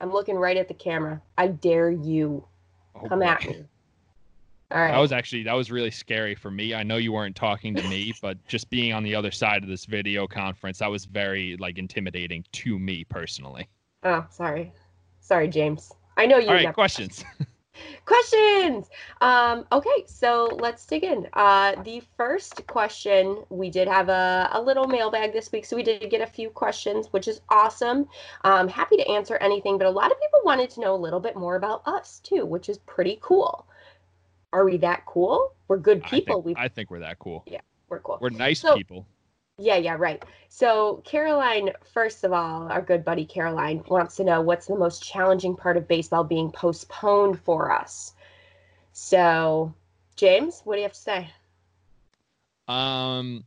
I'm 0.00 0.12
looking 0.12 0.36
right 0.36 0.56
at 0.58 0.68
the 0.68 0.74
camera. 0.74 1.22
I 1.38 1.48
dare 1.48 1.90
you. 1.90 2.46
Oh, 2.94 3.08
Come 3.08 3.20
boy. 3.20 3.26
at 3.26 3.44
me. 3.46 3.64
All 4.70 4.80
right. 4.80 4.92
That 4.92 4.98
was 4.98 5.12
actually 5.12 5.42
that 5.44 5.52
was 5.54 5.70
really 5.70 5.90
scary 5.90 6.34
for 6.34 6.50
me. 6.50 6.74
I 6.74 6.82
know 6.82 6.96
you 6.96 7.12
weren't 7.12 7.36
talking 7.36 7.74
to 7.74 7.82
me, 7.88 8.14
but 8.22 8.44
just 8.48 8.70
being 8.70 8.92
on 8.92 9.02
the 9.02 9.14
other 9.14 9.30
side 9.30 9.62
of 9.62 9.68
this 9.68 9.84
video 9.84 10.26
conference, 10.26 10.78
that 10.78 10.90
was 10.90 11.04
very 11.04 11.56
like 11.58 11.78
intimidating 11.78 12.44
to 12.52 12.78
me 12.78 13.04
personally. 13.04 13.68
Oh, 14.02 14.26
sorry. 14.30 14.72
Sorry, 15.20 15.48
James. 15.48 15.92
I 16.16 16.26
know 16.26 16.38
you. 16.38 16.48
All 16.48 16.54
right, 16.54 16.62
never- 16.62 16.74
questions. 16.74 17.24
Questions. 18.04 18.88
Um, 19.20 19.66
okay, 19.72 20.04
so 20.06 20.56
let's 20.60 20.86
dig 20.86 21.02
in. 21.04 21.26
Uh, 21.32 21.82
the 21.82 22.02
first 22.16 22.66
question, 22.66 23.42
we 23.48 23.68
did 23.70 23.88
have 23.88 24.08
a, 24.08 24.48
a 24.52 24.60
little 24.60 24.86
mailbag 24.86 25.32
this 25.32 25.50
week, 25.50 25.64
so 25.64 25.74
we 25.74 25.82
did 25.82 26.08
get 26.10 26.20
a 26.20 26.26
few 26.26 26.50
questions, 26.50 27.08
which 27.12 27.26
is 27.26 27.40
awesome. 27.48 28.06
Um, 28.44 28.68
happy 28.68 28.96
to 28.96 29.08
answer 29.08 29.36
anything, 29.38 29.78
but 29.78 29.86
a 29.86 29.90
lot 29.90 30.12
of 30.12 30.20
people 30.20 30.40
wanted 30.44 30.70
to 30.70 30.80
know 30.80 30.94
a 30.94 30.96
little 30.96 31.20
bit 31.20 31.34
more 31.34 31.56
about 31.56 31.82
us 31.86 32.20
too, 32.22 32.46
which 32.46 32.68
is 32.68 32.78
pretty 32.78 33.18
cool. 33.20 33.66
Are 34.54 34.64
we 34.64 34.76
that 34.78 35.04
cool? 35.04 35.52
We're 35.66 35.78
good 35.78 36.00
I 36.04 36.08
people. 36.08 36.36
think, 36.36 36.46
we 36.46 36.54
I 36.56 36.68
think 36.68 36.90
we're 36.90 37.00
that 37.00 37.18
cool. 37.18 37.42
Yeah, 37.46 37.60
we're 37.88 37.98
cool. 37.98 38.18
We're 38.20 38.30
nice 38.30 38.60
So- 38.60 38.76
people. 38.76 39.06
Yeah, 39.58 39.76
yeah, 39.76 39.94
right. 39.96 40.20
So, 40.48 41.00
Caroline, 41.04 41.70
first 41.92 42.24
of 42.24 42.32
all, 42.32 42.70
our 42.72 42.82
good 42.82 43.04
buddy 43.04 43.24
Caroline 43.24 43.84
wants 43.86 44.16
to 44.16 44.24
know 44.24 44.40
what's 44.40 44.66
the 44.66 44.74
most 44.76 45.04
challenging 45.04 45.54
part 45.56 45.76
of 45.76 45.86
baseball 45.86 46.24
being 46.24 46.50
postponed 46.50 47.38
for 47.40 47.70
us. 47.70 48.14
So, 48.92 49.72
James, 50.16 50.62
what 50.64 50.74
do 50.74 50.80
you 50.80 50.84
have 50.84 50.92
to 50.92 50.98
say? 51.00 51.30
um 52.68 53.44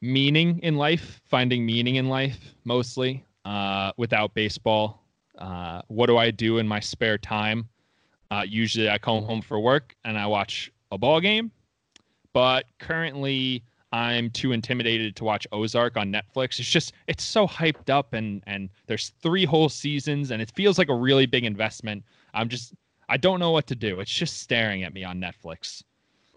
meaning 0.00 0.58
in 0.62 0.76
life 0.76 1.20
finding 1.26 1.66
meaning 1.66 1.96
in 1.96 2.08
life 2.08 2.54
mostly 2.64 3.22
uh 3.44 3.92
without 3.98 4.32
baseball 4.32 5.02
uh 5.38 5.82
what 5.88 6.06
do 6.06 6.16
i 6.16 6.30
do 6.30 6.56
in 6.56 6.66
my 6.66 6.80
spare 6.80 7.18
time 7.18 7.68
uh 8.34 8.42
usually 8.42 8.88
i 8.88 8.98
come 8.98 9.22
home 9.24 9.42
for 9.42 9.58
work 9.60 9.94
and 10.04 10.18
i 10.18 10.26
watch 10.26 10.70
a 10.92 10.98
ball 10.98 11.20
game 11.20 11.50
but 12.32 12.66
currently 12.78 13.62
i'm 13.92 14.30
too 14.30 14.52
intimidated 14.52 15.14
to 15.14 15.24
watch 15.24 15.46
ozark 15.52 15.96
on 15.96 16.12
netflix 16.12 16.58
it's 16.58 16.68
just 16.68 16.92
it's 17.06 17.22
so 17.24 17.46
hyped 17.46 17.90
up 17.90 18.12
and 18.12 18.42
and 18.46 18.68
there's 18.86 19.12
three 19.22 19.44
whole 19.44 19.68
seasons 19.68 20.30
and 20.30 20.40
it 20.42 20.50
feels 20.54 20.78
like 20.78 20.88
a 20.88 20.94
really 20.94 21.26
big 21.26 21.44
investment 21.44 22.02
i'm 22.34 22.48
just 22.48 22.74
I 23.08 23.16
don't 23.16 23.40
know 23.40 23.50
what 23.50 23.66
to 23.68 23.74
do. 23.74 24.00
It's 24.00 24.12
just 24.12 24.38
staring 24.38 24.82
at 24.82 24.92
me 24.92 25.04
on 25.04 25.20
Netflix. 25.20 25.82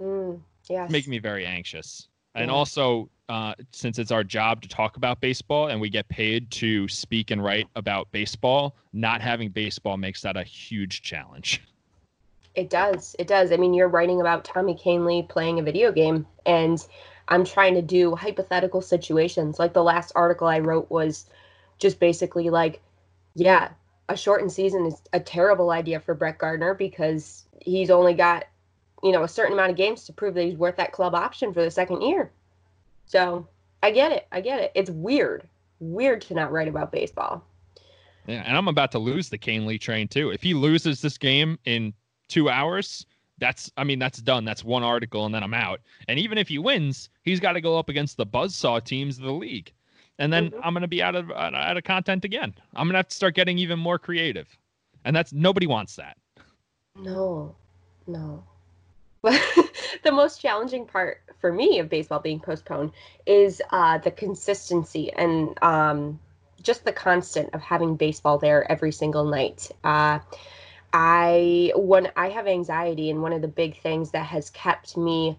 Mm, 0.01 0.39
yes. 0.69 0.89
Making 0.89 1.11
me 1.11 1.19
very 1.19 1.45
anxious. 1.45 2.07
And 2.35 2.51
also, 2.51 3.09
uh, 3.29 3.55
since 3.71 3.97
it's 3.97 4.11
our 4.11 4.23
job 4.23 4.61
to 4.61 4.67
talk 4.67 4.95
about 4.95 5.19
baseball 5.21 5.69
and 5.69 5.81
we 5.81 5.89
get 5.89 6.07
paid 6.07 6.51
to 6.51 6.87
speak 6.87 7.31
and 7.31 7.43
write 7.43 7.67
about 7.75 8.11
baseball, 8.11 8.75
not 8.93 9.21
having 9.21 9.49
baseball 9.49 9.97
makes 9.97 10.21
that 10.21 10.37
a 10.37 10.43
huge 10.43 11.01
challenge. 11.01 11.63
It 12.57 12.71
does. 12.71 13.15
It 13.19 13.27
does. 13.27 13.51
I 13.51 13.57
mean, 13.57 13.75
you're 13.75 13.87
writing 13.87 14.19
about 14.19 14.43
Tommy 14.43 14.73
Kahnle 14.73 15.29
playing 15.29 15.59
a 15.59 15.63
video 15.63 15.91
game, 15.91 16.25
and 16.47 16.83
I'm 17.27 17.45
trying 17.45 17.75
to 17.75 17.83
do 17.83 18.15
hypothetical 18.15 18.81
situations. 18.81 19.59
Like 19.59 19.73
the 19.73 19.83
last 19.83 20.11
article 20.15 20.47
I 20.47 20.57
wrote 20.57 20.89
was 20.89 21.27
just 21.77 21.99
basically 21.99 22.49
like, 22.49 22.81
yeah, 23.35 23.69
a 24.09 24.17
shortened 24.17 24.51
season 24.51 24.87
is 24.87 24.99
a 25.13 25.19
terrible 25.19 25.69
idea 25.69 25.99
for 25.99 26.15
Brett 26.15 26.39
Gardner 26.39 26.73
because 26.73 27.45
he's 27.61 27.91
only 27.91 28.15
got, 28.15 28.45
you 29.03 29.11
know, 29.11 29.21
a 29.21 29.27
certain 29.27 29.53
amount 29.53 29.69
of 29.69 29.77
games 29.77 30.05
to 30.05 30.13
prove 30.13 30.33
that 30.33 30.43
he's 30.43 30.57
worth 30.57 30.77
that 30.77 30.93
club 30.93 31.13
option 31.13 31.53
for 31.53 31.61
the 31.61 31.69
second 31.69 32.01
year. 32.01 32.31
So 33.05 33.47
I 33.83 33.91
get 33.91 34.11
it. 34.11 34.25
I 34.31 34.41
get 34.41 34.61
it. 34.61 34.71
It's 34.73 34.89
weird. 34.89 35.47
Weird 35.79 36.21
to 36.21 36.33
not 36.33 36.51
write 36.51 36.67
about 36.67 36.91
baseball. 36.91 37.45
Yeah, 38.25 38.41
and 38.47 38.57
I'm 38.57 38.67
about 38.67 38.91
to 38.93 38.99
lose 38.99 39.29
the 39.29 39.37
Kane 39.37 39.77
train 39.77 40.07
too. 40.07 40.31
If 40.31 40.41
he 40.41 40.55
loses 40.55 41.01
this 41.01 41.19
game 41.19 41.59
in 41.65 41.93
two 42.27 42.49
hours, 42.49 43.05
that's 43.37 43.71
I 43.77 43.83
mean 43.83 43.99
that's 43.99 44.19
done. 44.21 44.45
That's 44.45 44.63
one 44.63 44.83
article, 44.83 45.25
and 45.25 45.33
then 45.33 45.43
I'm 45.43 45.53
out. 45.53 45.81
And 46.07 46.19
even 46.19 46.37
if 46.37 46.47
he 46.47 46.57
wins, 46.57 47.09
he's 47.23 47.39
got 47.39 47.53
to 47.53 47.61
go 47.61 47.77
up 47.77 47.89
against 47.89 48.17
the 48.17 48.25
buzzsaw 48.25 48.83
teams 48.83 49.17
of 49.17 49.25
the 49.25 49.31
league, 49.31 49.71
and 50.19 50.31
then 50.31 50.51
Mhm. 50.51 50.59
I'm 50.63 50.73
gonna 50.73 50.87
be 50.87 51.01
out 51.03 51.15
of 51.15 51.31
out 51.31 51.53
out 51.53 51.77
of 51.77 51.83
content 51.83 52.25
again. 52.25 52.53
I'm 52.75 52.87
gonna 52.87 52.99
have 52.99 53.09
to 53.09 53.15
start 53.15 53.35
getting 53.35 53.57
even 53.59 53.79
more 53.79 53.99
creative, 53.99 54.57
and 55.05 55.15
that's 55.15 55.33
nobody 55.33 55.67
wants 55.67 55.95
that. 55.97 56.17
No, 56.95 57.55
no. 58.07 58.43
But 59.21 59.39
the 60.03 60.11
most 60.11 60.41
challenging 60.41 60.85
part 60.85 61.21
for 61.39 61.51
me 61.51 61.79
of 61.79 61.89
baseball 61.89 62.19
being 62.19 62.39
postponed 62.39 62.91
is 63.25 63.61
uh, 63.71 63.97
the 63.99 64.11
consistency 64.11 65.11
and 65.13 65.57
um, 65.63 66.19
just 66.61 66.85
the 66.85 66.91
constant 66.91 67.53
of 67.53 67.61
having 67.61 67.95
baseball 67.95 68.37
there 68.37 68.69
every 68.71 68.91
single 68.91 69.25
night. 69.25 69.71
Uh, 69.83 70.19
I 70.93 71.71
when 71.75 72.11
I 72.15 72.29
have 72.29 72.47
anxiety, 72.47 73.09
and 73.09 73.21
one 73.21 73.33
of 73.33 73.41
the 73.41 73.47
big 73.47 73.79
things 73.81 74.11
that 74.11 74.25
has 74.25 74.49
kept 74.49 74.97
me, 74.97 75.37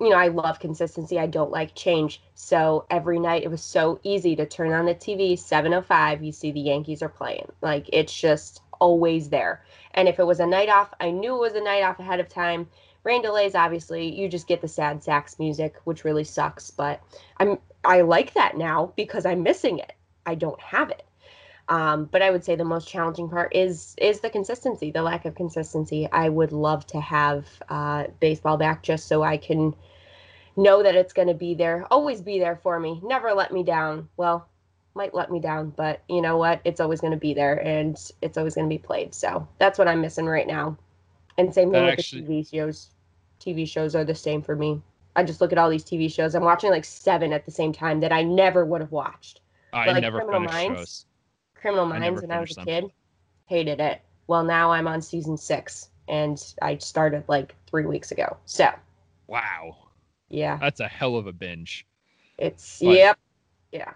you 0.00 0.10
know, 0.10 0.16
I 0.16 0.28
love 0.28 0.60
consistency. 0.60 1.18
I 1.18 1.26
don't 1.26 1.50
like 1.50 1.74
change. 1.74 2.22
So 2.34 2.86
every 2.90 3.18
night 3.18 3.42
it 3.42 3.50
was 3.50 3.62
so 3.62 4.00
easy 4.02 4.36
to 4.36 4.46
turn 4.46 4.72
on 4.72 4.86
the 4.86 4.94
TV. 4.94 5.34
7:05, 5.34 6.24
you 6.24 6.32
see 6.32 6.52
the 6.52 6.60
Yankees 6.60 7.02
are 7.02 7.08
playing. 7.08 7.50
Like 7.60 7.88
it's 7.92 8.14
just 8.14 8.62
always 8.80 9.28
there. 9.28 9.62
And 9.94 10.08
if 10.08 10.18
it 10.18 10.26
was 10.26 10.40
a 10.40 10.46
night 10.46 10.68
off, 10.68 10.92
I 11.00 11.10
knew 11.10 11.34
it 11.34 11.40
was 11.40 11.54
a 11.54 11.60
night 11.60 11.82
off 11.82 11.98
ahead 11.98 12.20
of 12.20 12.28
time. 12.28 12.68
Rain 13.04 13.22
delays, 13.22 13.54
obviously, 13.54 14.08
you 14.14 14.28
just 14.28 14.48
get 14.48 14.60
the 14.60 14.68
sad 14.68 15.02
sax 15.02 15.38
music, 15.38 15.76
which 15.84 16.04
really 16.04 16.24
sucks. 16.24 16.70
But 16.70 17.02
I'm 17.38 17.58
I 17.84 18.00
like 18.00 18.34
that 18.34 18.56
now 18.56 18.92
because 18.96 19.26
I'm 19.26 19.42
missing 19.42 19.78
it. 19.78 19.92
I 20.26 20.34
don't 20.34 20.60
have 20.60 20.90
it. 20.90 21.02
Um, 21.68 22.04
but 22.06 22.20
I 22.22 22.30
would 22.30 22.44
say 22.44 22.56
the 22.56 22.64
most 22.64 22.86
challenging 22.88 23.28
part 23.28 23.54
is 23.54 23.94
is 23.98 24.20
the 24.20 24.30
consistency, 24.30 24.90
the 24.90 25.02
lack 25.02 25.24
of 25.24 25.34
consistency. 25.34 26.08
I 26.12 26.28
would 26.28 26.52
love 26.52 26.86
to 26.88 27.00
have 27.00 27.46
uh, 27.68 28.04
baseball 28.20 28.56
back 28.58 28.82
just 28.82 29.06
so 29.08 29.22
I 29.22 29.36
can 29.38 29.74
know 30.56 30.82
that 30.82 30.94
it's 30.94 31.12
going 31.12 31.28
to 31.28 31.34
be 31.34 31.54
there, 31.54 31.86
always 31.90 32.20
be 32.20 32.38
there 32.38 32.56
for 32.56 32.78
me, 32.78 33.00
never 33.02 33.32
let 33.32 33.52
me 33.52 33.62
down. 33.64 34.08
Well, 34.16 34.46
might 34.94 35.14
let 35.14 35.30
me 35.30 35.40
down, 35.40 35.70
but 35.70 36.02
you 36.08 36.20
know 36.22 36.36
what? 36.36 36.60
It's 36.64 36.80
always 36.80 37.00
going 37.00 37.12
to 37.12 37.18
be 37.18 37.34
there 37.34 37.56
and 37.66 37.98
it's 38.22 38.38
always 38.38 38.54
going 38.54 38.68
to 38.68 38.72
be 38.74 38.78
played. 38.78 39.14
So 39.14 39.48
that's 39.58 39.78
what 39.78 39.88
I'm 39.88 40.00
missing 40.00 40.26
right 40.26 40.46
now. 40.46 40.76
And 41.36 41.52
same 41.52 41.72
thing 41.72 41.84
with 41.84 41.92
actually- 41.98 42.22
the 42.22 42.28
TV 42.28 42.50
shows. 42.50 42.90
TV 43.40 43.66
shows 43.66 43.96
are 43.96 44.04
the 44.04 44.14
same 44.14 44.42
for 44.42 44.54
me. 44.54 44.80
I 45.16 45.24
just 45.24 45.40
look 45.40 45.52
at 45.52 45.58
all 45.58 45.70
these 45.70 45.84
TV 45.84 46.08
shows. 46.08 46.34
I'm 46.34 46.44
watching 46.44 46.70
like 46.70 46.84
seven 46.84 47.32
at 47.32 47.44
the 47.44 47.50
same 47.50 47.72
time 47.72 48.00
that 48.00 48.12
I 48.12 48.22
never 48.22 48.64
would 48.64 48.80
have 48.80 48.92
watched. 48.92 49.40
I 49.72 49.86
Like 49.86 50.02
never 50.02 50.18
Criminal 50.18 50.40
finished 50.40 50.54
Minds? 50.54 50.80
shows. 50.80 51.06
Criminal 51.64 51.86
Minds 51.86 52.02
never 52.04 52.20
when 52.20 52.30
I 52.30 52.40
was 52.40 52.52
a 52.52 52.54
them. 52.56 52.66
kid. 52.66 52.84
Hated 53.46 53.80
it. 53.80 54.02
Well, 54.26 54.44
now 54.44 54.70
I'm 54.70 54.86
on 54.86 55.00
season 55.00 55.38
six 55.38 55.88
and 56.08 56.38
I 56.60 56.76
started 56.76 57.24
like 57.26 57.54
three 57.66 57.86
weeks 57.86 58.10
ago. 58.10 58.36
So 58.44 58.68
Wow, 59.28 59.78
yeah, 60.28 60.58
that's 60.58 60.80
a 60.80 60.88
hell 60.88 61.16
of 61.16 61.26
a 61.26 61.32
binge. 61.32 61.86
it's 62.36 62.80
But- 62.80 62.96
yep. 62.96 63.18
Yeah. 63.72 63.92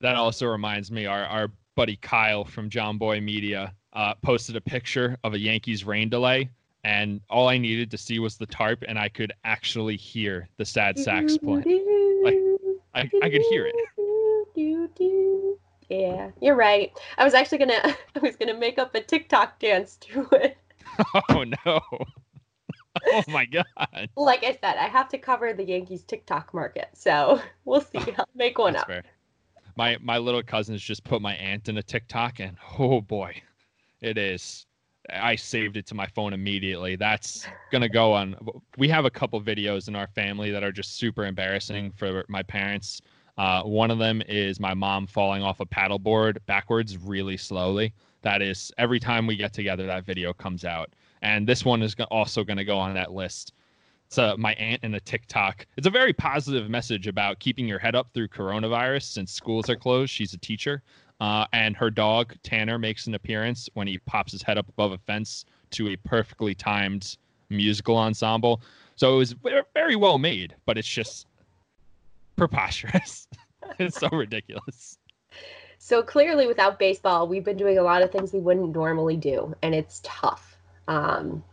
That 0.00 0.16
also 0.16 0.46
reminds 0.48 0.90
me, 0.90 1.06
our 1.06 1.24
our 1.24 1.52
buddy 1.76 1.94
Kyle 1.96 2.44
from 2.44 2.68
John 2.68 2.98
Boy 2.98 3.20
Media 3.20 3.72
uh, 3.92 4.14
posted 4.16 4.56
a 4.56 4.60
picture 4.60 5.16
of 5.22 5.34
a 5.34 5.38
Yankees 5.38 5.84
rain 5.84 6.08
delay, 6.08 6.50
and 6.82 7.20
all 7.30 7.46
I 7.48 7.58
needed 7.58 7.92
to 7.92 7.98
see 7.98 8.18
was 8.18 8.36
the 8.36 8.46
tarp, 8.46 8.82
and 8.88 8.98
I 8.98 9.08
could 9.08 9.32
actually 9.44 9.96
hear 9.96 10.48
the 10.56 10.64
sad 10.64 10.98
sax 10.98 11.38
playing. 11.38 11.62
I, 12.94 13.08
I 13.22 13.30
could 13.30 13.42
hear 13.50 13.70
it. 13.72 15.58
Yeah, 15.88 16.30
you're 16.40 16.54
right. 16.56 16.92
I 17.16 17.24
was 17.24 17.34
actually 17.34 17.58
gonna 17.58 17.96
I 18.16 18.18
was 18.20 18.36
gonna 18.36 18.54
make 18.58 18.78
up 18.78 18.94
a 18.94 19.00
TikTok 19.00 19.58
dance 19.58 19.96
to 19.96 20.26
it. 20.32 20.58
Oh 21.30 21.44
no! 21.64 21.80
Oh 23.12 23.22
my 23.28 23.44
god! 23.44 24.08
Like 24.16 24.42
I 24.42 24.52
said, 24.52 24.76
I 24.78 24.88
have 24.88 25.08
to 25.10 25.18
cover 25.18 25.52
the 25.52 25.64
Yankees 25.64 26.02
TikTok 26.02 26.52
market, 26.52 26.88
so 26.92 27.40
we'll 27.64 27.80
see. 27.80 27.98
I'll 28.18 28.28
make 28.34 28.58
one 28.58 28.72
That's 28.72 28.82
up. 28.82 28.88
fair. 28.88 29.02
My 29.76 29.96
my 30.00 30.18
little 30.18 30.42
cousins 30.42 30.82
just 30.82 31.04
put 31.04 31.22
my 31.22 31.34
aunt 31.34 31.68
in 31.68 31.78
a 31.78 31.82
TikTok, 31.82 32.40
and 32.40 32.56
oh 32.78 33.00
boy, 33.00 33.40
it 34.00 34.18
is. 34.18 34.66
I 35.10 35.36
saved 35.36 35.76
it 35.76 35.86
to 35.86 35.94
my 35.94 36.06
phone 36.06 36.32
immediately. 36.32 36.96
That's 36.96 37.46
gonna 37.70 37.88
go 37.88 38.12
on. 38.12 38.36
We 38.76 38.88
have 38.88 39.04
a 39.04 39.10
couple 39.10 39.40
videos 39.40 39.88
in 39.88 39.94
our 39.94 40.08
family 40.08 40.50
that 40.50 40.64
are 40.64 40.72
just 40.72 40.96
super 40.96 41.24
embarrassing 41.24 41.92
for 41.92 42.24
my 42.28 42.42
parents. 42.42 43.00
Uh, 43.38 43.62
one 43.62 43.90
of 43.90 43.98
them 43.98 44.20
is 44.28 44.58
my 44.58 44.74
mom 44.74 45.06
falling 45.06 45.42
off 45.42 45.60
a 45.60 45.66
paddleboard 45.66 46.38
backwards 46.46 46.98
really 46.98 47.36
slowly. 47.36 47.94
That 48.22 48.42
is 48.42 48.72
every 48.78 48.98
time 48.98 49.26
we 49.26 49.36
get 49.36 49.52
together, 49.52 49.86
that 49.86 50.04
video 50.04 50.32
comes 50.32 50.64
out, 50.64 50.90
and 51.22 51.46
this 51.46 51.64
one 51.64 51.80
is 51.82 51.94
also 52.10 52.42
going 52.42 52.56
to 52.56 52.64
go 52.64 52.76
on 52.76 52.94
that 52.94 53.12
list. 53.12 53.52
It's 54.06 54.18
my 54.38 54.54
aunt 54.54 54.82
in 54.82 54.94
a 54.94 55.00
TikTok. 55.00 55.66
It's 55.76 55.86
a 55.86 55.90
very 55.90 56.12
positive 56.12 56.68
message 56.68 57.06
about 57.06 57.38
keeping 57.38 57.68
your 57.68 57.78
head 57.78 57.94
up 57.94 58.08
through 58.12 58.28
coronavirus 58.28 59.02
since 59.02 59.30
schools 59.30 59.70
are 59.70 59.76
closed. 59.76 60.12
She's 60.12 60.34
a 60.34 60.38
teacher, 60.38 60.82
uh, 61.20 61.46
and 61.52 61.76
her 61.76 61.90
dog 61.90 62.34
Tanner 62.42 62.78
makes 62.78 63.06
an 63.06 63.14
appearance 63.14 63.68
when 63.74 63.86
he 63.86 63.98
pops 63.98 64.32
his 64.32 64.42
head 64.42 64.58
up 64.58 64.68
above 64.68 64.92
a 64.92 64.98
fence 64.98 65.44
to 65.72 65.90
a 65.90 65.96
perfectly 65.96 66.54
timed 66.56 67.16
musical 67.50 67.96
ensemble. 67.96 68.62
So 68.96 69.14
it 69.14 69.18
was 69.18 69.36
very 69.74 69.94
well 69.94 70.18
made, 70.18 70.56
but 70.66 70.76
it's 70.76 70.88
just 70.88 71.27
preposterous. 72.38 73.26
it's 73.78 73.98
so 73.98 74.08
ridiculous. 74.10 74.98
So 75.78 76.02
clearly, 76.02 76.46
without 76.46 76.78
baseball, 76.78 77.28
we've 77.28 77.44
been 77.44 77.56
doing 77.56 77.78
a 77.78 77.82
lot 77.82 78.02
of 78.02 78.10
things 78.10 78.32
we 78.32 78.40
wouldn't 78.40 78.74
normally 78.74 79.16
do, 79.16 79.54
and 79.62 79.74
it's 79.74 80.00
tough. 80.02 80.56
Um, 80.86 81.44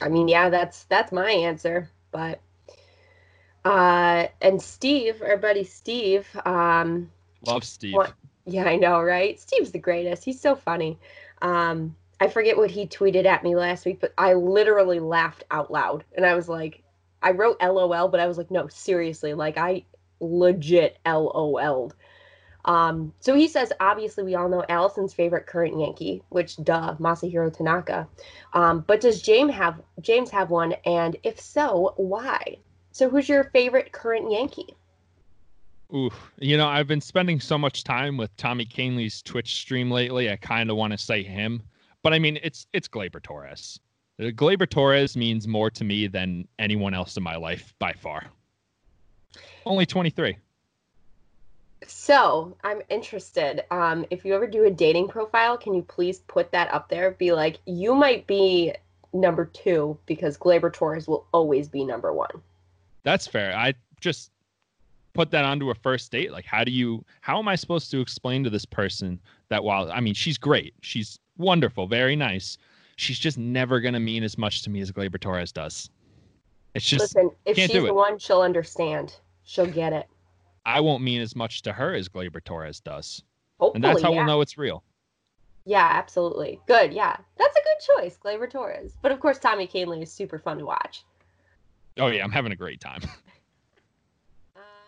I 0.00 0.08
mean, 0.08 0.28
yeah, 0.28 0.50
that's 0.50 0.84
that's 0.84 1.12
my 1.12 1.30
answer. 1.30 1.90
But 2.10 2.40
uh, 3.64 4.26
and 4.40 4.60
Steve, 4.60 5.22
our 5.22 5.36
buddy 5.36 5.64
Steve, 5.64 6.28
um, 6.44 7.10
Love 7.46 7.64
Steve. 7.64 7.94
What? 7.94 8.12
yeah, 8.46 8.64
I 8.64 8.76
know, 8.76 9.00
right? 9.02 9.38
Steve's 9.40 9.72
the 9.72 9.78
greatest. 9.78 10.24
He's 10.24 10.40
so 10.40 10.54
funny. 10.54 10.98
Um, 11.42 11.96
I 12.20 12.28
forget 12.28 12.56
what 12.56 12.70
he 12.70 12.86
tweeted 12.86 13.24
at 13.24 13.42
me 13.42 13.56
last 13.56 13.86
week, 13.86 14.00
but 14.00 14.12
I 14.18 14.34
literally 14.34 15.00
laughed 15.00 15.44
out 15.50 15.72
loud, 15.72 16.04
and 16.16 16.24
I 16.24 16.34
was 16.34 16.48
like, 16.48 16.82
I 17.22 17.32
wrote 17.32 17.60
LOL, 17.60 18.08
but 18.08 18.20
I 18.20 18.26
was 18.26 18.38
like, 18.38 18.50
no, 18.50 18.68
seriously, 18.68 19.34
like 19.34 19.58
I 19.58 19.84
legit 20.20 20.98
LOL'd. 21.06 21.94
Um, 22.64 23.12
so 23.20 23.34
he 23.34 23.48
says, 23.48 23.72
obviously, 23.80 24.24
we 24.24 24.34
all 24.34 24.48
know 24.48 24.64
Allison's 24.68 25.14
favorite 25.14 25.46
current 25.46 25.78
Yankee, 25.78 26.22
which 26.28 26.56
duh, 26.62 26.94
Masahiro 27.00 27.52
Tanaka. 27.52 28.06
Um, 28.52 28.84
but 28.86 29.00
does 29.00 29.22
James 29.22 29.54
have 29.54 29.80
James 30.00 30.30
have 30.30 30.50
one? 30.50 30.74
And 30.84 31.16
if 31.22 31.40
so, 31.40 31.94
why? 31.96 32.58
So 32.92 33.08
who's 33.08 33.28
your 33.28 33.44
favorite 33.44 33.92
current 33.92 34.30
Yankee? 34.30 34.74
Ooh, 35.94 36.10
you 36.38 36.56
know, 36.56 36.68
I've 36.68 36.86
been 36.86 37.00
spending 37.00 37.40
so 37.40 37.58
much 37.58 37.82
time 37.82 38.16
with 38.16 38.36
Tommy 38.36 38.64
Kahnle's 38.64 39.22
Twitch 39.22 39.56
stream 39.56 39.90
lately. 39.90 40.30
I 40.30 40.36
kind 40.36 40.70
of 40.70 40.76
want 40.76 40.92
to 40.92 40.98
say 40.98 41.22
him, 41.22 41.62
but 42.02 42.12
I 42.12 42.18
mean, 42.18 42.38
it's 42.42 42.66
it's 42.72 42.88
Gleyber 42.88 43.22
Torres. 43.22 43.80
Uh, 44.20 44.24
Gleyber 44.24 44.68
Torres 44.68 45.16
means 45.16 45.48
more 45.48 45.70
to 45.70 45.82
me 45.82 46.06
than 46.06 46.46
anyone 46.58 46.94
else 46.94 47.16
in 47.16 47.22
my 47.22 47.36
life 47.36 47.74
by 47.78 47.92
far. 47.92 48.26
Only 49.66 49.86
23. 49.86 50.36
So 51.86 52.56
I'm 52.62 52.82
interested. 52.88 53.64
Um, 53.72 54.04
if 54.10 54.24
you 54.24 54.34
ever 54.34 54.46
do 54.46 54.64
a 54.64 54.70
dating 54.70 55.08
profile, 55.08 55.56
can 55.56 55.74
you 55.74 55.82
please 55.82 56.20
put 56.28 56.52
that 56.52 56.72
up 56.72 56.88
there? 56.88 57.12
Be 57.12 57.32
like, 57.32 57.58
you 57.66 57.94
might 57.94 58.26
be 58.26 58.74
number 59.12 59.46
two 59.46 59.98
because 60.06 60.38
Gleyber 60.38 60.72
Torres 60.72 61.08
will 61.08 61.26
always 61.32 61.68
be 61.68 61.84
number 61.84 62.12
one. 62.12 62.30
That's 63.02 63.26
fair. 63.26 63.56
I 63.56 63.74
just 64.00 64.30
put 65.14 65.30
that 65.32 65.44
onto 65.44 65.70
a 65.70 65.74
first 65.74 66.12
date. 66.12 66.30
Like, 66.30 66.44
how 66.44 66.62
do 66.64 66.70
you, 66.70 67.04
how 67.22 67.38
am 67.38 67.48
I 67.48 67.56
supposed 67.56 67.90
to 67.90 68.00
explain 68.00 68.44
to 68.44 68.50
this 68.50 68.64
person 68.64 69.18
that 69.48 69.64
while, 69.64 69.90
I 69.90 70.00
mean, 70.00 70.14
she's 70.14 70.38
great, 70.38 70.74
she's 70.82 71.18
wonderful, 71.38 71.86
very 71.86 72.14
nice. 72.14 72.58
she's 72.96 73.18
just 73.18 73.38
never 73.38 73.80
gonna 73.80 73.98
mean 73.98 74.22
as 74.22 74.36
much 74.36 74.62
to 74.62 74.70
me 74.70 74.80
as 74.80 74.92
Gleyber 74.92 75.18
Torres 75.18 75.52
does. 75.52 75.88
It's 76.74 76.86
just 76.86 77.02
Listen, 77.02 77.30
if 77.44 77.56
she's 77.56 77.72
the 77.72 77.92
one, 77.92 78.18
she'll 78.18 78.42
understand. 78.42 79.16
She'll 79.42 79.66
get 79.66 79.92
it. 79.92 80.06
I 80.64 80.80
won't 80.80 81.02
mean 81.02 81.20
as 81.20 81.34
much 81.34 81.62
to 81.62 81.72
her 81.72 81.94
as 81.94 82.08
Gleyber 82.08 82.44
Torres 82.44 82.80
does, 82.80 83.22
Hopefully, 83.58 83.76
and 83.76 83.84
that's 83.84 84.02
how 84.02 84.10
yeah. 84.12 84.18
we'll 84.18 84.26
know 84.26 84.40
it's 84.40 84.56
real. 84.56 84.84
Yeah, 85.64 85.88
absolutely. 85.90 86.60
Good. 86.66 86.92
Yeah, 86.92 87.16
that's 87.38 87.56
a 87.56 87.60
good 87.60 88.02
choice, 88.02 88.18
Gleyber 88.22 88.50
Torres. 88.50 88.96
But 89.02 89.12
of 89.12 89.20
course, 89.20 89.38
Tommy 89.38 89.66
Kahnle 89.66 90.02
is 90.02 90.12
super 90.12 90.38
fun 90.38 90.58
to 90.58 90.66
watch. 90.66 91.04
Oh 91.98 92.06
yeah, 92.06 92.22
I'm 92.22 92.30
having 92.30 92.52
a 92.52 92.56
great 92.56 92.80
time. 92.80 93.02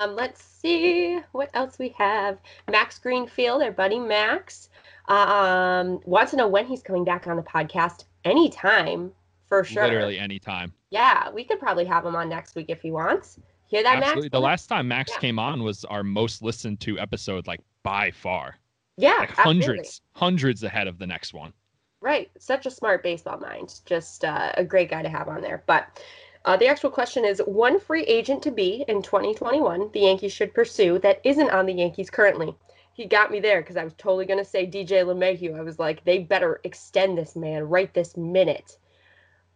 Um, 0.02 0.16
let's 0.16 0.42
see 0.42 1.20
what 1.30 1.48
else 1.54 1.78
we 1.78 1.90
have. 1.90 2.38
Max 2.68 2.98
Greenfield, 2.98 3.62
our 3.62 3.70
buddy 3.70 4.00
Max, 4.00 4.68
um, 5.06 6.00
wants 6.04 6.32
to 6.32 6.36
know 6.36 6.48
when 6.48 6.66
he's 6.66 6.82
coming 6.82 7.04
back 7.04 7.28
on 7.28 7.36
the 7.36 7.42
podcast. 7.42 8.04
Anytime, 8.24 9.12
for 9.53 9.64
sure. 9.64 9.84
Literally 9.84 10.18
anytime. 10.18 10.72
Yeah, 10.88 11.30
we 11.30 11.44
could 11.44 11.61
probably 11.61 11.84
have 11.84 12.07
him 12.07 12.16
on 12.16 12.30
next 12.30 12.55
week 12.55 12.66
if 12.70 12.80
he 12.80 12.90
wants. 12.90 13.38
Hear 13.66 13.82
that, 13.82 13.98
Absolutely. 13.98 14.22
Max? 14.22 14.32
The 14.32 14.40
last 14.40 14.66
time 14.66 14.88
Max 14.88 15.12
Yeah. 15.12 15.18
came 15.18 15.38
on 15.38 15.62
was 15.62 15.84
our 15.84 16.03
most 16.03 16.40
listened 16.40 16.80
to 16.80 16.98
episode, 16.98 17.46
like 17.46 17.61
by 17.82 18.11
far, 18.11 18.57
yeah, 18.96 19.16
like 19.18 19.30
absolutely. 19.38 19.62
hundreds, 19.66 20.00
hundreds 20.12 20.62
ahead 20.62 20.88
of 20.88 20.98
the 20.98 21.07
next 21.07 21.34
one. 21.34 21.53
Right. 22.00 22.30
Such 22.38 22.64
a 22.64 22.70
smart 22.70 23.03
baseball 23.03 23.38
mind. 23.38 23.80
Just 23.84 24.24
uh, 24.24 24.53
a 24.57 24.64
great 24.64 24.90
guy 24.90 25.03
to 25.03 25.09
have 25.11 25.28
on 25.28 25.42
there. 25.42 25.62
But 25.66 26.03
uh, 26.46 26.57
the 26.57 26.66
actual 26.66 26.90
question 26.90 27.26
is 27.26 27.40
one 27.46 27.78
free 27.78 28.05
agent 28.05 28.42
to 28.44 28.50
be 28.50 28.86
in 28.88 29.03
2021 29.03 29.90
the 29.92 30.00
Yankees 30.00 30.32
should 30.32 30.55
pursue 30.55 30.98
that 31.00 31.20
isn't 31.24 31.50
on 31.50 31.66
the 31.66 31.74
Yankees 31.74 32.09
currently. 32.09 32.55
He 32.94 33.05
got 33.07 33.30
me 33.30 33.38
there 33.40 33.61
because 33.61 33.76
I 33.76 33.84
was 33.84 33.92
totally 33.98 34.24
going 34.24 34.38
to 34.42 34.50
say 34.50 34.66
DJ 34.66 35.05
LeMahieu. 35.05 35.59
I 35.59 35.62
was 35.62 35.78
like, 35.78 36.05
they 36.05 36.18
better 36.18 36.61
extend 36.64 37.16
this 37.18 37.36
man 37.36 37.64
right 37.64 37.92
this 37.92 38.16
minute. 38.16 38.78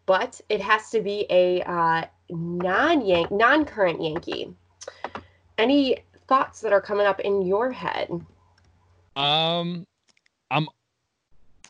But 0.06 0.40
it 0.48 0.60
has 0.60 0.90
to 0.90 1.00
be 1.00 1.26
a 1.30 1.62
uh, 1.62 2.04
non-Yank, 2.30 3.30
non-current 3.30 4.02
Yankee. 4.02 4.54
Any 5.58 5.98
thoughts 6.28 6.60
that 6.60 6.72
are 6.72 6.80
coming 6.80 7.06
up 7.06 7.20
in 7.20 7.42
your 7.42 7.72
head? 7.72 8.08
Um, 9.16 9.84
I'm, 10.50 10.68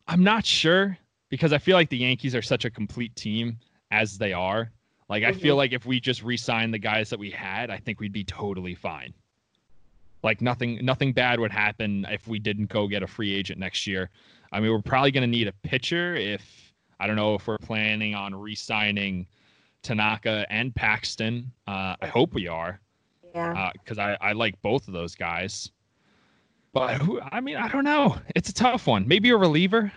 I'm 0.07 0.23
not 0.23 0.45
sure 0.45 0.99
because 1.31 1.53
I 1.53 1.59
feel 1.59 1.77
like 1.77 1.89
the 1.89 1.99
Yankees 1.99 2.35
are 2.35 2.43
such 2.43 2.65
a 2.65 2.71
complete 2.71 3.15
team 3.17 3.59
as 3.91 4.19
they 4.19 4.33
are. 4.33 4.71
Like 5.09 5.23
I 5.25 5.33
feel 5.33 5.55
Mhm. 5.55 5.59
like 5.59 5.73
if 5.73 5.87
we 5.87 6.01
just 6.01 6.23
re-sign 6.23 6.73
the 6.73 6.79
guys 6.79 7.11
that 7.11 7.19
we 7.19 7.31
had, 7.31 7.71
I 7.71 7.79
think 7.79 8.01
we'd 8.01 8.13
be 8.13 8.25
totally 8.25 8.75
fine. 8.75 9.15
Like 10.23 10.41
nothing, 10.41 10.85
nothing 10.85 11.13
bad 11.13 11.39
would 11.39 11.53
happen 11.53 12.05
if 12.11 12.27
we 12.27 12.41
didn't 12.41 12.67
go 12.67 12.89
get 12.89 13.03
a 13.05 13.07
free 13.07 13.33
agent 13.33 13.61
next 13.61 13.87
year. 13.87 14.11
I 14.51 14.59
mean, 14.59 14.73
we're 14.73 14.83
probably 14.83 15.13
going 15.13 15.23
to 15.23 15.29
need 15.29 15.47
a 15.47 15.53
pitcher 15.63 16.17
if 16.17 16.66
I 16.99 17.07
don't 17.07 17.17
know 17.17 17.35
if 17.35 17.47
we're 17.47 17.59
planning 17.59 18.15
on 18.15 18.35
re-signing 18.35 19.27
Tanaka 19.83 20.47
and 20.51 20.75
Paxton. 20.75 21.53
Uh, 21.67 21.95
I 22.01 22.07
hope 22.07 22.35
we 22.35 22.49
are 22.49 22.81
Yeah. 23.35 23.71
because 23.75 23.99
I, 23.99 24.17
I 24.21 24.33
like 24.33 24.61
both 24.63 24.89
of 24.89 24.95
those 24.95 25.15
guys. 25.15 25.71
But 26.73 27.01
who? 27.01 27.21
I 27.21 27.41
mean, 27.41 27.57
I 27.57 27.69
don't 27.69 27.85
know. 27.85 28.17
It's 28.35 28.51
a 28.51 28.55
tough 28.55 28.87
one. 28.87 29.09
Maybe 29.09 29.31
a 29.31 29.37
reliever. 29.37 29.91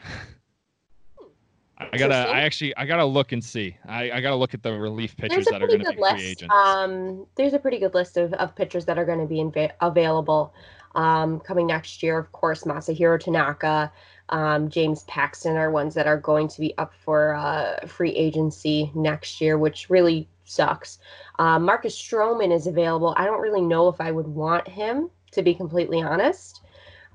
I 1.77 1.97
gotta. 1.97 2.15
I 2.15 2.41
actually. 2.41 2.75
I 2.75 2.85
gotta 2.85 3.05
look 3.05 3.31
and 3.31 3.43
see. 3.43 3.77
I, 3.87 4.11
I 4.11 4.21
gotta 4.21 4.35
look 4.35 4.53
at 4.53 4.61
the 4.63 4.73
relief 4.73 5.15
pitchers 5.15 5.45
that 5.45 5.61
are 5.63 5.67
going 5.67 5.83
to 5.83 5.91
be 5.91 6.01
list. 6.01 6.15
free 6.15 6.25
agents. 6.25 6.53
Um, 6.53 7.25
there's 7.35 7.53
a 7.53 7.59
pretty 7.59 7.79
good 7.79 7.93
list 7.93 8.17
of, 8.17 8.33
of 8.33 8.53
pitchers 8.55 8.83
that 8.85 8.97
are 8.97 9.05
going 9.05 9.19
to 9.19 9.25
be 9.25 9.37
inva- 9.37 9.71
available 9.81 10.53
um, 10.95 11.39
coming 11.39 11.67
next 11.67 12.03
year. 12.03 12.17
Of 12.17 12.31
course, 12.31 12.63
Masahiro 12.63 13.19
Tanaka, 13.19 13.91
um, 14.29 14.69
James 14.69 15.03
Paxton 15.03 15.55
are 15.57 15.71
ones 15.71 15.93
that 15.95 16.07
are 16.07 16.17
going 16.17 16.47
to 16.47 16.59
be 16.59 16.77
up 16.77 16.93
for 16.93 17.33
uh, 17.35 17.85
free 17.87 18.11
agency 18.11 18.91
next 18.93 19.41
year, 19.41 19.57
which 19.57 19.89
really 19.89 20.27
sucks. 20.45 20.99
Um, 21.37 21.63
Marcus 21.63 21.99
Stroman 21.99 22.53
is 22.53 22.67
available. 22.67 23.13
I 23.17 23.25
don't 23.25 23.41
really 23.41 23.61
know 23.61 23.87
if 23.87 24.01
I 24.01 24.11
would 24.11 24.27
want 24.27 24.67
him, 24.67 25.09
to 25.31 25.41
be 25.41 25.53
completely 25.53 26.01
honest. 26.01 26.61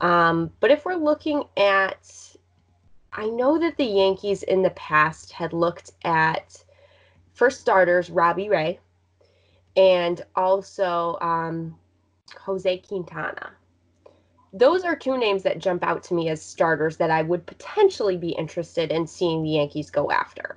Um, 0.01 0.51
but 0.61 0.70
if 0.70 0.85
we're 0.85 0.95
looking 0.95 1.45
at, 1.57 2.37
I 3.12 3.27
know 3.27 3.59
that 3.59 3.77
the 3.77 3.85
Yankees 3.85 4.43
in 4.43 4.62
the 4.62 4.70
past 4.70 5.33
had 5.33 5.53
looked 5.53 5.93
at 6.05 6.62
for 7.33 7.51
starters, 7.51 8.11
Robbie 8.11 8.49
Ray, 8.49 8.81
and 9.77 10.25
also 10.37 11.18
um, 11.20 11.77
Jose 12.41 12.79
Quintana. 12.79 13.53
Those 14.55 14.85
are 14.85 14.97
two 14.97 15.19
names 15.19 15.43
that 15.43 15.59
jump 15.59 15.85
out 15.85 16.03
to 16.05 16.15
me 16.15 16.31
as 16.31 16.41
starters 16.43 16.97
that 16.99 17.11
I 17.11 17.23
would 17.23 17.47
potentially 17.47 18.17
be 18.17 18.31
interested 18.31 18.91
in 18.93 19.07
seeing 19.07 19.43
the 19.43 19.51
Yankees 19.51 19.91
go 19.91 20.11
after. 20.11 20.57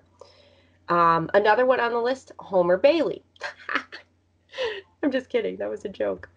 Um, 0.89 1.29
another 1.33 1.65
one 1.65 1.79
on 1.79 1.91
the 1.93 2.01
list, 2.01 2.31
Homer 2.39 2.77
Bailey. 2.77 3.23
I'm 5.03 5.11
just 5.11 5.29
kidding. 5.29 5.57
That 5.57 5.69
was 5.69 5.85
a 5.85 5.89
joke. 5.89 6.29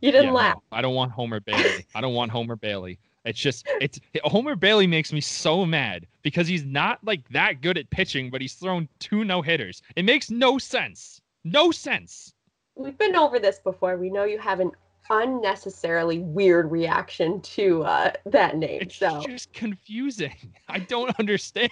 You 0.00 0.12
didn't 0.12 0.32
Yeah, 0.32 0.34
laugh. 0.34 0.54
no, 0.54 0.62
I 0.72 0.82
don't 0.82 0.94
want 0.94 1.12
Homer 1.12 1.40
Bailey. 1.40 1.86
I 1.94 2.00
don't 2.00 2.14
want 2.14 2.30
Homer 2.32 2.56
Bailey. 2.56 2.98
It's 3.24 3.38
just 3.38 3.66
it's 3.78 4.00
Homer 4.24 4.56
Bailey 4.56 4.86
makes 4.86 5.12
me 5.12 5.20
so 5.20 5.66
mad 5.66 6.06
because 6.22 6.48
he's 6.48 6.64
not 6.64 7.02
like 7.04 7.28
that 7.30 7.60
good 7.60 7.76
at 7.78 7.90
pitching, 7.90 8.30
but 8.30 8.40
he's 8.40 8.54
thrown 8.54 8.88
two 9.00 9.24
no 9.24 9.42
hitters. 9.42 9.82
It 9.96 10.04
makes 10.04 10.30
no 10.30 10.58
sense. 10.58 11.20
No 11.44 11.70
sense. 11.70 12.34
We've 12.76 12.96
been 12.96 13.14
over 13.16 13.38
this 13.38 13.58
before. 13.58 13.96
We 13.98 14.08
know 14.10 14.24
you 14.24 14.38
have 14.38 14.60
an 14.60 14.72
unnecessarily 15.10 16.18
weird 16.20 16.70
reaction 16.70 17.40
to 17.42 17.82
uh, 17.84 18.12
that 18.26 18.56
name. 18.56 18.82
It's 18.82 18.96
So 18.96 19.20
just 19.26 19.52
confusing. 19.52 20.34
I 20.68 20.78
don't 20.80 21.18
understand. 21.18 21.70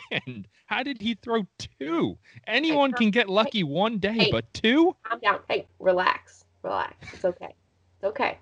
How 0.66 0.82
did 0.82 1.01
he 1.01 1.14
throw 1.14 1.47
two? 1.78 2.18
Anyone 2.47 2.93
can 2.93 3.11
get 3.11 3.28
lucky 3.28 3.62
one 3.64 3.99
day, 3.99 4.12
Hey. 4.12 4.30
but 4.30 4.53
two? 4.55 4.97
calm 5.05 5.20
down. 5.20 5.41
Hey, 5.49 5.66
relax. 5.78 6.45
Relax. 6.62 6.95
It's 7.12 7.24
okay. 7.24 7.55
It's 7.97 8.05
okay. 8.05 8.39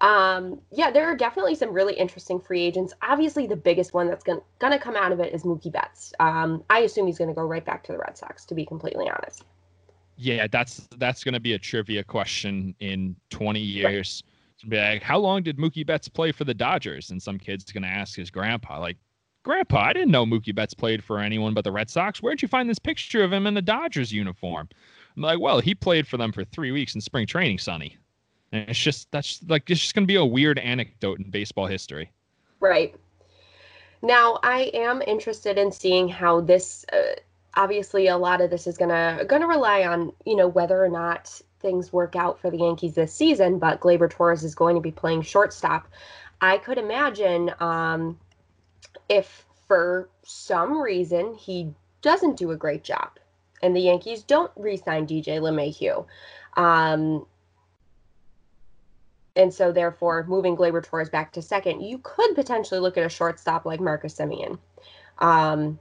Um, 0.00 0.60
yeah, 0.72 0.90
there 0.90 1.06
are 1.06 1.16
definitely 1.16 1.54
some 1.54 1.72
really 1.74 1.92
interesting 1.94 2.40
free 2.40 2.62
agents. 2.62 2.94
Obviously, 3.02 3.46
the 3.46 3.56
biggest 3.56 3.92
one 3.92 4.08
that's 4.08 4.24
gonna 4.24 4.40
gonna 4.58 4.78
come 4.78 4.96
out 4.96 5.12
of 5.12 5.20
it 5.20 5.34
is 5.34 5.42
Mookie 5.42 5.70
Betts. 5.70 6.14
Um, 6.18 6.64
I 6.70 6.80
assume 6.80 7.06
he's 7.06 7.18
gonna 7.18 7.34
go 7.34 7.42
right 7.44 7.64
back 7.64 7.84
to 7.84 7.92
the 7.92 7.98
Red 7.98 8.16
Sox, 8.16 8.46
to 8.46 8.54
be 8.54 8.64
completely 8.64 9.10
honest. 9.10 9.44
Yeah, 10.22 10.46
that's 10.52 10.86
that's 10.98 11.24
gonna 11.24 11.40
be 11.40 11.54
a 11.54 11.58
trivia 11.58 12.04
question 12.04 12.74
in 12.80 13.16
20 13.30 13.58
years. 13.58 14.22
Be 14.68 14.76
like, 14.76 15.02
how 15.02 15.18
long 15.18 15.42
did 15.42 15.56
Mookie 15.56 15.86
Betts 15.86 16.08
play 16.08 16.30
for 16.30 16.44
the 16.44 16.52
Dodgers? 16.52 17.10
And 17.10 17.22
some 17.22 17.38
kid's 17.38 17.72
gonna 17.72 17.86
ask 17.86 18.16
his 18.16 18.30
grandpa, 18.30 18.78
like, 18.78 18.98
Grandpa, 19.42 19.78
I 19.78 19.92
didn't 19.94 20.10
know 20.10 20.26
Mookie 20.26 20.54
Betts 20.54 20.74
played 20.74 21.02
for 21.02 21.18
anyone 21.18 21.54
but 21.54 21.64
the 21.64 21.72
Red 21.72 21.88
Sox. 21.88 22.22
Where'd 22.22 22.42
you 22.42 22.48
find 22.48 22.68
this 22.68 22.78
picture 22.78 23.24
of 23.24 23.32
him 23.32 23.46
in 23.46 23.54
the 23.54 23.62
Dodgers 23.62 24.12
uniform? 24.12 24.68
I'm 25.16 25.22
like, 25.22 25.40
well, 25.40 25.60
he 25.60 25.74
played 25.74 26.06
for 26.06 26.18
them 26.18 26.32
for 26.32 26.44
three 26.44 26.70
weeks 26.70 26.94
in 26.94 27.00
spring 27.00 27.26
training, 27.26 27.56
Sonny. 27.56 27.96
And 28.52 28.68
it's 28.68 28.78
just 28.78 29.10
that's 29.12 29.42
like 29.48 29.70
it's 29.70 29.80
just 29.80 29.94
gonna 29.94 30.06
be 30.06 30.16
a 30.16 30.24
weird 30.24 30.58
anecdote 30.58 31.20
in 31.20 31.30
baseball 31.30 31.66
history. 31.66 32.12
Right. 32.60 32.94
Now, 34.02 34.38
I 34.42 34.70
am 34.74 35.00
interested 35.00 35.56
in 35.56 35.72
seeing 35.72 36.08
how 36.08 36.42
this. 36.42 36.84
Uh, 36.92 37.14
obviously, 37.54 38.06
a 38.06 38.16
lot 38.16 38.40
of 38.40 38.50
this 38.50 38.66
is 38.66 38.76
gonna 38.76 39.24
gonna 39.26 39.46
rely 39.46 39.84
on 39.84 40.12
you 40.24 40.36
know 40.36 40.48
whether 40.48 40.82
or 40.82 40.88
not 40.88 41.40
things 41.60 41.92
work 41.92 42.16
out 42.16 42.40
for 42.40 42.50
the 42.50 42.58
Yankees 42.58 42.94
this 42.94 43.12
season. 43.12 43.58
But 43.58 43.80
Gleyber 43.80 44.10
Torres 44.10 44.44
is 44.44 44.54
going 44.54 44.74
to 44.76 44.80
be 44.80 44.92
playing 44.92 45.22
shortstop. 45.22 45.88
I 46.40 46.58
could 46.58 46.78
imagine 46.78 47.52
um, 47.60 48.18
if 49.08 49.44
for 49.68 50.08
some 50.22 50.80
reason 50.80 51.34
he 51.34 51.72
doesn't 52.02 52.36
do 52.36 52.50
a 52.50 52.56
great 52.56 52.82
job, 52.82 53.10
and 53.62 53.76
the 53.76 53.80
Yankees 53.80 54.22
don't 54.22 54.50
re-sign 54.56 55.06
DJ 55.06 55.38
LeMahieu. 55.38 56.06
Um, 56.56 57.26
and 59.36 59.52
so 59.52 59.70
therefore 59.70 60.24
moving 60.26 60.56
Gleyber 60.56 60.82
Torres 60.82 61.08
back 61.08 61.32
to 61.32 61.42
second, 61.42 61.82
you 61.82 61.98
could 61.98 62.34
potentially 62.34 62.80
look 62.80 62.96
at 62.98 63.04
a 63.04 63.08
shortstop 63.08 63.64
like 63.64 63.80
Marcus 63.80 64.14
Semien. 64.14 64.58
Um, 65.18 65.78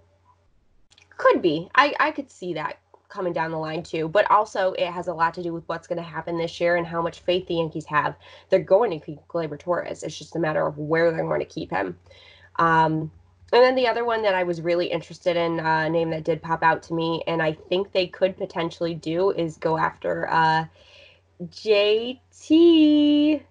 could 1.20 1.42
be. 1.42 1.70
I, 1.76 1.94
I 2.00 2.12
could 2.12 2.32
see 2.32 2.54
that 2.56 2.80
coming 3.10 3.34
down 3.34 3.52
the 3.52 3.58
line 3.58 3.84
too. 3.84 4.08
But 4.08 4.30
also 4.32 4.72
it 4.74 4.88
has 4.88 5.08
a 5.08 5.14
lot 5.14 5.34
to 5.36 5.44
do 5.44 5.54
with 5.54 5.68
what's 5.68 5.88
going 5.88 5.98
to 5.98 6.04
happen 6.04 6.38
this 6.38 6.60
year 6.60 6.78
and 6.78 6.88
how 6.88 7.02
much 7.02 7.20
faith 7.20 7.48
the 7.48 7.56
Yankees 7.56 7.86
have. 7.86 8.16
They're 8.50 8.60
going 8.60 8.92
to 8.92 9.06
keep 9.06 9.20
Gleyber 9.28 9.60
Torres. 9.60 10.02
It's 10.02 10.18
just 10.18 10.36
a 10.36 10.40
matter 10.40 10.66
of 10.66 10.78
where 10.78 11.12
they're 11.12 11.24
going 11.24 11.42
to 11.42 11.46
keep 11.46 11.72
him. 11.72 11.98
Um, 12.58 13.12
and 13.52 13.64
then 13.64 13.76
the 13.76 13.88
other 13.88 14.06
one 14.06 14.22
that 14.22 14.36
I 14.36 14.44
was 14.44 14.62
really 14.62 14.88
interested 14.88 15.36
in, 15.36 15.60
uh, 15.60 15.90
name 15.90 16.12
that 16.12 16.24
did 16.24 16.42
pop 16.42 16.62
out 16.62 16.84
to 16.84 16.94
me, 16.94 17.24
and 17.26 17.42
I 17.42 17.54
think 17.54 17.92
they 17.92 18.06
could 18.06 18.38
potentially 18.38 18.94
do 18.94 19.32
is 19.32 19.58
go 19.58 19.78
after 19.78 20.30
uh, 20.30 20.66
JT. 21.42 23.42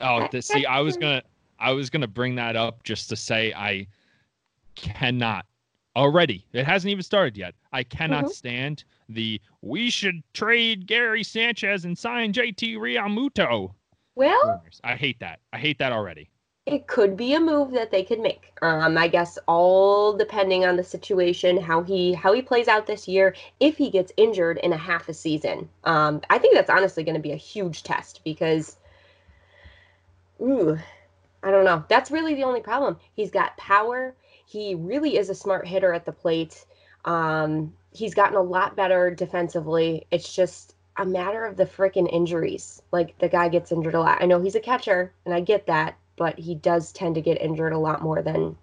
Oh, 0.00 0.20
That- 0.20 0.30
th- 0.30 0.44
see, 0.44 0.64
I 0.64 0.80
was 0.80 0.96
gonna, 0.96 1.22
I 1.58 1.72
was 1.72 1.90
gonna 1.90 2.06
bring 2.06 2.34
that 2.36 2.56
up 2.56 2.82
just 2.82 3.10
to 3.10 3.16
say 3.16 3.52
I 3.52 3.88
cannot 4.74 5.44
already. 5.96 6.46
It 6.52 6.66
hasn't 6.66 6.90
even 6.92 7.02
started 7.02 7.36
yet. 7.36 7.54
I 7.72 7.82
cannot 7.82 8.26
Mhm. 8.26 8.30
stand 8.30 8.84
the 9.08 9.40
we 9.62 9.90
should 9.90 10.22
trade 10.34 10.86
Gary 10.86 11.24
Sanchez 11.24 11.84
and 11.84 11.96
sign 11.98 12.32
JT 12.32 12.76
Realmuto 12.76 13.74
Well. 14.14 14.62
I 14.84 14.94
hate 14.96 15.18
that. 15.20 15.40
I 15.52 15.58
hate 15.58 15.78
that 15.78 15.92
already. 15.92 16.30
it 16.66 16.88
could 16.88 17.16
be 17.16 17.32
a 17.32 17.38
move 17.40 17.70
that 17.70 17.92
they 17.92 18.02
could 18.02 18.18
make. 18.18 18.52
Um, 18.60 18.98
I 18.98 19.06
guess 19.06 19.38
all 19.46 20.12
depending 20.12 20.64
on 20.64 20.74
the 20.76 20.82
situation, 20.82 21.56
how 21.58 21.82
he 21.84 22.12
how 22.12 22.32
he 22.32 22.42
plays 22.42 22.66
out 22.66 22.86
this 22.86 23.06
year. 23.06 23.36
If 23.60 23.76
he 23.76 23.88
gets 23.88 24.10
injured 24.16 24.58
in 24.58 24.72
a 24.72 24.76
half 24.76 25.08
a 25.08 25.14
season, 25.14 25.68
um, 25.84 26.22
I 26.28 26.38
think 26.38 26.54
that's 26.54 26.68
honestly 26.70 27.04
going 27.04 27.14
to 27.14 27.20
be 27.20 27.30
a 27.30 27.36
huge 27.36 27.84
test 27.84 28.20
because, 28.24 28.76
ooh, 30.40 30.76
I 31.42 31.50
don't 31.52 31.64
know. 31.64 31.84
That's 31.88 32.10
really 32.10 32.34
the 32.34 32.42
only 32.44 32.60
problem. 32.60 32.98
He's 33.14 33.30
got 33.30 33.56
power. 33.56 34.14
He 34.46 34.74
really 34.74 35.18
is 35.18 35.28
a 35.28 35.34
smart 35.34 35.66
hitter 35.66 35.92
at 35.92 36.06
the 36.06 36.12
plate. 36.12 36.64
Um, 37.04 37.74
he's 37.92 38.14
gotten 38.14 38.36
a 38.36 38.42
lot 38.42 38.76
better 38.76 39.10
defensively. 39.10 40.06
It's 40.10 40.34
just 40.34 40.74
a 40.96 41.04
matter 41.04 41.44
of 41.44 41.58
the 41.58 41.66
freaking 41.66 42.10
injuries. 42.10 42.80
Like 42.90 43.18
the 43.18 43.28
guy 43.28 43.50
gets 43.50 43.70
injured 43.70 43.94
a 43.94 44.00
lot. 44.00 44.22
I 44.22 44.26
know 44.26 44.40
he's 44.40 44.54
a 44.54 44.60
catcher, 44.60 45.12
and 45.26 45.34
I 45.34 45.40
get 45.40 45.66
that 45.66 45.96
but 46.16 46.38
he 46.38 46.54
does 46.54 46.92
tend 46.92 47.14
to 47.14 47.20
get 47.20 47.40
injured 47.40 47.72
a 47.72 47.78
lot 47.78 48.02
more 48.02 48.22
than 48.22 48.56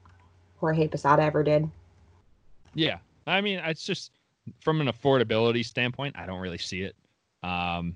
Jorge 0.58 0.88
Posada 0.88 1.22
ever 1.22 1.44
did. 1.44 1.70
Yeah. 2.74 2.98
I 3.28 3.42
mean, 3.42 3.60
it's 3.60 3.86
just 3.86 4.12
from 4.60 4.82
an 4.82 4.88
affordability 4.88 5.64
standpoint, 5.64 6.16
I 6.18 6.26
don't 6.26 6.40
really 6.40 6.58
see 6.58 6.82
it. 6.82 6.96
Um, 7.44 7.96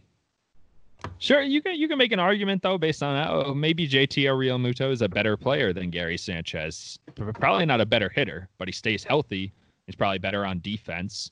sure, 1.19 1.41
you 1.41 1.61
can 1.61 1.75
you 1.75 1.87
can 1.87 1.97
make 1.97 2.11
an 2.11 2.19
argument 2.19 2.61
though 2.61 2.77
based 2.77 3.03
on 3.03 3.15
that. 3.15 3.29
Oh, 3.29 3.53
maybe 3.53 3.87
JT 3.87 4.25
Realmuto 4.25 4.91
is 4.91 5.01
a 5.01 5.09
better 5.09 5.37
player 5.37 5.73
than 5.73 5.89
Gary 5.89 6.17
Sanchez. 6.17 6.99
Probably 7.15 7.65
not 7.65 7.81
a 7.81 7.85
better 7.85 8.09
hitter, 8.09 8.49
but 8.57 8.67
he 8.67 8.71
stays 8.71 9.03
healthy. 9.03 9.53
He's 9.85 9.95
probably 9.95 10.19
better 10.19 10.45
on 10.45 10.59
defense. 10.59 11.31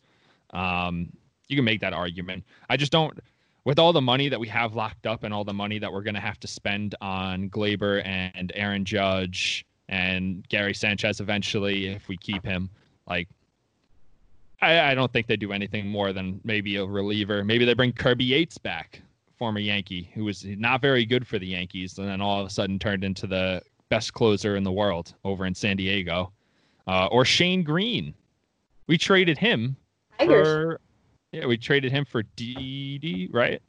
Um, 0.52 1.12
you 1.48 1.56
can 1.56 1.66
make 1.66 1.82
that 1.82 1.94
argument. 1.94 2.44
I 2.70 2.78
just 2.78 2.92
don't 2.92 3.20
with 3.66 3.80
all 3.80 3.92
the 3.92 4.02
money 4.02 4.30
that 4.30 4.40
we 4.40 4.48
have 4.48 4.76
locked 4.76 5.06
up 5.06 5.24
and 5.24 5.34
all 5.34 5.44
the 5.44 5.54
money 5.54 5.80
that 5.80 5.92
we're 5.92 6.04
going 6.04 6.16
to 6.16 6.22
have 6.22 6.40
to 6.40 6.48
spend 6.48 6.96
on 7.02 7.50
Gleyber 7.50 8.06
and 8.06 8.52
Aaron 8.56 8.86
Judge 8.86 9.66
and 9.90 10.48
Gary 10.48 10.74
Sanchez 10.74 11.20
eventually, 11.20 11.88
if 11.88 12.08
we 12.08 12.16
keep 12.16 12.46
him, 12.46 12.70
like, 13.08 13.28
I, 14.62 14.92
I 14.92 14.96
don't 14.96 15.12
think 15.12 15.28
they 15.28 15.36
do 15.36 15.52
anything 15.52 15.88
more 15.88 16.14
than 16.14 16.40
maybe 16.44 16.78
a 16.78 16.86
reliever. 16.86 17.44
Maybe 17.44 17.66
they 17.66 17.74
bring 17.74 17.92
Kirby 17.92 18.24
Yates 18.24 18.58
back, 18.58 19.02
former 19.38 19.60
Yankee, 19.60 20.10
who 20.14 20.24
was 20.24 20.46
not 20.46 20.82
very 20.82 21.06
good 21.06 21.28
for 21.28 21.40
the 21.40 21.48
Yankees, 21.48 21.98
and 21.98 22.08
then 22.08 22.22
all 22.22 22.40
of 22.40 22.48
a 22.48 22.50
sudden 22.50 22.80
turned 22.80 23.04
into 23.04 23.28
the 23.28 23.62
best 23.90 24.14
closer 24.14 24.56
in 24.56 24.64
the 24.64 24.72
world 24.72 25.14
over 25.24 25.46
in 25.46 25.54
San 25.54 25.78
Diego. 25.78 26.32
Uh, 26.88 27.08
or 27.08 27.26
Shane 27.26 27.64
Greene. 27.64 28.14
We 28.88 28.98
traded 28.98 29.38
him 29.38 29.76
Tigers. 30.20 30.48
for 30.48 30.80
yeah, 31.32 31.46
we 31.48 31.58
traded 31.58 31.92
him 31.92 32.06
for 32.06 32.24
Didi, 32.36 33.30
right? 33.34 33.62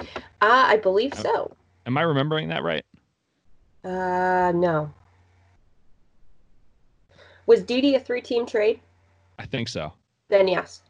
Uh, 0.00 0.04
I 0.40 0.76
believe 0.78 1.12
so. 1.12 1.54
Am 1.86 1.98
I 1.98 2.02
remembering 2.02 2.48
that 2.48 2.62
right? 2.62 2.84
Uh, 3.84 4.52
no. 4.54 4.90
Was 7.46 7.62
Didi 7.62 7.96
a 7.96 8.00
three-team 8.00 8.46
trade? 8.46 8.80
I 9.38 9.44
think 9.44 9.68
so. 9.68 9.92
Then 10.28 10.48
yes. 10.48 10.83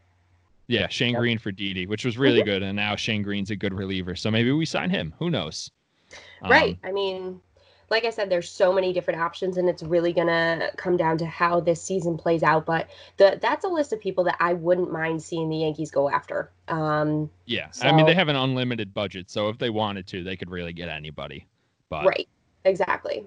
Yeah, 0.67 0.89
Shane. 0.89 1.15
Greene 1.15 1.39
for 1.39 1.53
Didi, 1.53 1.87
which 1.87 2.05
was 2.05 2.17
really 2.17 2.41
Mhm. 2.41 2.47
good, 2.47 2.63
and 2.63 2.77
now 2.77 2.97
Shane 2.97 3.23
Greene's 3.23 3.51
a 3.51 3.57
good 3.57 3.75
reliever, 3.75 4.17
so 4.17 4.31
maybe 4.31 4.51
we 4.53 4.65
sign 4.65 4.91
him. 4.91 5.15
Who 5.19 5.31
knows? 5.31 5.71
right. 6.43 6.75
Um, 6.75 6.79
I 6.85 6.93
mean, 6.93 7.41
like 7.91 8.05
I 8.05 8.11
said, 8.11 8.31
there's 8.31 8.51
so 8.51 8.73
many 8.73 8.93
different 8.93 9.21
options, 9.21 9.57
and 9.57 9.69
it's 9.69 9.83
really 9.83 10.13
gonna 10.13 10.71
come 10.77 10.97
down 10.97 11.19
to 11.19 11.27
how 11.27 11.61
this 11.61 11.83
season 11.83 12.17
plays 12.17 12.43
out. 12.43 12.67
But 12.67 12.89
the 13.17 13.39
that's 13.41 13.65
a 13.65 13.69
list 13.69 13.93
of 13.93 14.01
people 14.01 14.25
that 14.25 14.37
I 14.41 14.55
wouldn't 14.55 14.91
mind 14.93 15.23
seeing 15.23 15.49
the 15.49 15.57
Yankees 15.59 15.91
go 15.91 16.09
after. 16.09 16.51
Um, 16.69 17.31
yeah, 17.47 17.69
I 17.83 17.93
mean 17.93 18.07
they 18.07 18.15
have 18.15 18.29
an 18.29 18.37
unlimited 18.37 18.95
budget, 18.95 19.31
so 19.31 19.49
if 19.49 19.59
they 19.59 19.71
wanted 19.71 20.07
to, 20.09 20.25
they 20.25 20.37
could 20.37 20.51
really 20.51 20.73
get 20.73 20.89
anybody. 20.89 21.47
But 21.89 22.07
right. 22.07 22.29
Exactly. 22.65 23.27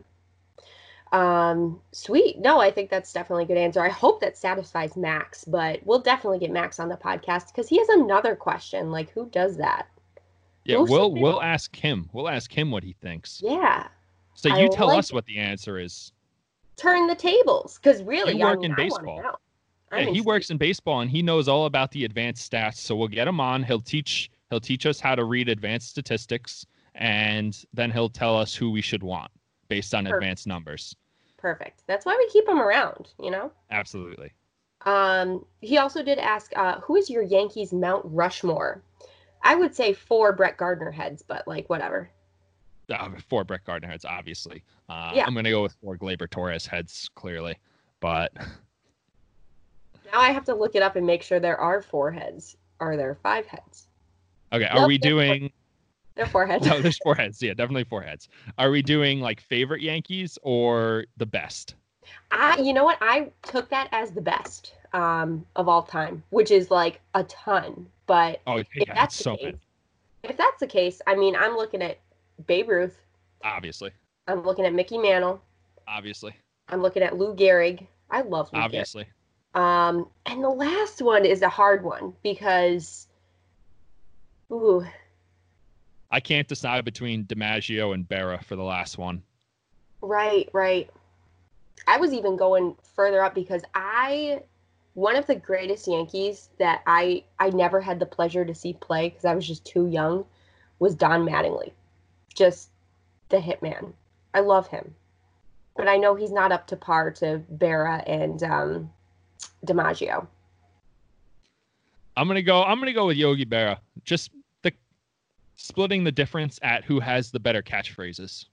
Um, 1.12 1.80
sweet. 1.92 2.40
No, 2.40 2.60
I 2.60 2.72
think 2.72 2.90
that's 2.90 3.14
definitely 3.14 3.46
a 3.46 3.48
good 3.48 3.58
answer. 3.58 3.82
I 3.82 3.90
hope 3.90 4.20
that 4.22 4.38
satisfies 4.38 4.98
Max, 4.98 5.46
but 5.46 5.80
we'll 5.86 6.02
definitely 6.02 6.40
get 6.40 6.52
Max 6.52 6.80
on 6.80 6.90
the 6.90 6.98
podcast 6.98 7.48
because 7.48 7.70
he 7.70 7.78
has 7.78 7.90
another 7.90 8.36
question. 8.36 8.92
Like, 8.92 9.10
who 9.12 9.28
does 9.30 9.58
that? 9.58 9.88
yeah, 10.68 10.78
should 10.78 10.90
we'll 10.90 11.14
we'll 11.14 11.42
ask 11.42 11.76
him. 11.76 12.10
We'll 12.12 12.30
ask 12.30 12.52
him 12.56 12.72
what 12.72 12.84
he 12.84 12.94
thinks. 12.94 13.42
Yeah. 13.44 13.88
So 14.36 14.52
I 14.52 14.62
you 14.62 14.70
tell 14.70 14.88
like 14.88 15.00
us 15.00 15.14
what 15.14 15.26
the 15.26 15.38
answer 15.38 15.80
is. 15.80 16.12
Turn 16.76 17.08
the 17.08 17.16
tables. 17.16 17.80
Because 17.82 18.04
really, 18.04 18.38
You 18.38 18.46
I 18.46 18.52
work 18.52 18.62
mean, 18.62 18.72
in 18.72 18.76
baseball. 18.76 19.22
Yeah, 19.24 20.00
he 20.00 20.08
intrigued. 20.08 20.26
works 20.28 20.50
in 20.50 20.58
baseball 20.58 21.00
and 21.00 21.10
he 21.10 21.22
knows 21.22 21.48
all 21.48 21.66
about 21.66 21.92
the 21.92 22.04
advanced 22.04 22.52
stats. 22.52 22.78
So 22.78 22.96
we'll 22.96 23.08
get 23.08 23.28
him 23.28 23.40
on. 23.40 23.64
He'll 23.64 23.80
teach 23.80 24.30
he'll 24.50 24.60
teach 24.60 24.86
us 24.86 25.00
how 25.00 25.16
to 25.16 25.24
read 25.24 25.48
advanced 25.48 25.90
statistics, 25.90 26.66
and 26.96 27.58
then 27.74 27.90
he'll 27.90 28.10
tell 28.10 28.38
us 28.38 28.54
who 28.54 28.70
we 28.70 28.82
should 28.82 29.04
want 29.04 29.32
based 29.70 29.94
on 29.94 30.06
Perfect. 30.06 30.24
advanced 30.24 30.48
numbers. 30.48 30.96
Perfect. 31.38 31.84
That's 31.88 32.06
why 32.06 32.16
we 32.18 32.28
keep 32.30 32.48
him 32.48 32.60
around, 32.60 33.10
you 33.22 33.32
know? 33.32 33.52
Absolutely. 33.72 34.32
Um, 34.86 35.46
he 35.62 35.78
also 35.78 36.04
did 36.04 36.18
ask, 36.20 36.52
uh, 36.58 36.80
who 36.82 36.96
is 36.96 37.10
your 37.10 37.24
Yankees 37.24 37.74
Mount 37.74 38.04
Rushmore? 38.06 38.82
I 39.44 39.56
would 39.56 39.76
say 39.76 39.94
four 39.94 40.34
Brett 40.34 40.58
Gardner 40.58 40.92
heads, 40.92 41.22
but 41.22 41.48
like 41.48 41.70
whatever. 41.70 42.10
Uh, 42.90 43.10
four 43.28 43.44
Brett 43.44 43.64
Gardner 43.66 43.88
heads, 43.90 44.06
obviously. 44.06 44.64
Uh, 44.90 45.12
Yeah. 45.14 45.26
I'm 45.28 45.34
gonna 45.36 45.50
go 45.52 45.62
with 45.62 45.76
four 45.84 45.98
Gleyber 45.98 46.30
Torres 46.30 46.66
heads, 46.66 47.10
clearly. 47.16 47.58
But 48.00 48.34
Now 50.12 50.22
I 50.22 50.32
have 50.32 50.46
to 50.46 50.56
look 50.56 50.76
it 50.76 50.82
up 50.82 50.96
and 50.96 51.06
make 51.06 51.22
sure 51.22 51.40
there 51.40 51.60
are 51.60 51.82
four 51.82 52.12
heads. 52.12 52.56
Are 52.80 52.96
there 52.96 53.16
five 53.16 53.46
heads? 53.46 53.88
okay, 54.54 54.66
are 54.66 54.80
Nope, 54.82 54.88
we 54.88 54.98
doing? 54.98 55.52
There 56.18 56.26
are 56.26 56.30
four 56.30 56.46
heads. 56.48 56.66
No, 56.66 56.82
there's 56.82 56.98
four 56.98 57.16
heads. 57.16 57.42
Yeah, 57.42 57.54
definitely 57.54 57.84
four 57.86 58.02
heads. 58.02 58.28
Are 58.58 58.70
we 58.72 58.82
doing 58.82 59.22
like 59.22 59.40
favorite 59.40 59.82
Yankees 59.82 60.38
or 60.42 61.06
the 61.18 61.26
best? 61.26 61.76
I, 62.32 62.58
you 62.58 62.74
know 62.74 62.84
what? 62.84 62.98
I 63.02 63.30
took 63.44 63.70
that 63.70 63.88
as 63.92 64.12
the 64.12 64.22
best 64.22 64.74
um, 64.94 65.46
of 65.56 65.70
all 65.70 65.84
time, 65.84 66.24
which 66.32 66.52
is 66.52 66.72
like 66.72 67.00
a 67.14 67.24
ton. 67.26 67.88
But 68.08 68.42
Oh, 68.48 68.58
if 68.58 68.68
that's 68.88 69.16
it's 69.16 69.18
the 69.18 69.24
so 69.24 69.38
case, 69.38 69.56
if 70.24 70.38
that's 70.38 70.60
the 70.60 70.68
case, 70.68 71.02
I 71.06 71.16
mean, 71.16 71.36
I'm 71.36 71.56
looking 71.56 71.82
at 71.82 72.00
Babe 72.48 72.70
Ruth. 72.70 72.98
Obviously, 73.44 73.92
I'm 74.28 74.42
looking 74.44 74.66
at 74.66 74.74
Mickey 74.74 74.98
Mantle. 74.98 75.42
obviously, 75.88 76.34
I'm 76.70 76.82
looking 76.82 77.04
at 77.04 77.18
Lou 77.18 77.36
Gehrig. 77.36 77.86
I 78.10 78.22
love 78.22 78.52
Lou 78.54 78.60
Gehrig. 78.60 78.64
obviously. 78.64 79.06
Um, 79.54 80.08
and 80.26 80.44
the 80.44 80.50
last 80.50 81.02
one 81.02 81.26
is 81.26 81.42
a 81.42 81.50
hard 81.50 81.84
one 81.84 82.14
because, 82.24 83.08
ooh, 84.52 84.86
I 86.10 86.20
can't 86.20 86.48
decide 86.48 86.86
between 86.86 87.26
DiMaggio 87.26 87.94
and 87.94 88.08
Berra 88.08 88.44
for 88.44 88.56
the 88.56 88.64
last 88.64 88.98
one. 88.98 89.24
right, 90.02 90.50
right. 90.54 90.90
I 91.86 91.98
was 91.98 92.14
even 92.14 92.38
going 92.38 92.76
further 92.96 93.24
up 93.24 93.36
because 93.36 93.62
I, 93.76 94.42
one 94.94 95.16
of 95.16 95.28
the 95.28 95.36
greatest 95.36 95.88
Yankees 95.88 96.50
that 96.60 96.82
I 96.88 97.24
I 97.40 97.50
never 97.50 97.80
had 97.80 98.00
the 98.00 98.06
pleasure 98.06 98.44
to 98.44 98.56
see 98.56 98.74
play 98.74 99.10
because 99.10 99.26
I 99.26 99.36
was 99.36 99.48
just 99.48 99.66
too 99.66 99.88
young, 99.88 100.26
was 100.80 100.96
Don 100.96 101.26
Mattingly, 101.26 101.72
just 102.34 102.70
the 103.30 103.38
hitman. 103.38 103.94
I 104.34 104.40
love 104.40 104.68
him, 104.68 104.96
but 105.76 105.88
I 105.88 105.98
know 105.98 106.16
he's 106.16 106.32
not 106.32 106.52
up 106.52 106.68
to 106.68 106.76
par 106.76 107.12
to 107.12 107.42
Berra 107.54 108.04
and 108.08 108.42
um, 108.44 108.92
DiMaggio. 109.66 110.28
I'm 112.16 112.28
gonna 112.28 112.42
go. 112.42 112.64
I'm 112.64 112.80
gonna 112.80 112.94
go 112.94 113.08
with 113.08 113.18
Yogi 113.18 113.46
Berra. 113.46 113.78
Just 114.04 114.32
splitting 115.58 116.04
the 116.04 116.12
difference 116.12 116.60
at 116.62 116.86
who 116.86 117.00
has 117.02 117.32
the 117.32 117.40
better 117.40 117.62
catchphrases. 117.62 118.46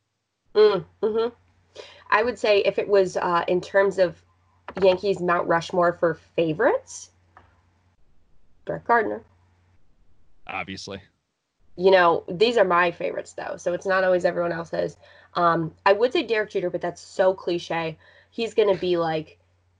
Mm, 0.55 0.84
hmm 1.02 1.28
I 2.11 2.22
would 2.22 2.38
say 2.38 2.61
if 2.61 2.78
it 2.78 2.88
was 2.88 3.16
uh, 3.16 3.44
in 3.48 3.61
terms 3.61 3.98
of 3.98 4.22
Yankees 4.82 5.20
Mount 5.20 5.48
Rushmore 5.48 5.92
for 5.92 6.14
favorites, 6.14 7.11
Brett 8.64 8.84
Gardner. 8.84 9.22
Obviously, 10.46 11.00
You 11.76 11.90
know, 11.90 12.24
these 12.28 12.57
are 12.57 12.64
my 12.64 12.90
favorites 12.90 13.32
though, 13.32 13.57
so 13.57 13.72
it's 13.72 13.86
not 13.86 14.05
always 14.05 14.24
everyone 14.24 14.52
else's. 14.52 14.96
Um, 15.34 15.74
I 15.86 15.92
would 15.92 16.12
say 16.12 16.22
Derek 16.22 16.50
Jeter, 16.50 16.70
but 16.70 16.80
that's 16.80 17.00
so 17.00 17.34
cliche. 17.34 17.98
He's 18.30 18.55
gonna 18.55 18.76
be 18.76 18.96
like 18.96 19.38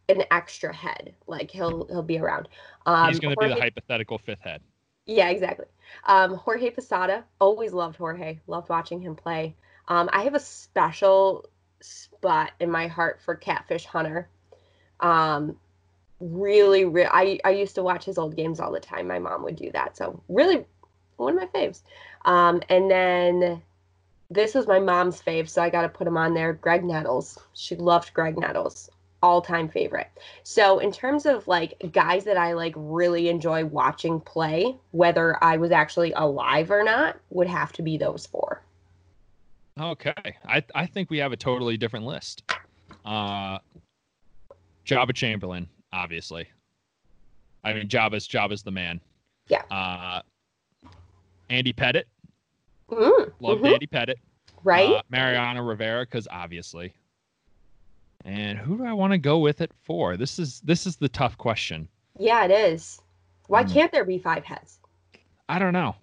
an 0.09 0.25
extra 0.31 0.75
head, 0.75 1.14
like 1.27 1.51
he'll 1.51 1.87
he'll 1.87 2.03
be 2.03 2.18
around. 2.18 2.49
Um, 2.87 3.09
he's 3.09 3.20
gonna 3.20 3.37
be 3.37 3.49
the 3.49 3.55
hypothetical 3.55 4.18
fifth 4.18 4.41
head. 4.41 4.61
Yeah, 5.07 5.29
exactly. 5.29 5.67
Um, 6.07 6.35
Jorge 6.35 6.71
Posada, 6.71 7.25
always 7.41 7.73
loved 7.73 7.97
Jorge, 7.97 8.41
loved 8.47 8.69
watching 8.69 9.01
him 9.01 9.15
play. 9.15 9.55
Um, 9.89 10.09
I 10.13 10.23
have 10.23 10.35
a 10.35 10.41
special 10.41 11.47
spot 11.81 12.53
in 12.59 12.71
my 12.71 12.87
heart 12.87 13.21
for 13.23 13.35
Catfish 13.35 13.85
Hunter. 13.85 14.29
Um, 15.01 15.57
really, 16.21 16.87
re- 16.87 17.09
I, 17.11 17.39
I 17.45 17.51
used 17.51 17.75
to 17.75 17.83
watch 17.83 18.05
his 18.05 18.17
old 18.17 18.37
games 18.37 18.61
all 18.61 18.73
the 18.73 18.81
time. 18.81 19.07
My 19.07 19.19
mom 19.19 19.43
would 19.45 19.57
do 19.57 19.71
that. 19.73 19.97
So, 19.97 20.23
really, 20.29 20.65
one 21.17 21.37
of 21.37 21.41
my 21.41 21.61
faves. 21.61 21.83
Um, 22.25 22.63
and 22.71 22.91
then 22.91 23.63
this 24.31 24.55
was 24.55 24.67
my 24.67 24.81
mom's 24.81 25.21
fave, 25.21 25.49
so 25.49 25.63
I 25.63 25.69
got 25.69 25.83
to 25.83 25.89
put 25.89 26.07
him 26.07 26.17
on 26.17 26.33
there. 26.33 26.55
Graig 26.55 26.83
Nettles. 26.83 27.39
She 27.53 27.77
loved 27.77 28.15
Graig 28.15 28.39
Nettles. 28.39 28.91
All 29.25 29.41
time 29.41 29.70
favorite. 29.70 30.11
So 30.43 30.81
in 30.81 30.93
terms 30.93 31.25
of 31.25 31.49
like 31.49 31.91
guys 31.93 32.25
that 32.25 32.37
I 32.37 32.53
like 32.53 32.75
really 32.77 33.31
enjoy 33.31 33.64
watching 33.64 34.20
play, 34.20 34.77
whether 34.91 35.43
I 35.43 35.57
was 35.57 35.70
actually 35.70 36.12
alive 36.12 36.70
or 36.70 36.85
not, 36.85 37.16
would 37.31 37.47
have 37.47 37.72
to 37.72 37.83
be 37.83 37.97
those 37.97 38.27
four. 38.27 38.61
Okay. 39.81 40.12
I 40.47 40.62
I 40.75 40.85
think 40.85 41.09
we 41.09 41.16
have 41.18 41.33
a 41.33 41.39
totally 41.39 41.79
different 41.79 42.05
list. 42.05 42.43
Uh 43.03 43.61
Joba 44.85 45.14
Chamberlain, 45.14 45.70
obviously. 45.91 46.47
I 47.64 47.72
mean 47.72 47.89
Joba's 47.89 48.29
Joba's 48.29 48.62
the 48.62 48.72
man. 48.72 49.01
Yeah. 49.49 49.62
Uh 49.70 50.20
Andy 51.49 51.72
Pettitte. 51.72 52.05
Mm, 52.91 53.33
Loved 53.41 53.62
mhm. 53.62 53.72
Andy 53.72 53.87
Pettitte. 53.87 54.20
Right? 54.64 54.97
Uh, 54.97 55.03
Mariano 55.09 55.62
Rivera, 55.62 56.05
because 56.05 56.29
obviously. 56.31 56.93
And 58.25 58.59
who 58.59 58.79
do 58.79 58.85
I 58.87 58.93
want 58.93 59.12
to 59.12 59.18
go 59.18 59.39
with 59.39 59.61
it 59.61 59.70
for? 59.83 60.16
This 60.16 60.39
is 60.39 60.61
this 60.61 60.87
is 60.87 60.97
the 60.97 61.09
tough 61.09 61.37
question. 61.39 61.89
yeah, 62.18 62.45
it 62.45 62.51
is. 62.51 63.01
Why 63.49 63.62
Hmm. 63.64 63.72
can't 63.72 63.93
there 63.93 64.05
be 64.05 64.18
five 64.18 64.45
heads? 64.45 64.79
I 65.49 65.59
don't 65.59 65.72
know. 65.75 65.95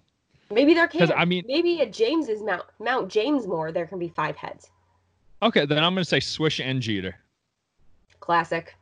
Maybe 0.50 0.74
there 0.74 0.86
can. 0.86 1.10
I 1.12 1.24
mean, 1.24 1.44
Maybe 1.48 1.80
at 1.80 1.92
James's 1.92 2.42
Mount 2.42 2.62
Mount 2.78 3.08
James 3.10 3.46
Moore 3.46 3.72
there 3.72 3.86
can 3.86 3.98
be 3.98 4.08
five 4.08 4.36
heads. 4.36 4.70
okay, 5.42 5.66
then 5.66 5.82
I'm 5.82 5.94
gonna 5.94 6.04
say 6.04 6.20
Swish 6.20 6.60
and 6.60 6.80
Jeter. 6.80 7.16
Classic. 8.20 8.74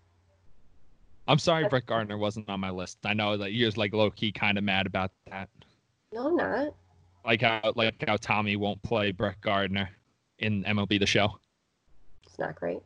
I'm 1.29 1.39
sorry 1.39 1.63
That's- 1.63 1.71
Brett 1.71 1.87
Gardner 1.87 2.19
wasn't 2.19 2.49
on 2.51 2.61
my 2.61 2.71
list. 2.71 2.99
I 3.05 3.15
know 3.15 3.37
that 3.39 3.53
you're 3.53 3.71
like 3.73 3.95
low 3.95 4.11
key 4.11 4.33
kind 4.33 4.59
of 4.59 4.65
mad 4.65 4.87
about 4.87 5.13
that. 5.31 5.49
No, 6.13 6.27
I'm 6.29 6.37
not. 6.37 6.75
Like 7.25 7.41
how 7.43 7.73
like 7.77 8.05
how 8.07 8.17
Tommy 8.19 8.57
won't 8.57 8.83
play 8.83 9.13
Brett 9.13 9.41
Gardner 9.41 9.89
in 10.41 10.65
MLB 10.65 10.99
the 10.99 11.07
show. 11.07 11.39
It's 12.27 12.39
not 12.39 12.55
great. 12.57 12.81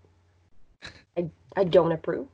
I 1.16 1.28
I 1.57 1.64
don't 1.64 1.93
approve. 1.93 2.26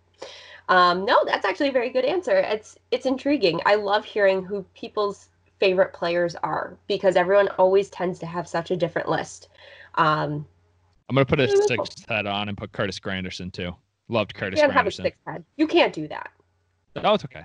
Um, 0.69 1.05
no, 1.05 1.25
that's 1.25 1.45
actually 1.45 1.69
a 1.69 1.73
very 1.73 1.91
good 1.91 2.05
answer. 2.05 2.39
It's 2.39 2.79
it's 2.91 3.07
intriguing. 3.07 3.61
I 3.67 3.75
love 3.75 4.05
hearing 4.05 4.45
who 4.45 4.65
people's 4.75 5.29
favorite 5.59 5.93
players 5.93 6.37
are 6.37 6.77
because 6.87 7.17
everyone 7.17 7.49
always 7.59 7.91
tends 7.91 8.19
to 8.21 8.27
have 8.27 8.49
such 8.49 8.71
a 8.71 8.77
different 8.77 9.09
list. 9.09 9.49
Um, 9.97 10.47
I'm 11.09 11.17
gonna 11.17 11.25
put 11.27 11.41
a 11.41 11.49
cool. 11.49 11.67
sixth 11.67 12.09
head 12.09 12.27
on 12.27 12.49
and 12.49 12.57
put 12.57 12.73
Curtis 12.73 13.01
Granderson 13.01 13.53
too. 13.53 13.75
Loved 14.09 14.35
Curtis. 14.35 14.59
you 14.59 14.63
can't 14.63 14.73
have 14.73 14.87
a 14.87 14.91
Granderson. 14.91 15.03
six 15.03 15.17
head. 15.27 15.45
You 15.57 15.67
can't 15.67 15.93
do 15.93 16.07
that. 16.09 16.31
No, 16.97 17.15
it's 17.15 17.25
okay. 17.25 17.45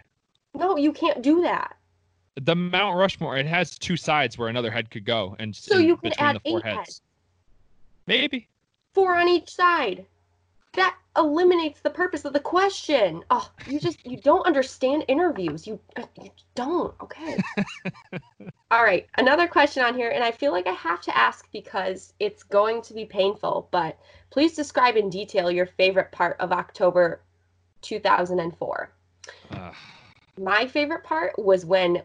No, 0.54 0.78
you 0.78 0.94
can't 0.94 1.22
do 1.22 1.42
that. 1.42 1.76
The 2.42 2.56
Mount 2.56 2.98
Rushmore, 2.98 3.38
it 3.38 3.46
has 3.46 3.78
two 3.78 3.96
sides 3.98 4.38
where 4.38 4.50
another 4.50 4.70
head 4.72 4.90
could 4.92 5.06
go, 5.06 5.36
and 5.40 5.56
So 5.56 5.78
you 5.78 5.96
can 5.98 6.10
between 6.10 6.28
add 6.28 6.36
the 6.44 6.50
four 6.50 6.60
eight 6.60 6.66
heads. 6.66 6.78
heads. 6.78 7.02
Maybe. 8.08 8.48
Four 8.94 9.16
on 9.16 9.28
each 9.28 9.50
side. 9.50 10.06
That 10.76 10.98
eliminates 11.18 11.80
the 11.80 11.90
purpose 11.90 12.26
of 12.26 12.34
the 12.34 12.40
question. 12.40 13.24
Oh, 13.30 13.50
you 13.68 13.80
just 13.80 14.06
you 14.06 14.18
don't 14.18 14.46
understand 14.46 15.06
interviews. 15.08 15.66
You 15.66 15.80
you 16.22 16.32
don't. 16.56 16.94
Okay. 17.02 17.38
All 18.72 18.84
right, 18.84 19.08
another 19.18 19.48
question 19.48 19.84
on 19.84 19.96
here, 19.96 20.10
and 20.10 20.24
I 20.24 20.32
feel 20.32 20.52
like 20.52 20.68
I 20.68 20.74
have 20.74 21.02
to 21.02 21.18
ask 21.18 21.50
because 21.52 22.14
it's 22.20 22.44
going 22.44 22.82
to 22.84 22.94
be 22.94 23.06
painful. 23.06 23.70
But 23.72 23.98
please 24.32 24.54
describe 24.54 24.98
in 24.98 25.10
detail 25.10 25.50
your 25.52 25.66
favorite 25.66 26.12
part 26.12 26.36
of 26.40 26.52
October 26.52 27.22
2004. 27.82 28.92
Ugh. 29.52 29.76
My 30.38 30.68
favorite 30.68 31.04
part 31.04 31.38
was 31.38 31.66
when 31.66 32.02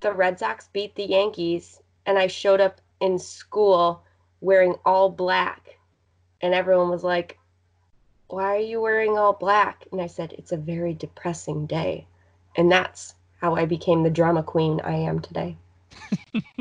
the 0.00 0.12
Red 0.12 0.38
Sox 0.38 0.68
beat 0.72 0.94
the 0.94 1.04
Yankees, 1.06 1.80
and 2.04 2.18
I 2.18 2.26
showed 2.26 2.60
up 2.60 2.80
in 3.00 3.18
school 3.18 4.02
wearing 4.40 4.74
all 4.84 5.08
black, 5.08 5.77
and 6.40 6.54
everyone 6.54 6.90
was 6.90 7.04
like, 7.04 7.38
"Why 8.28 8.56
are 8.56 8.60
you 8.60 8.80
wearing 8.80 9.18
all 9.18 9.32
black?" 9.32 9.86
And 9.92 10.00
I 10.00 10.06
said, 10.06 10.32
"It's 10.34 10.52
a 10.52 10.56
very 10.56 10.94
depressing 10.94 11.66
day," 11.66 12.06
and 12.56 12.70
that's 12.70 13.14
how 13.40 13.54
I 13.54 13.66
became 13.66 14.02
the 14.02 14.10
drama 14.10 14.42
queen 14.42 14.80
I 14.82 14.94
am 14.94 15.20
today. 15.20 15.56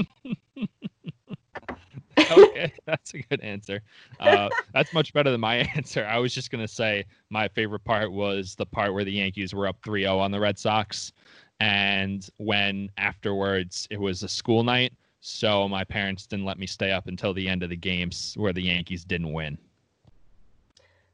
okay, 2.32 2.74
that's 2.86 3.14
a 3.14 3.20
good 3.20 3.42
answer. 3.42 3.82
Uh, 4.20 4.50
that's 4.74 4.94
much 4.94 5.14
better 5.14 5.32
than 5.32 5.42
my 5.42 5.56
answer. 5.76 6.06
I 6.06 6.20
was 6.20 6.34
just 6.34 6.52
gonna 6.52 6.68
say 6.68 7.06
my 7.30 7.48
favorite 7.48 7.84
part 7.84 8.12
was 8.12 8.56
the 8.56 8.66
part 8.66 8.94
where 8.94 9.04
the 9.04 9.12
Yankees 9.12 9.54
were 9.54 9.68
up 9.68 9.82
3-0 9.82 10.20
on 10.20 10.32
the 10.32 10.40
Red 10.40 10.58
Sox, 10.58 11.12
and 11.60 12.28
when 12.38 12.90
afterwards 12.98 13.88
it 13.90 14.00
was 14.00 14.24
a 14.24 14.30
school 14.30 14.64
night, 14.64 14.94
so 15.20 15.68
my 15.68 15.84
parents 15.84 16.28
didn't 16.28 16.46
let 16.46 16.60
me 16.60 16.68
stay 16.68 16.92
up 16.92 17.08
until 17.08 17.34
the 17.34 17.48
end 17.48 17.64
of 17.64 17.70
the 17.70 17.78
games 17.78 18.34
where 18.38 18.54
the 18.54 18.62
Yankees 18.62 19.04
didn't 19.04 19.34
win. 19.34 19.58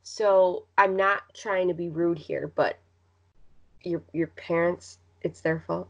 So 0.03 0.65
I'm 0.77 0.95
not 0.97 1.23
trying 1.33 1.69
to 1.69 1.73
be 1.73 1.87
rude 1.89 2.19
here, 2.19 2.51
but 2.55 2.77
your 3.83 4.01
your 4.11 4.27
parents, 4.27 4.99
it's 5.21 5.41
their 5.41 5.63
fault. 5.65 5.87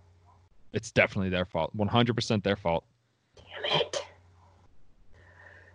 It's 0.72 0.91
definitely 0.91 1.30
their 1.30 1.45
fault. 1.45 1.76
100% 1.76 2.43
their 2.43 2.55
fault. 2.55 2.84
Damn 3.36 3.80
it. 3.80 4.05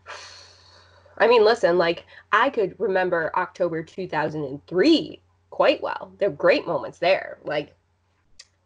I 1.19 1.27
mean, 1.27 1.45
listen, 1.45 1.79
like 1.79 2.07
I 2.33 2.51
could 2.51 2.75
remember 2.79 3.33
October 3.37 3.83
2003 3.83 5.21
quite 5.51 5.83
well. 5.83 6.13
There 6.19 6.31
were 6.31 6.37
great 6.37 6.67
moments 6.67 6.99
there. 6.99 7.39
Like 7.45 7.75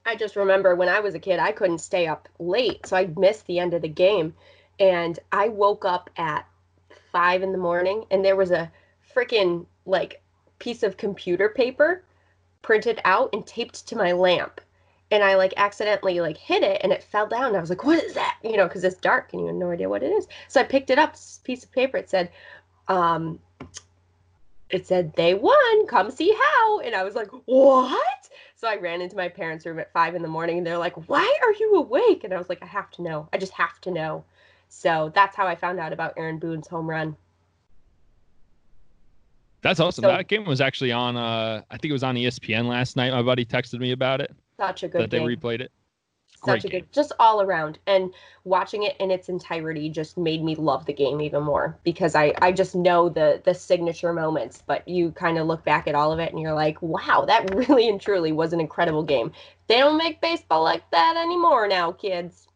I 0.05 0.17
just 0.17 0.37
remember 0.37 0.75
when 0.75 0.89
I 0.91 1.01
was 1.01 1.15
a 1.15 1.19
kid, 1.19 1.39
I 1.39 1.53
couldn't 1.53 1.79
stay 1.79 2.07
up 2.07 2.29
late, 2.39 2.87
so 2.87 2.97
I'd 2.97 3.19
miss 3.19 3.43
the 3.43 3.59
end 3.59 3.73
of 3.73 3.81
the 3.81 3.89
game. 3.89 4.35
And 4.79 5.19
I 5.31 5.49
woke 5.49 5.87
up 5.87 6.11
at 6.17 6.47
five 7.11 7.43
in 7.43 7.53
the 7.53 7.59
morning, 7.59 8.05
and 8.11 8.25
there 8.25 8.37
was 8.37 8.51
a 8.51 8.71
freaking 9.15 9.67
like 9.87 10.23
piece 10.59 10.83
of 10.83 10.97
computer 10.97 11.49
paper 11.49 12.05
printed 12.63 13.01
out 13.05 13.31
and 13.33 13.47
taped 13.47 13.87
to 13.89 13.97
my 13.97 14.13
lamp 14.13 14.61
and 15.13 15.23
I 15.23 15.37
like 15.37 15.53
accidentally 15.59 16.21
like 16.21 16.39
hit 16.39 16.63
it 16.63 16.81
and 16.83 16.91
it 16.91 17.05
fell 17.05 17.27
down. 17.27 17.49
And 17.49 17.57
I 17.57 17.61
was 17.61 17.69
like, 17.69 17.85
"What 17.85 18.03
is 18.03 18.15
that?" 18.15 18.39
You 18.43 18.57
know, 18.57 18.67
because 18.67 18.83
it's 18.83 18.97
dark 18.97 19.33
and 19.33 19.43
you 19.43 19.47
have 19.49 19.57
no 19.57 19.71
idea 19.71 19.89
what 19.89 20.03
it 20.03 20.11
is. 20.11 20.27
So 20.49 20.59
I 20.61 20.65
picked 20.65 20.89
it 20.91 20.99
up. 20.99 21.15
Piece 21.45 21.63
of 21.63 21.71
paper. 21.71 21.99
It 21.99 22.09
said, 22.09 22.31
um, 22.89 23.39
"It 24.71 24.87
said 24.87 25.13
they 25.15 25.35
won. 25.35 25.87
Come 25.87 26.11
see 26.11 26.33
how." 26.33 26.81
And 26.81 26.95
I 26.95 27.05
was 27.05 27.15
like, 27.15 27.29
"What?" 27.45 28.29
So 28.57 28.67
I 28.67 28.77
ran 28.77 29.03
into 29.03 29.17
my 29.17 29.29
parents' 29.29 29.67
room 29.67 29.79
at 29.79 29.93
five 29.93 30.15
in 30.15 30.23
the 30.23 30.29
morning, 30.29 30.59
and 30.59 30.67
they're 30.67 30.79
like, 30.79 31.09
"Why 31.09 31.39
are 31.43 31.53
you 31.53 31.75
awake?" 31.75 32.25
And 32.25 32.33
I 32.33 32.39
was 32.39 32.49
like, 32.49 32.63
"I 32.63 32.67
have 32.67 32.91
to 32.93 33.03
know. 33.03 33.29
I 33.35 33.39
just 33.39 33.53
have 33.53 33.81
to 33.83 33.91
know." 33.91 34.25
So 34.71 35.13
that's 35.15 35.37
how 35.37 35.47
I 35.47 35.57
found 35.57 35.79
out 35.79 35.93
about 35.93 36.15
Aaron 36.17 36.39
Boone's 36.39 36.69
home 36.69 36.89
run. 36.89 37.17
That's 39.63 39.81
awesome. 39.81 40.03
So- 40.03 40.09
that 40.09 40.29
game 40.29 40.45
was 40.45 40.61
actually 40.61 40.93
on 40.93 41.17
uh 41.17 41.63
I 41.71 41.77
think 41.79 41.91
it 41.91 41.95
was 41.95 42.05
on 42.05 42.17
ESPN 42.17 42.67
last 42.67 42.97
night. 42.97 43.13
My 43.13 43.23
buddy 43.23 43.45
texted 43.45 43.79
me 43.81 43.93
about 43.93 44.21
it. 44.21 44.35
Such 44.59 44.83
a 44.83 44.89
good 44.89 44.93
game. 44.99 45.03
that 45.03 45.11
they 45.11 45.19
game. 45.19 45.29
replayed 45.29 45.61
it. 45.61 45.73
such 46.35 46.43
Great 46.45 46.65
a 46.65 46.69
game. 46.69 46.81
good 46.81 46.93
just 46.93 47.13
all 47.21 47.41
around 47.43 47.79
and 47.87 48.13
watching 48.45 48.83
it 48.83 48.97
in 48.99 49.11
its 49.11 49.29
entirety 49.29 49.89
just 49.89 50.19
made 50.19 50.43
me 50.43 50.55
love 50.57 50.85
the 50.87 50.93
game 50.93 51.21
even 51.21 51.43
more 51.45 51.79
because 51.85 52.15
i 52.17 52.35
i 52.43 52.51
just 52.51 52.75
know 52.75 53.09
the 53.09 53.41
the 53.45 53.55
signature 53.55 54.13
moments 54.13 54.63
but 54.67 54.87
you 54.89 55.13
kind 55.13 55.39
of 55.39 55.47
look 55.47 55.65
back 55.65 55.87
at 55.87 55.95
all 55.95 56.11
of 56.13 56.19
it 56.19 56.33
and 56.33 56.41
you're 56.41 56.53
like 56.55 56.81
wow 56.83 57.25
that 57.27 57.55
really 57.69 57.89
and 57.89 58.01
truly 58.01 58.33
was 58.33 58.53
an 58.53 58.61
incredible 58.61 59.03
game 59.05 59.31
they 59.69 59.79
don't 59.79 59.97
make 59.97 60.21
baseball 60.21 60.63
like 60.65 60.83
that 60.91 61.17
anymore 61.17 61.69
now 61.69 61.93
kids 61.93 62.49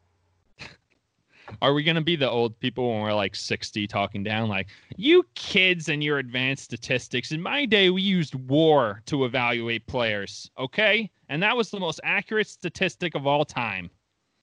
Are 1.62 1.72
we 1.74 1.82
gonna 1.82 2.00
be 2.00 2.16
the 2.16 2.30
old 2.30 2.58
people 2.60 2.90
when 2.92 3.02
we're 3.02 3.12
like 3.14 3.34
60 3.36 3.86
talking 3.86 4.22
down 4.22 4.48
like 4.48 4.68
you 4.96 5.24
kids 5.34 5.88
and 5.88 6.02
your 6.02 6.18
advanced 6.18 6.64
statistics? 6.64 7.32
In 7.32 7.40
my 7.42 7.64
day, 7.66 7.90
we 7.90 8.02
used 8.02 8.34
war 8.34 9.02
to 9.06 9.24
evaluate 9.24 9.86
players, 9.86 10.50
okay? 10.58 11.10
And 11.28 11.42
that 11.42 11.56
was 11.56 11.70
the 11.70 11.80
most 11.80 12.00
accurate 12.04 12.46
statistic 12.48 13.14
of 13.14 13.26
all 13.26 13.44
time. 13.44 13.90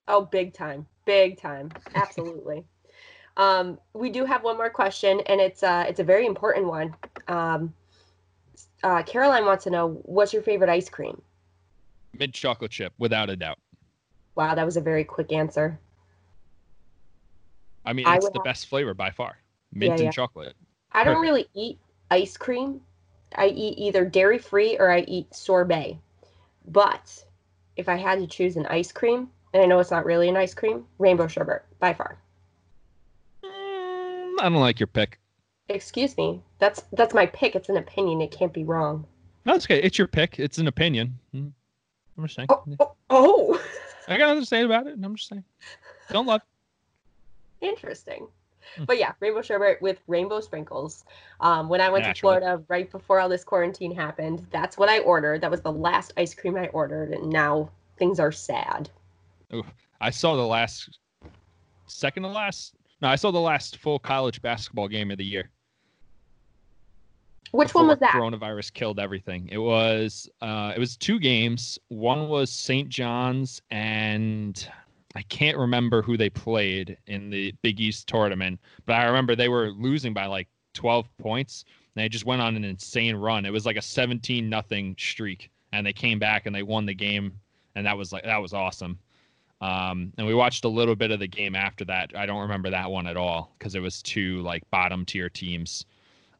oh 0.07 0.25
big 0.25 0.53
time 0.53 0.85
big 1.05 1.37
time 1.39 1.69
absolutely 1.95 2.63
um 3.37 3.79
we 3.93 4.09
do 4.09 4.25
have 4.25 4.43
one 4.43 4.57
more 4.57 4.69
question 4.69 5.21
and 5.27 5.39
it's 5.41 5.63
uh 5.63 5.85
it's 5.87 5.99
a 5.99 6.03
very 6.03 6.25
important 6.25 6.65
one 6.67 6.95
um 7.27 7.73
uh 8.83 9.01
caroline 9.03 9.45
wants 9.45 9.63
to 9.63 9.69
know 9.69 10.01
what's 10.03 10.33
your 10.33 10.41
favorite 10.43 10.69
ice 10.69 10.89
cream 10.89 11.21
Mid 12.13 12.33
chocolate 12.33 12.71
chip, 12.71 12.93
without 12.97 13.29
a 13.29 13.35
doubt. 13.35 13.59
wow 14.35 14.55
that 14.55 14.65
was 14.65 14.77
a 14.77 14.81
very 14.81 15.03
quick 15.03 15.31
answer 15.31 15.79
I 17.85 17.93
mean, 17.93 18.07
it's 18.07 18.23
would 18.23 18.33
the 18.33 18.39
have- 18.39 18.45
best 18.45 18.67
flavor 18.67 18.93
by 18.93 19.11
far. 19.11 19.37
Mint 19.71 19.99
yeah. 19.99 20.05
and 20.05 20.13
chocolate. 20.13 20.55
I 20.91 21.03
don't 21.03 21.15
Perfect. 21.15 21.31
really 21.31 21.47
eat 21.55 21.79
ice 22.11 22.37
cream. 22.37 22.81
I 23.35 23.47
eat 23.47 23.79
either 23.79 24.05
dairy 24.05 24.37
free 24.37 24.77
or 24.77 24.91
I 24.91 24.99
eat 25.01 25.33
sorbet. 25.33 25.97
But 26.67 27.25
if 27.75 27.89
I 27.89 27.95
had 27.95 28.19
to 28.19 28.27
choose 28.27 28.55
an 28.55 28.67
ice 28.67 28.91
cream, 28.91 29.29
and 29.53 29.63
I 29.63 29.65
know 29.65 29.79
it's 29.79 29.89
not 29.91 30.05
really 30.05 30.29
an 30.29 30.37
ice 30.37 30.53
cream, 30.53 30.85
rainbow 30.99 31.27
sherbet 31.27 31.63
by 31.79 31.93
far. 31.93 32.17
Mm, 33.43 34.35
I 34.39 34.43
don't 34.49 34.55
like 34.55 34.79
your 34.79 34.87
pick. 34.87 35.19
Excuse 35.69 36.17
me. 36.17 36.41
That's 36.59 36.83
that's 36.93 37.13
my 37.13 37.25
pick. 37.25 37.55
It's 37.55 37.69
an 37.69 37.77
opinion. 37.77 38.21
It 38.21 38.31
can't 38.31 38.53
be 38.53 38.63
wrong. 38.63 39.05
No, 39.45 39.55
it's 39.55 39.65
okay. 39.65 39.81
It's 39.81 39.97
your 39.97 40.07
pick. 40.07 40.39
It's 40.39 40.57
an 40.57 40.67
opinion. 40.67 41.17
Mm, 41.33 41.51
I'm 42.17 42.23
just 42.25 42.35
saying. 42.35 42.47
Oh, 42.49 42.63
oh, 42.79 42.93
oh. 43.09 43.61
I 44.07 44.17
got 44.17 44.27
nothing 44.27 44.41
to 44.41 44.45
say 44.47 44.63
about 44.63 44.87
it. 44.87 44.97
I'm 45.01 45.15
just 45.15 45.29
saying. 45.29 45.43
Don't 46.09 46.25
love. 46.25 46.41
Interesting. 47.63 48.27
Hmm. 48.77 48.85
But 48.85 48.97
yeah, 48.97 49.13
rainbow 49.19 49.41
sherbet 49.41 49.81
with 49.81 49.99
rainbow 50.07 50.39
sprinkles. 50.39 51.05
Um, 51.39 51.69
when 51.69 51.81
I 51.81 51.89
went 51.89 52.05
to 52.05 52.13
Florida 52.13 52.61
right 52.67 52.89
before 52.91 53.19
all 53.19 53.29
this 53.29 53.43
quarantine 53.43 53.93
happened, 53.93 54.45
that's 54.51 54.77
what 54.77 54.89
I 54.89 54.99
ordered. 54.99 55.41
That 55.41 55.51
was 55.51 55.61
the 55.61 55.71
last 55.71 56.13
ice 56.17 56.33
cream 56.33 56.55
I 56.55 56.67
ordered, 56.67 57.11
and 57.11 57.29
now 57.29 57.69
things 57.97 58.19
are 58.19 58.31
sad. 58.31 58.89
I 60.01 60.09
saw 60.09 60.35
the 60.35 60.45
last, 60.45 60.99
second 61.87 62.23
to 62.23 62.29
last, 62.29 62.73
No, 63.01 63.09
I 63.09 63.15
saw 63.15 63.31
the 63.31 63.39
last 63.39 63.77
full 63.77 63.99
college 63.99 64.41
basketball 64.41 64.87
game 64.87 65.11
of 65.11 65.17
the 65.17 65.25
year. 65.25 65.49
Which 67.51 67.75
one 67.75 67.87
was 67.87 67.99
that? 67.99 68.13
Coronavirus 68.13 68.73
killed 68.73 68.99
everything. 68.99 69.47
It 69.51 69.59
was 69.59 70.27
uh, 70.41 70.73
it 70.75 70.79
was 70.79 70.97
two 70.97 71.19
games. 71.19 71.77
One 71.89 72.27
was 72.27 72.49
St. 72.49 72.89
John's, 72.89 73.61
and 73.69 74.67
I 75.15 75.21
can't 75.23 75.57
remember 75.57 76.01
who 76.01 76.17
they 76.17 76.29
played 76.29 76.97
in 77.07 77.29
the 77.29 77.53
Big 77.61 77.79
East 77.79 78.07
tournament, 78.07 78.59
but 78.85 78.93
I 78.93 79.05
remember 79.05 79.35
they 79.35 79.49
were 79.49 79.69
losing 79.71 80.13
by 80.13 80.25
like 80.25 80.47
12 80.73 81.07
points. 81.17 81.65
And 81.95 82.03
they 82.03 82.09
just 82.09 82.25
went 82.25 82.41
on 82.41 82.55
an 82.55 82.63
insane 82.63 83.15
run. 83.15 83.45
It 83.45 83.53
was 83.53 83.65
like 83.65 83.77
a 83.77 83.81
17 83.81 84.49
nothing 84.49 84.95
streak, 84.97 85.51
and 85.71 85.85
they 85.85 85.93
came 85.93 86.17
back 86.17 86.45
and 86.45 86.55
they 86.55 86.63
won 86.63 86.87
the 86.87 86.95
game, 86.95 87.39
and 87.75 87.85
that 87.85 87.95
was 87.95 88.11
like 88.11 88.23
that 88.23 88.41
was 88.41 88.53
awesome. 88.53 88.97
Um, 89.61 90.11
and 90.17 90.27
we 90.27 90.33
watched 90.33 90.65
a 90.65 90.69
little 90.69 90.95
bit 90.95 91.11
of 91.11 91.19
the 91.19 91.27
game 91.27 91.55
after 91.55 91.85
that. 91.85 92.11
I 92.15 92.25
don't 92.25 92.41
remember 92.41 92.71
that 92.71 92.89
one 92.89 93.07
at 93.07 93.15
all 93.15 93.53
because 93.57 93.75
it 93.75 93.79
was 93.79 94.01
two 94.01 94.41
like 94.41 94.69
bottom 94.71 95.05
tier 95.05 95.29
teams. 95.29 95.85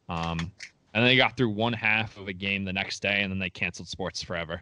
Um, 0.10 0.40
and 0.94 1.02
then 1.02 1.06
they 1.06 1.16
got 1.16 1.38
through 1.38 1.50
one 1.50 1.74
half 1.74 2.18
of 2.18 2.28
a 2.28 2.34
game 2.34 2.66
the 2.66 2.74
next 2.74 3.02
day, 3.02 3.22
and 3.22 3.32
then 3.32 3.40
they 3.40 3.50
canceled 3.50 3.88
sports 3.88 4.24
forever. 4.24 4.62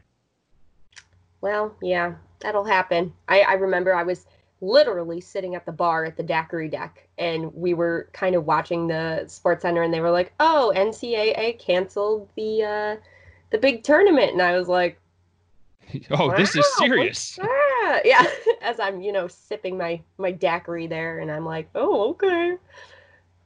Well, 1.42 1.76
yeah, 1.82 2.16
that'll 2.40 2.64
happen. 2.64 3.14
I, 3.28 3.42
I 3.42 3.54
remember 3.54 3.94
I 3.94 4.04
was 4.04 4.26
literally 4.62 5.20
sitting 5.20 5.56
at 5.56 5.66
the 5.66 5.72
bar 5.72 6.06
at 6.06 6.16
the 6.18 6.24
daiquiri 6.24 6.70
deck, 6.70 7.08
and 7.18 7.54
we 7.54 7.74
were 7.74 8.10
kind 8.14 8.36
of 8.36 8.46
watching 8.46 8.88
the 8.88 9.26
Sports 9.28 9.64
Center, 9.64 9.82
and 9.82 9.94
they 9.94 10.02
were 10.02 10.12
like, 10.12 10.34
"Oh, 10.40 10.72
NCAA 10.76 11.60
canceled 11.60 12.30
the 12.36 12.64
uh, 12.64 12.96
the 13.50 13.58
big 13.58 13.84
tournament," 13.84 14.32
and 14.32 14.42
I 14.42 14.58
was 14.58 14.68
like, 14.68 15.00
"Oh, 16.12 16.28
wow, 16.28 16.38
this 16.38 16.56
is 16.56 16.66
serious." 16.78 17.40
Yeah, 18.06 18.26
as 18.62 18.80
I'm 18.80 19.02
you 19.02 19.12
know 19.12 19.28
sipping 19.28 19.78
my 19.78 20.00
my 20.18 20.32
daiquiri 20.32 20.88
there, 20.88 21.20
and 21.20 21.30
I'm 21.30 21.46
like, 21.46 21.68
"Oh, 21.76 22.12
okay." 22.12 22.56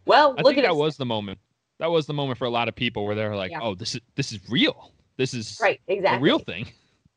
Well, 0.05 0.35
I 0.37 0.43
think 0.43 0.61
that 0.61 0.75
was 0.75 0.97
the 0.97 1.05
moment 1.05 1.39
that 1.79 1.91
was 1.91 2.05
the 2.05 2.13
moment 2.13 2.37
for 2.37 2.45
a 2.45 2.49
lot 2.49 2.67
of 2.67 2.75
people 2.75 3.05
where 3.05 3.15
they're 3.15 3.35
like, 3.35 3.51
yeah. 3.51 3.59
"Oh, 3.61 3.75
this 3.75 3.95
is 3.95 4.01
this 4.15 4.31
is 4.31 4.39
real. 4.49 4.91
This 5.17 5.33
is 5.33 5.57
right, 5.61 5.79
exactly 5.87 6.17
a 6.17 6.21
real 6.21 6.39
thing." 6.39 6.67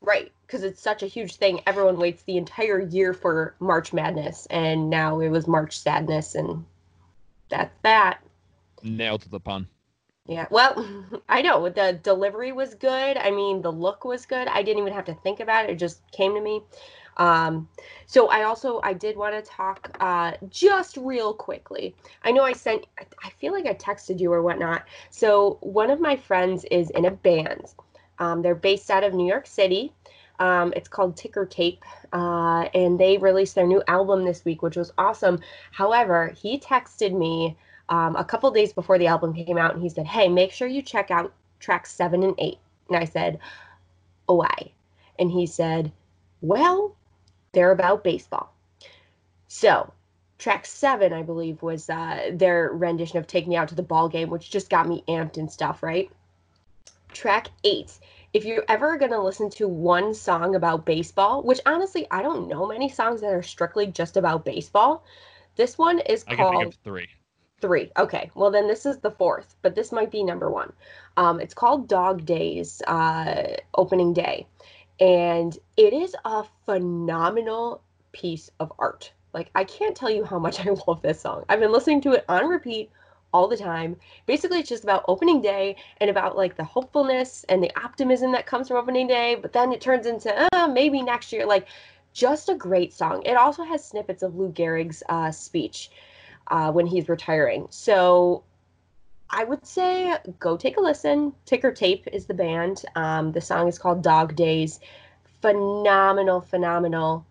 Right, 0.01 0.31
because 0.45 0.63
it's 0.63 0.81
such 0.81 1.03
a 1.03 1.07
huge 1.07 1.35
thing. 1.35 1.61
Everyone 1.67 1.97
waits 1.97 2.23
the 2.23 2.37
entire 2.37 2.79
year 2.79 3.13
for 3.13 3.55
March 3.59 3.91
Madness, 3.91 4.47
and 4.49 4.89
now 4.89 5.19
it 5.19 5.29
was 5.29 5.47
March 5.47 5.77
Sadness, 5.77 6.35
and 6.35 6.65
that's 7.49 7.75
that. 7.83 8.19
Nailed 8.81 9.23
the 9.23 9.39
pun. 9.39 9.67
Yeah, 10.25 10.45
well, 10.51 10.85
I 11.29 11.41
know 11.41 11.67
the 11.67 11.99
delivery 12.01 12.51
was 12.53 12.75
good. 12.75 13.17
I 13.17 13.29
mean, 13.31 13.61
the 13.61 13.71
look 13.71 14.05
was 14.05 14.25
good. 14.25 14.47
I 14.47 14.63
didn't 14.63 14.81
even 14.81 14.93
have 14.93 15.05
to 15.05 15.15
think 15.15 15.41
about 15.41 15.65
it; 15.65 15.71
it 15.71 15.79
just 15.79 16.09
came 16.11 16.33
to 16.33 16.41
me. 16.41 16.61
Um, 17.17 17.67
so 18.05 18.29
I 18.29 18.43
also 18.43 18.79
I 18.81 18.93
did 18.93 19.17
want 19.17 19.35
to 19.35 19.41
talk 19.51 19.95
uh, 19.99 20.33
just 20.49 20.95
real 20.95 21.33
quickly. 21.33 21.93
I 22.23 22.31
know 22.31 22.43
I 22.43 22.53
sent 22.53 22.85
I 23.23 23.29
feel 23.31 23.51
like 23.51 23.65
I 23.65 23.73
texted 23.73 24.19
you 24.19 24.31
or 24.31 24.41
whatnot. 24.41 24.85
So 25.09 25.57
one 25.59 25.91
of 25.91 25.99
my 25.99 26.15
friends 26.15 26.65
is 26.71 26.89
in 26.91 27.05
a 27.05 27.11
band. 27.11 27.73
Um, 28.19 28.41
they're 28.41 28.55
based 28.55 28.91
out 28.91 29.03
of 29.03 29.13
New 29.13 29.27
York 29.27 29.47
City. 29.47 29.93
Um, 30.39 30.71
it's 30.75 30.87
called 30.87 31.17
Ticker 31.17 31.45
Tape, 31.45 31.83
uh, 32.13 32.69
and 32.73 32.97
they 32.97 33.17
released 33.17 33.55
their 33.55 33.67
new 33.67 33.83
album 33.87 34.23
this 34.23 34.45
week, 34.45 34.61
which 34.61 34.77
was 34.77 34.93
awesome. 34.97 35.39
However, 35.71 36.29
he 36.29 36.57
texted 36.59 37.17
me 37.17 37.57
um, 37.89 38.15
a 38.15 38.23
couple 38.23 38.49
days 38.51 38.71
before 38.71 38.97
the 38.97 39.07
album 39.07 39.33
came 39.33 39.57
out, 39.57 39.73
and 39.73 39.83
he 39.83 39.89
said, 39.89 40.07
"Hey, 40.07 40.29
make 40.29 40.51
sure 40.51 40.67
you 40.67 40.81
check 40.81 41.11
out 41.11 41.33
tracks 41.59 41.91
seven 41.91 42.23
and 42.23 42.35
eight. 42.37 42.59
And 42.87 42.97
I 42.97 43.05
said, 43.05 43.39
"Oh, 44.29 44.35
why?" 44.35 44.71
And 45.17 45.29
he 45.31 45.45
said, 45.45 45.91
"Well, 46.41 46.95
they're 47.51 47.71
about 47.71 48.03
baseball. 48.03 48.53
So, 49.47 49.91
track 50.37 50.65
seven, 50.65 51.11
I 51.11 51.23
believe, 51.23 51.61
was 51.61 51.89
uh, 51.89 52.31
their 52.33 52.69
rendition 52.71 53.17
of 53.17 53.27
"Take 53.27 53.47
Me 53.47 53.57
Out 53.57 53.67
to 53.69 53.75
the 53.75 53.83
Ball 53.83 54.07
Game," 54.07 54.29
which 54.29 54.51
just 54.51 54.69
got 54.69 54.87
me 54.87 55.03
amped 55.07 55.37
and 55.37 55.51
stuff, 55.51 55.83
right? 55.83 56.09
Track 57.13 57.49
eight. 57.63 57.99
If 58.33 58.45
you're 58.45 58.65
ever 58.67 58.97
going 58.97 59.11
to 59.11 59.21
listen 59.21 59.49
to 59.51 59.67
one 59.67 60.13
song 60.13 60.55
about 60.55 60.85
baseball, 60.85 61.41
which 61.43 61.59
honestly, 61.65 62.07
I 62.11 62.21
don't 62.21 62.47
know 62.47 62.67
many 62.67 62.89
songs 62.89 63.21
that 63.21 63.33
are 63.33 63.41
strictly 63.41 63.87
just 63.87 64.17
about 64.17 64.45
baseball, 64.45 65.03
this 65.55 65.77
one 65.77 65.99
is 65.99 66.23
I 66.27 66.35
called 66.35 66.77
three. 66.83 67.07
Three. 67.59 67.91
Okay. 67.97 68.29
Well, 68.35 68.51
then 68.51 68.67
this 68.67 68.85
is 68.85 68.99
the 68.99 69.11
fourth, 69.11 69.55
but 69.61 69.75
this 69.75 69.91
might 69.91 70.11
be 70.11 70.23
number 70.23 70.49
one. 70.49 70.71
Um, 71.17 71.39
it's 71.41 71.53
called 71.53 71.89
Dog 71.89 72.25
Days 72.25 72.81
uh, 72.87 73.57
Opening 73.73 74.13
Day 74.13 74.45
and 74.99 75.57
it 75.77 75.93
is 75.93 76.15
a 76.25 76.43
phenomenal 76.65 77.81
piece 78.11 78.49
of 78.59 78.71
art. 78.79 79.11
Like 79.33 79.49
I 79.55 79.63
can't 79.63 79.95
tell 79.95 80.09
you 80.09 80.23
how 80.23 80.39
much 80.39 80.59
I 80.65 80.75
love 80.87 81.01
this 81.01 81.21
song. 81.21 81.45
I've 81.49 81.59
been 81.59 81.71
listening 81.71 82.01
to 82.01 82.13
it 82.13 82.25
on 82.27 82.47
repeat 82.47 82.91
all 83.33 83.47
the 83.47 83.57
time. 83.57 83.95
Basically, 84.25 84.59
it's 84.59 84.69
just 84.69 84.83
about 84.83 85.05
opening 85.07 85.41
day 85.41 85.75
and 85.97 86.09
about 86.09 86.37
like 86.37 86.55
the 86.55 86.63
hopefulness 86.63 87.45
and 87.49 87.63
the 87.63 87.71
optimism 87.83 88.31
that 88.31 88.45
comes 88.45 88.67
from 88.67 88.77
opening 88.77 89.07
day. 89.07 89.35
But 89.35 89.53
then 89.53 89.71
it 89.71 89.81
turns 89.81 90.05
into 90.05 90.47
uh, 90.53 90.67
maybe 90.67 91.01
next 91.01 91.31
year. 91.31 91.45
Like, 91.45 91.67
just 92.13 92.49
a 92.49 92.55
great 92.55 92.93
song. 92.93 93.21
It 93.25 93.35
also 93.35 93.63
has 93.63 93.85
snippets 93.85 94.23
of 94.23 94.35
Lou 94.35 94.51
Gehrig's 94.51 95.03
uh, 95.09 95.31
speech 95.31 95.91
uh, 96.47 96.71
when 96.71 96.87
he's 96.87 97.07
retiring. 97.07 97.67
So 97.69 98.43
I 99.29 99.43
would 99.43 99.65
say 99.65 100.17
go 100.39 100.57
take 100.57 100.77
a 100.77 100.81
listen. 100.81 101.33
Ticker 101.45 101.71
Tape 101.71 102.07
is 102.11 102.25
the 102.25 102.33
band. 102.33 102.83
Um, 102.95 103.31
the 103.31 103.41
song 103.41 103.67
is 103.67 103.77
called 103.77 104.01
Dog 104.01 104.35
Days. 104.35 104.79
Phenomenal, 105.41 106.41
phenomenal, 106.41 107.25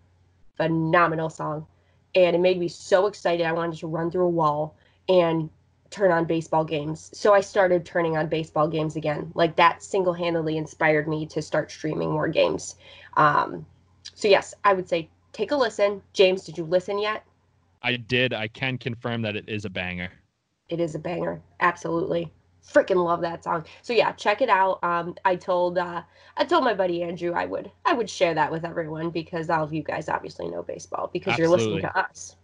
phenomenal 0.55 1.29
song. 1.29 1.67
And 2.15 2.35
it 2.35 2.39
made 2.39 2.57
me 2.57 2.69
so 2.69 3.05
excited. 3.07 3.45
I 3.45 3.51
wanted 3.51 3.79
to 3.79 3.87
run 3.87 4.09
through 4.09 4.25
a 4.25 4.29
wall 4.29 4.75
and 5.07 5.49
turn 5.89 6.11
on 6.11 6.25
baseball 6.25 6.63
games. 6.63 7.09
So 7.13 7.33
I 7.33 7.41
started 7.41 7.85
turning 7.85 8.17
on 8.17 8.27
baseball 8.27 8.67
games 8.67 8.95
again. 8.95 9.31
Like 9.35 9.55
that 9.55 9.83
single 9.83 10.13
handedly 10.13 10.57
inspired 10.57 11.07
me 11.07 11.25
to 11.27 11.41
start 11.41 11.71
streaming 11.71 12.11
more 12.11 12.27
games. 12.27 12.75
Um, 13.17 13.65
so, 14.13 14.27
yes, 14.27 14.53
I 14.63 14.73
would 14.73 14.87
say 14.87 15.09
take 15.33 15.51
a 15.51 15.55
listen. 15.55 16.01
James, 16.13 16.43
did 16.43 16.57
you 16.57 16.65
listen 16.65 16.99
yet? 16.99 17.23
I 17.81 17.95
did. 17.95 18.33
I 18.33 18.47
can 18.47 18.77
confirm 18.77 19.21
that 19.23 19.35
it 19.35 19.47
is 19.47 19.65
a 19.65 19.69
banger 19.69 20.11
it 20.69 20.79
is 20.79 20.95
a 20.95 20.99
banger. 20.99 21.41
Absolutely. 21.59 22.31
Freaking 22.63 23.03
love 23.03 23.21
that 23.21 23.43
song. 23.43 23.65
So 23.81 23.93
yeah, 23.93 24.11
check 24.11 24.41
it 24.41 24.49
out. 24.49 24.83
Um, 24.83 25.15
I 25.25 25.35
told 25.35 25.77
uh, 25.77 26.03
I 26.37 26.45
told 26.45 26.63
my 26.63 26.75
buddy 26.75 27.01
Andrew 27.01 27.33
I 27.33 27.45
would 27.45 27.71
I 27.85 27.93
would 27.93 28.09
share 28.09 28.35
that 28.35 28.51
with 28.51 28.63
everyone 28.63 29.09
because 29.09 29.49
all 29.49 29.63
of 29.63 29.73
you 29.73 29.81
guys 29.81 30.07
obviously 30.07 30.47
know 30.47 30.61
baseball 30.61 31.09
because 31.11 31.33
Absolutely. 31.33 31.57
you're 31.57 31.77
listening 31.77 31.91
to 31.91 31.99
us. 31.99 32.35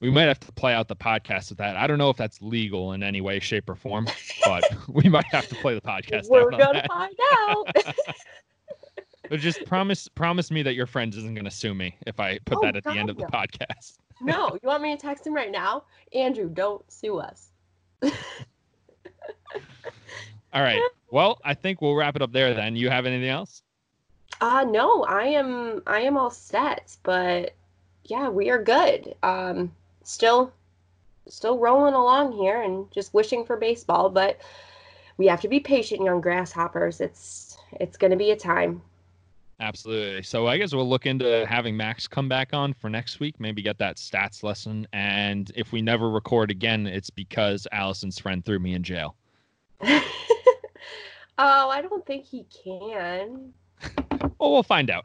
We 0.00 0.10
might 0.10 0.22
have 0.22 0.40
to 0.40 0.52
play 0.52 0.72
out 0.72 0.88
the 0.88 0.96
podcast 0.96 1.50
with 1.50 1.58
that. 1.58 1.76
I 1.76 1.86
don't 1.86 1.98
know 1.98 2.08
if 2.08 2.16
that's 2.16 2.40
legal 2.40 2.94
in 2.94 3.02
any 3.02 3.20
way, 3.20 3.38
shape, 3.38 3.68
or 3.68 3.74
form, 3.74 4.08
but 4.44 4.64
we 4.88 5.10
might 5.10 5.26
have 5.26 5.46
to 5.48 5.54
play 5.56 5.74
the 5.74 5.80
podcast. 5.82 6.28
We're 6.30 6.50
gonna 6.50 6.84
find 6.88 7.14
out. 7.48 7.66
but 9.28 9.40
just 9.40 9.64
promise 9.66 10.08
promise 10.08 10.50
me 10.50 10.62
that 10.62 10.74
your 10.74 10.86
friend 10.86 11.14
isn't 11.14 11.34
gonna 11.34 11.50
sue 11.50 11.74
me 11.74 11.96
if 12.06 12.18
I 12.18 12.38
put 12.46 12.58
oh, 12.58 12.60
that 12.62 12.76
at 12.76 12.84
God, 12.84 12.94
the 12.94 12.98
end 12.98 13.10
of 13.10 13.18
the 13.18 13.24
podcast. 13.24 13.98
no, 14.22 14.58
you 14.62 14.66
want 14.66 14.82
me 14.82 14.96
to 14.96 15.00
text 15.00 15.26
him 15.26 15.34
right 15.34 15.50
now? 15.50 15.84
Andrew, 16.14 16.48
don't 16.48 16.90
sue 16.90 17.18
us. 17.18 17.50
All 20.52 20.62
right. 20.62 20.80
Well, 21.10 21.38
I 21.44 21.54
think 21.54 21.80
we'll 21.80 21.94
wrap 21.94 22.16
it 22.16 22.22
up 22.22 22.32
there 22.32 22.54
then. 22.54 22.74
You 22.74 22.88
have 22.88 23.04
anything 23.04 23.28
else? 23.28 23.62
Uh 24.40 24.64
no, 24.64 25.04
I 25.04 25.24
am 25.24 25.82
I 25.86 26.00
am 26.00 26.16
all 26.16 26.30
set, 26.30 26.96
but 27.02 27.54
yeah, 28.04 28.30
we 28.30 28.48
are 28.48 28.62
good. 28.62 29.14
Um 29.22 29.72
still 30.02 30.52
still 31.28 31.58
rolling 31.58 31.94
along 31.94 32.32
here 32.32 32.62
and 32.62 32.90
just 32.90 33.14
wishing 33.14 33.44
for 33.44 33.56
baseball, 33.56 34.10
but 34.10 34.40
we 35.16 35.26
have 35.26 35.40
to 35.40 35.48
be 35.48 35.60
patient, 35.60 36.02
young 36.02 36.20
grasshoppers. 36.20 37.00
It's 37.00 37.58
it's 37.72 37.96
going 37.96 38.10
to 38.10 38.16
be 38.16 38.30
a 38.30 38.36
time. 38.36 38.82
Absolutely. 39.60 40.22
So 40.22 40.46
I 40.46 40.56
guess 40.56 40.74
we'll 40.74 40.88
look 40.88 41.04
into 41.04 41.44
having 41.46 41.76
Max 41.76 42.08
come 42.08 42.28
back 42.28 42.54
on 42.54 42.72
for 42.72 42.88
next 42.88 43.20
week, 43.20 43.38
maybe 43.38 43.60
get 43.60 43.76
that 43.78 43.96
stats 43.96 44.42
lesson. 44.42 44.86
And 44.94 45.52
if 45.54 45.70
we 45.70 45.82
never 45.82 46.08
record 46.08 46.50
again, 46.50 46.86
it's 46.86 47.10
because 47.10 47.68
Allison's 47.70 48.18
friend 48.18 48.42
threw 48.42 48.58
me 48.58 48.72
in 48.72 48.82
jail. 48.82 49.16
oh, 49.82 50.00
I 51.38 51.82
don't 51.82 52.04
think 52.06 52.24
he 52.24 52.46
can. 52.64 53.52
well, 54.38 54.52
we'll 54.52 54.62
find 54.62 54.90
out. 54.90 55.04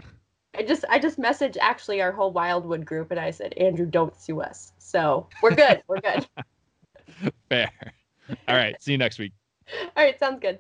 I 0.58 0.64
just 0.64 0.86
I 0.89 0.99
just 0.99 1.20
messaged 1.20 1.58
actually 1.60 2.01
our 2.01 2.12
whole 2.12 2.32
Wildwood 2.32 2.86
group 2.86 3.12
and 3.12 3.20
I 3.20 3.32
said, 3.32 3.53
Andrew, 3.53 3.86
don't 3.86 4.16
sue 4.20 4.41
us. 4.41 4.72
So 4.80 5.28
we're 5.41 5.56
good. 5.56 5.84
we're 5.88 6.01
good. 6.01 6.28
Fair. 7.49 7.72
All 8.47 8.56
right. 8.56 8.82
See 8.82 8.93
you 8.93 8.97
next 8.97 9.20
week. 9.20 9.34
All 9.82 10.03
right, 10.03 10.18
sounds 10.20 10.39
good. 10.39 10.60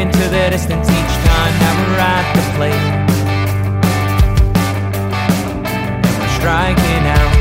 into 0.00 0.18
the 0.30 0.48
distance 0.48 0.88
each 0.88 1.14
time 1.28 1.54
that 1.60 1.74
we're 1.78 2.00
at 2.00 2.24
the 2.34 2.42
plate. 2.56 2.86
And 5.68 6.16
we're 6.18 6.34
striking 6.38 7.04
out. 7.18 7.34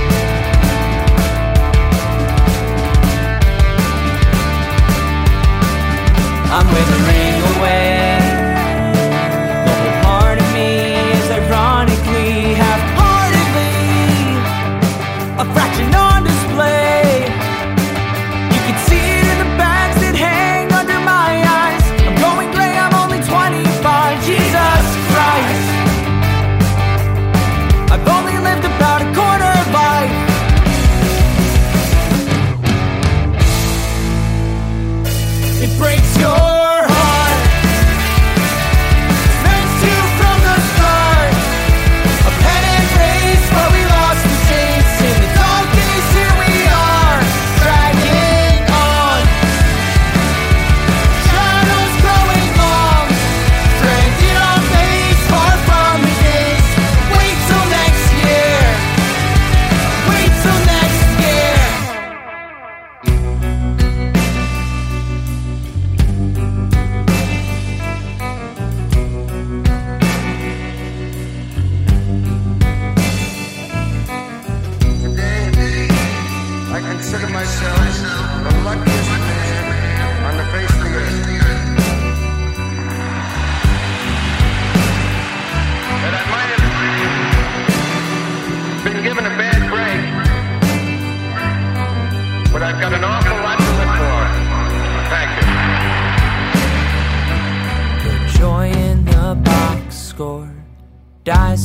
I'm 6.52 6.68
with 6.74 6.88
the 6.90 7.00
rain. 7.08 7.29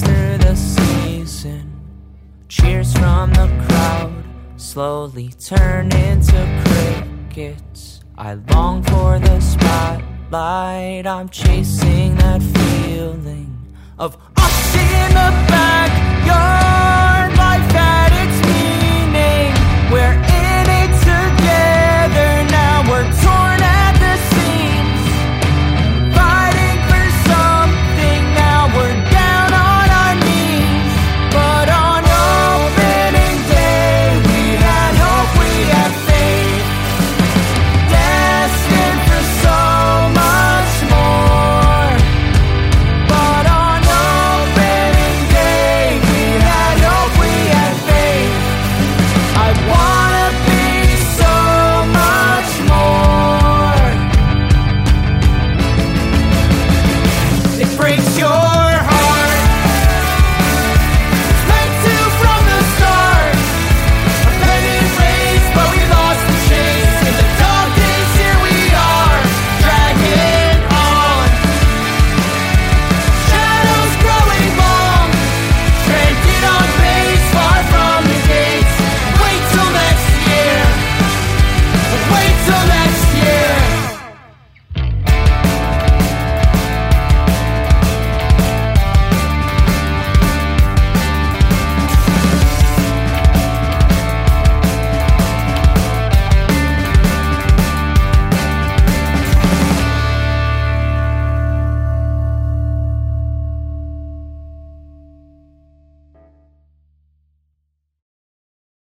through 0.01 0.39
the 0.39 0.55
season. 0.55 1.81
Cheers 2.49 2.93
from 2.95 3.33
the 3.33 3.49
crowd 3.67 4.25
slowly 4.57 5.29
turn 5.41 5.93
into 5.93 6.63
crickets. 6.65 8.01
I 8.17 8.35
long 8.35 8.83
for 8.83 9.19
the 9.19 9.41
spotlight, 9.41 11.07
I'm 11.07 11.29
chasing 11.29 12.17
that 12.17 12.43
feeling 12.43 13.57
of 13.99 14.17
us 14.37 14.77
in 14.77 15.09
the 15.11 15.31
backyard. 15.49 16.64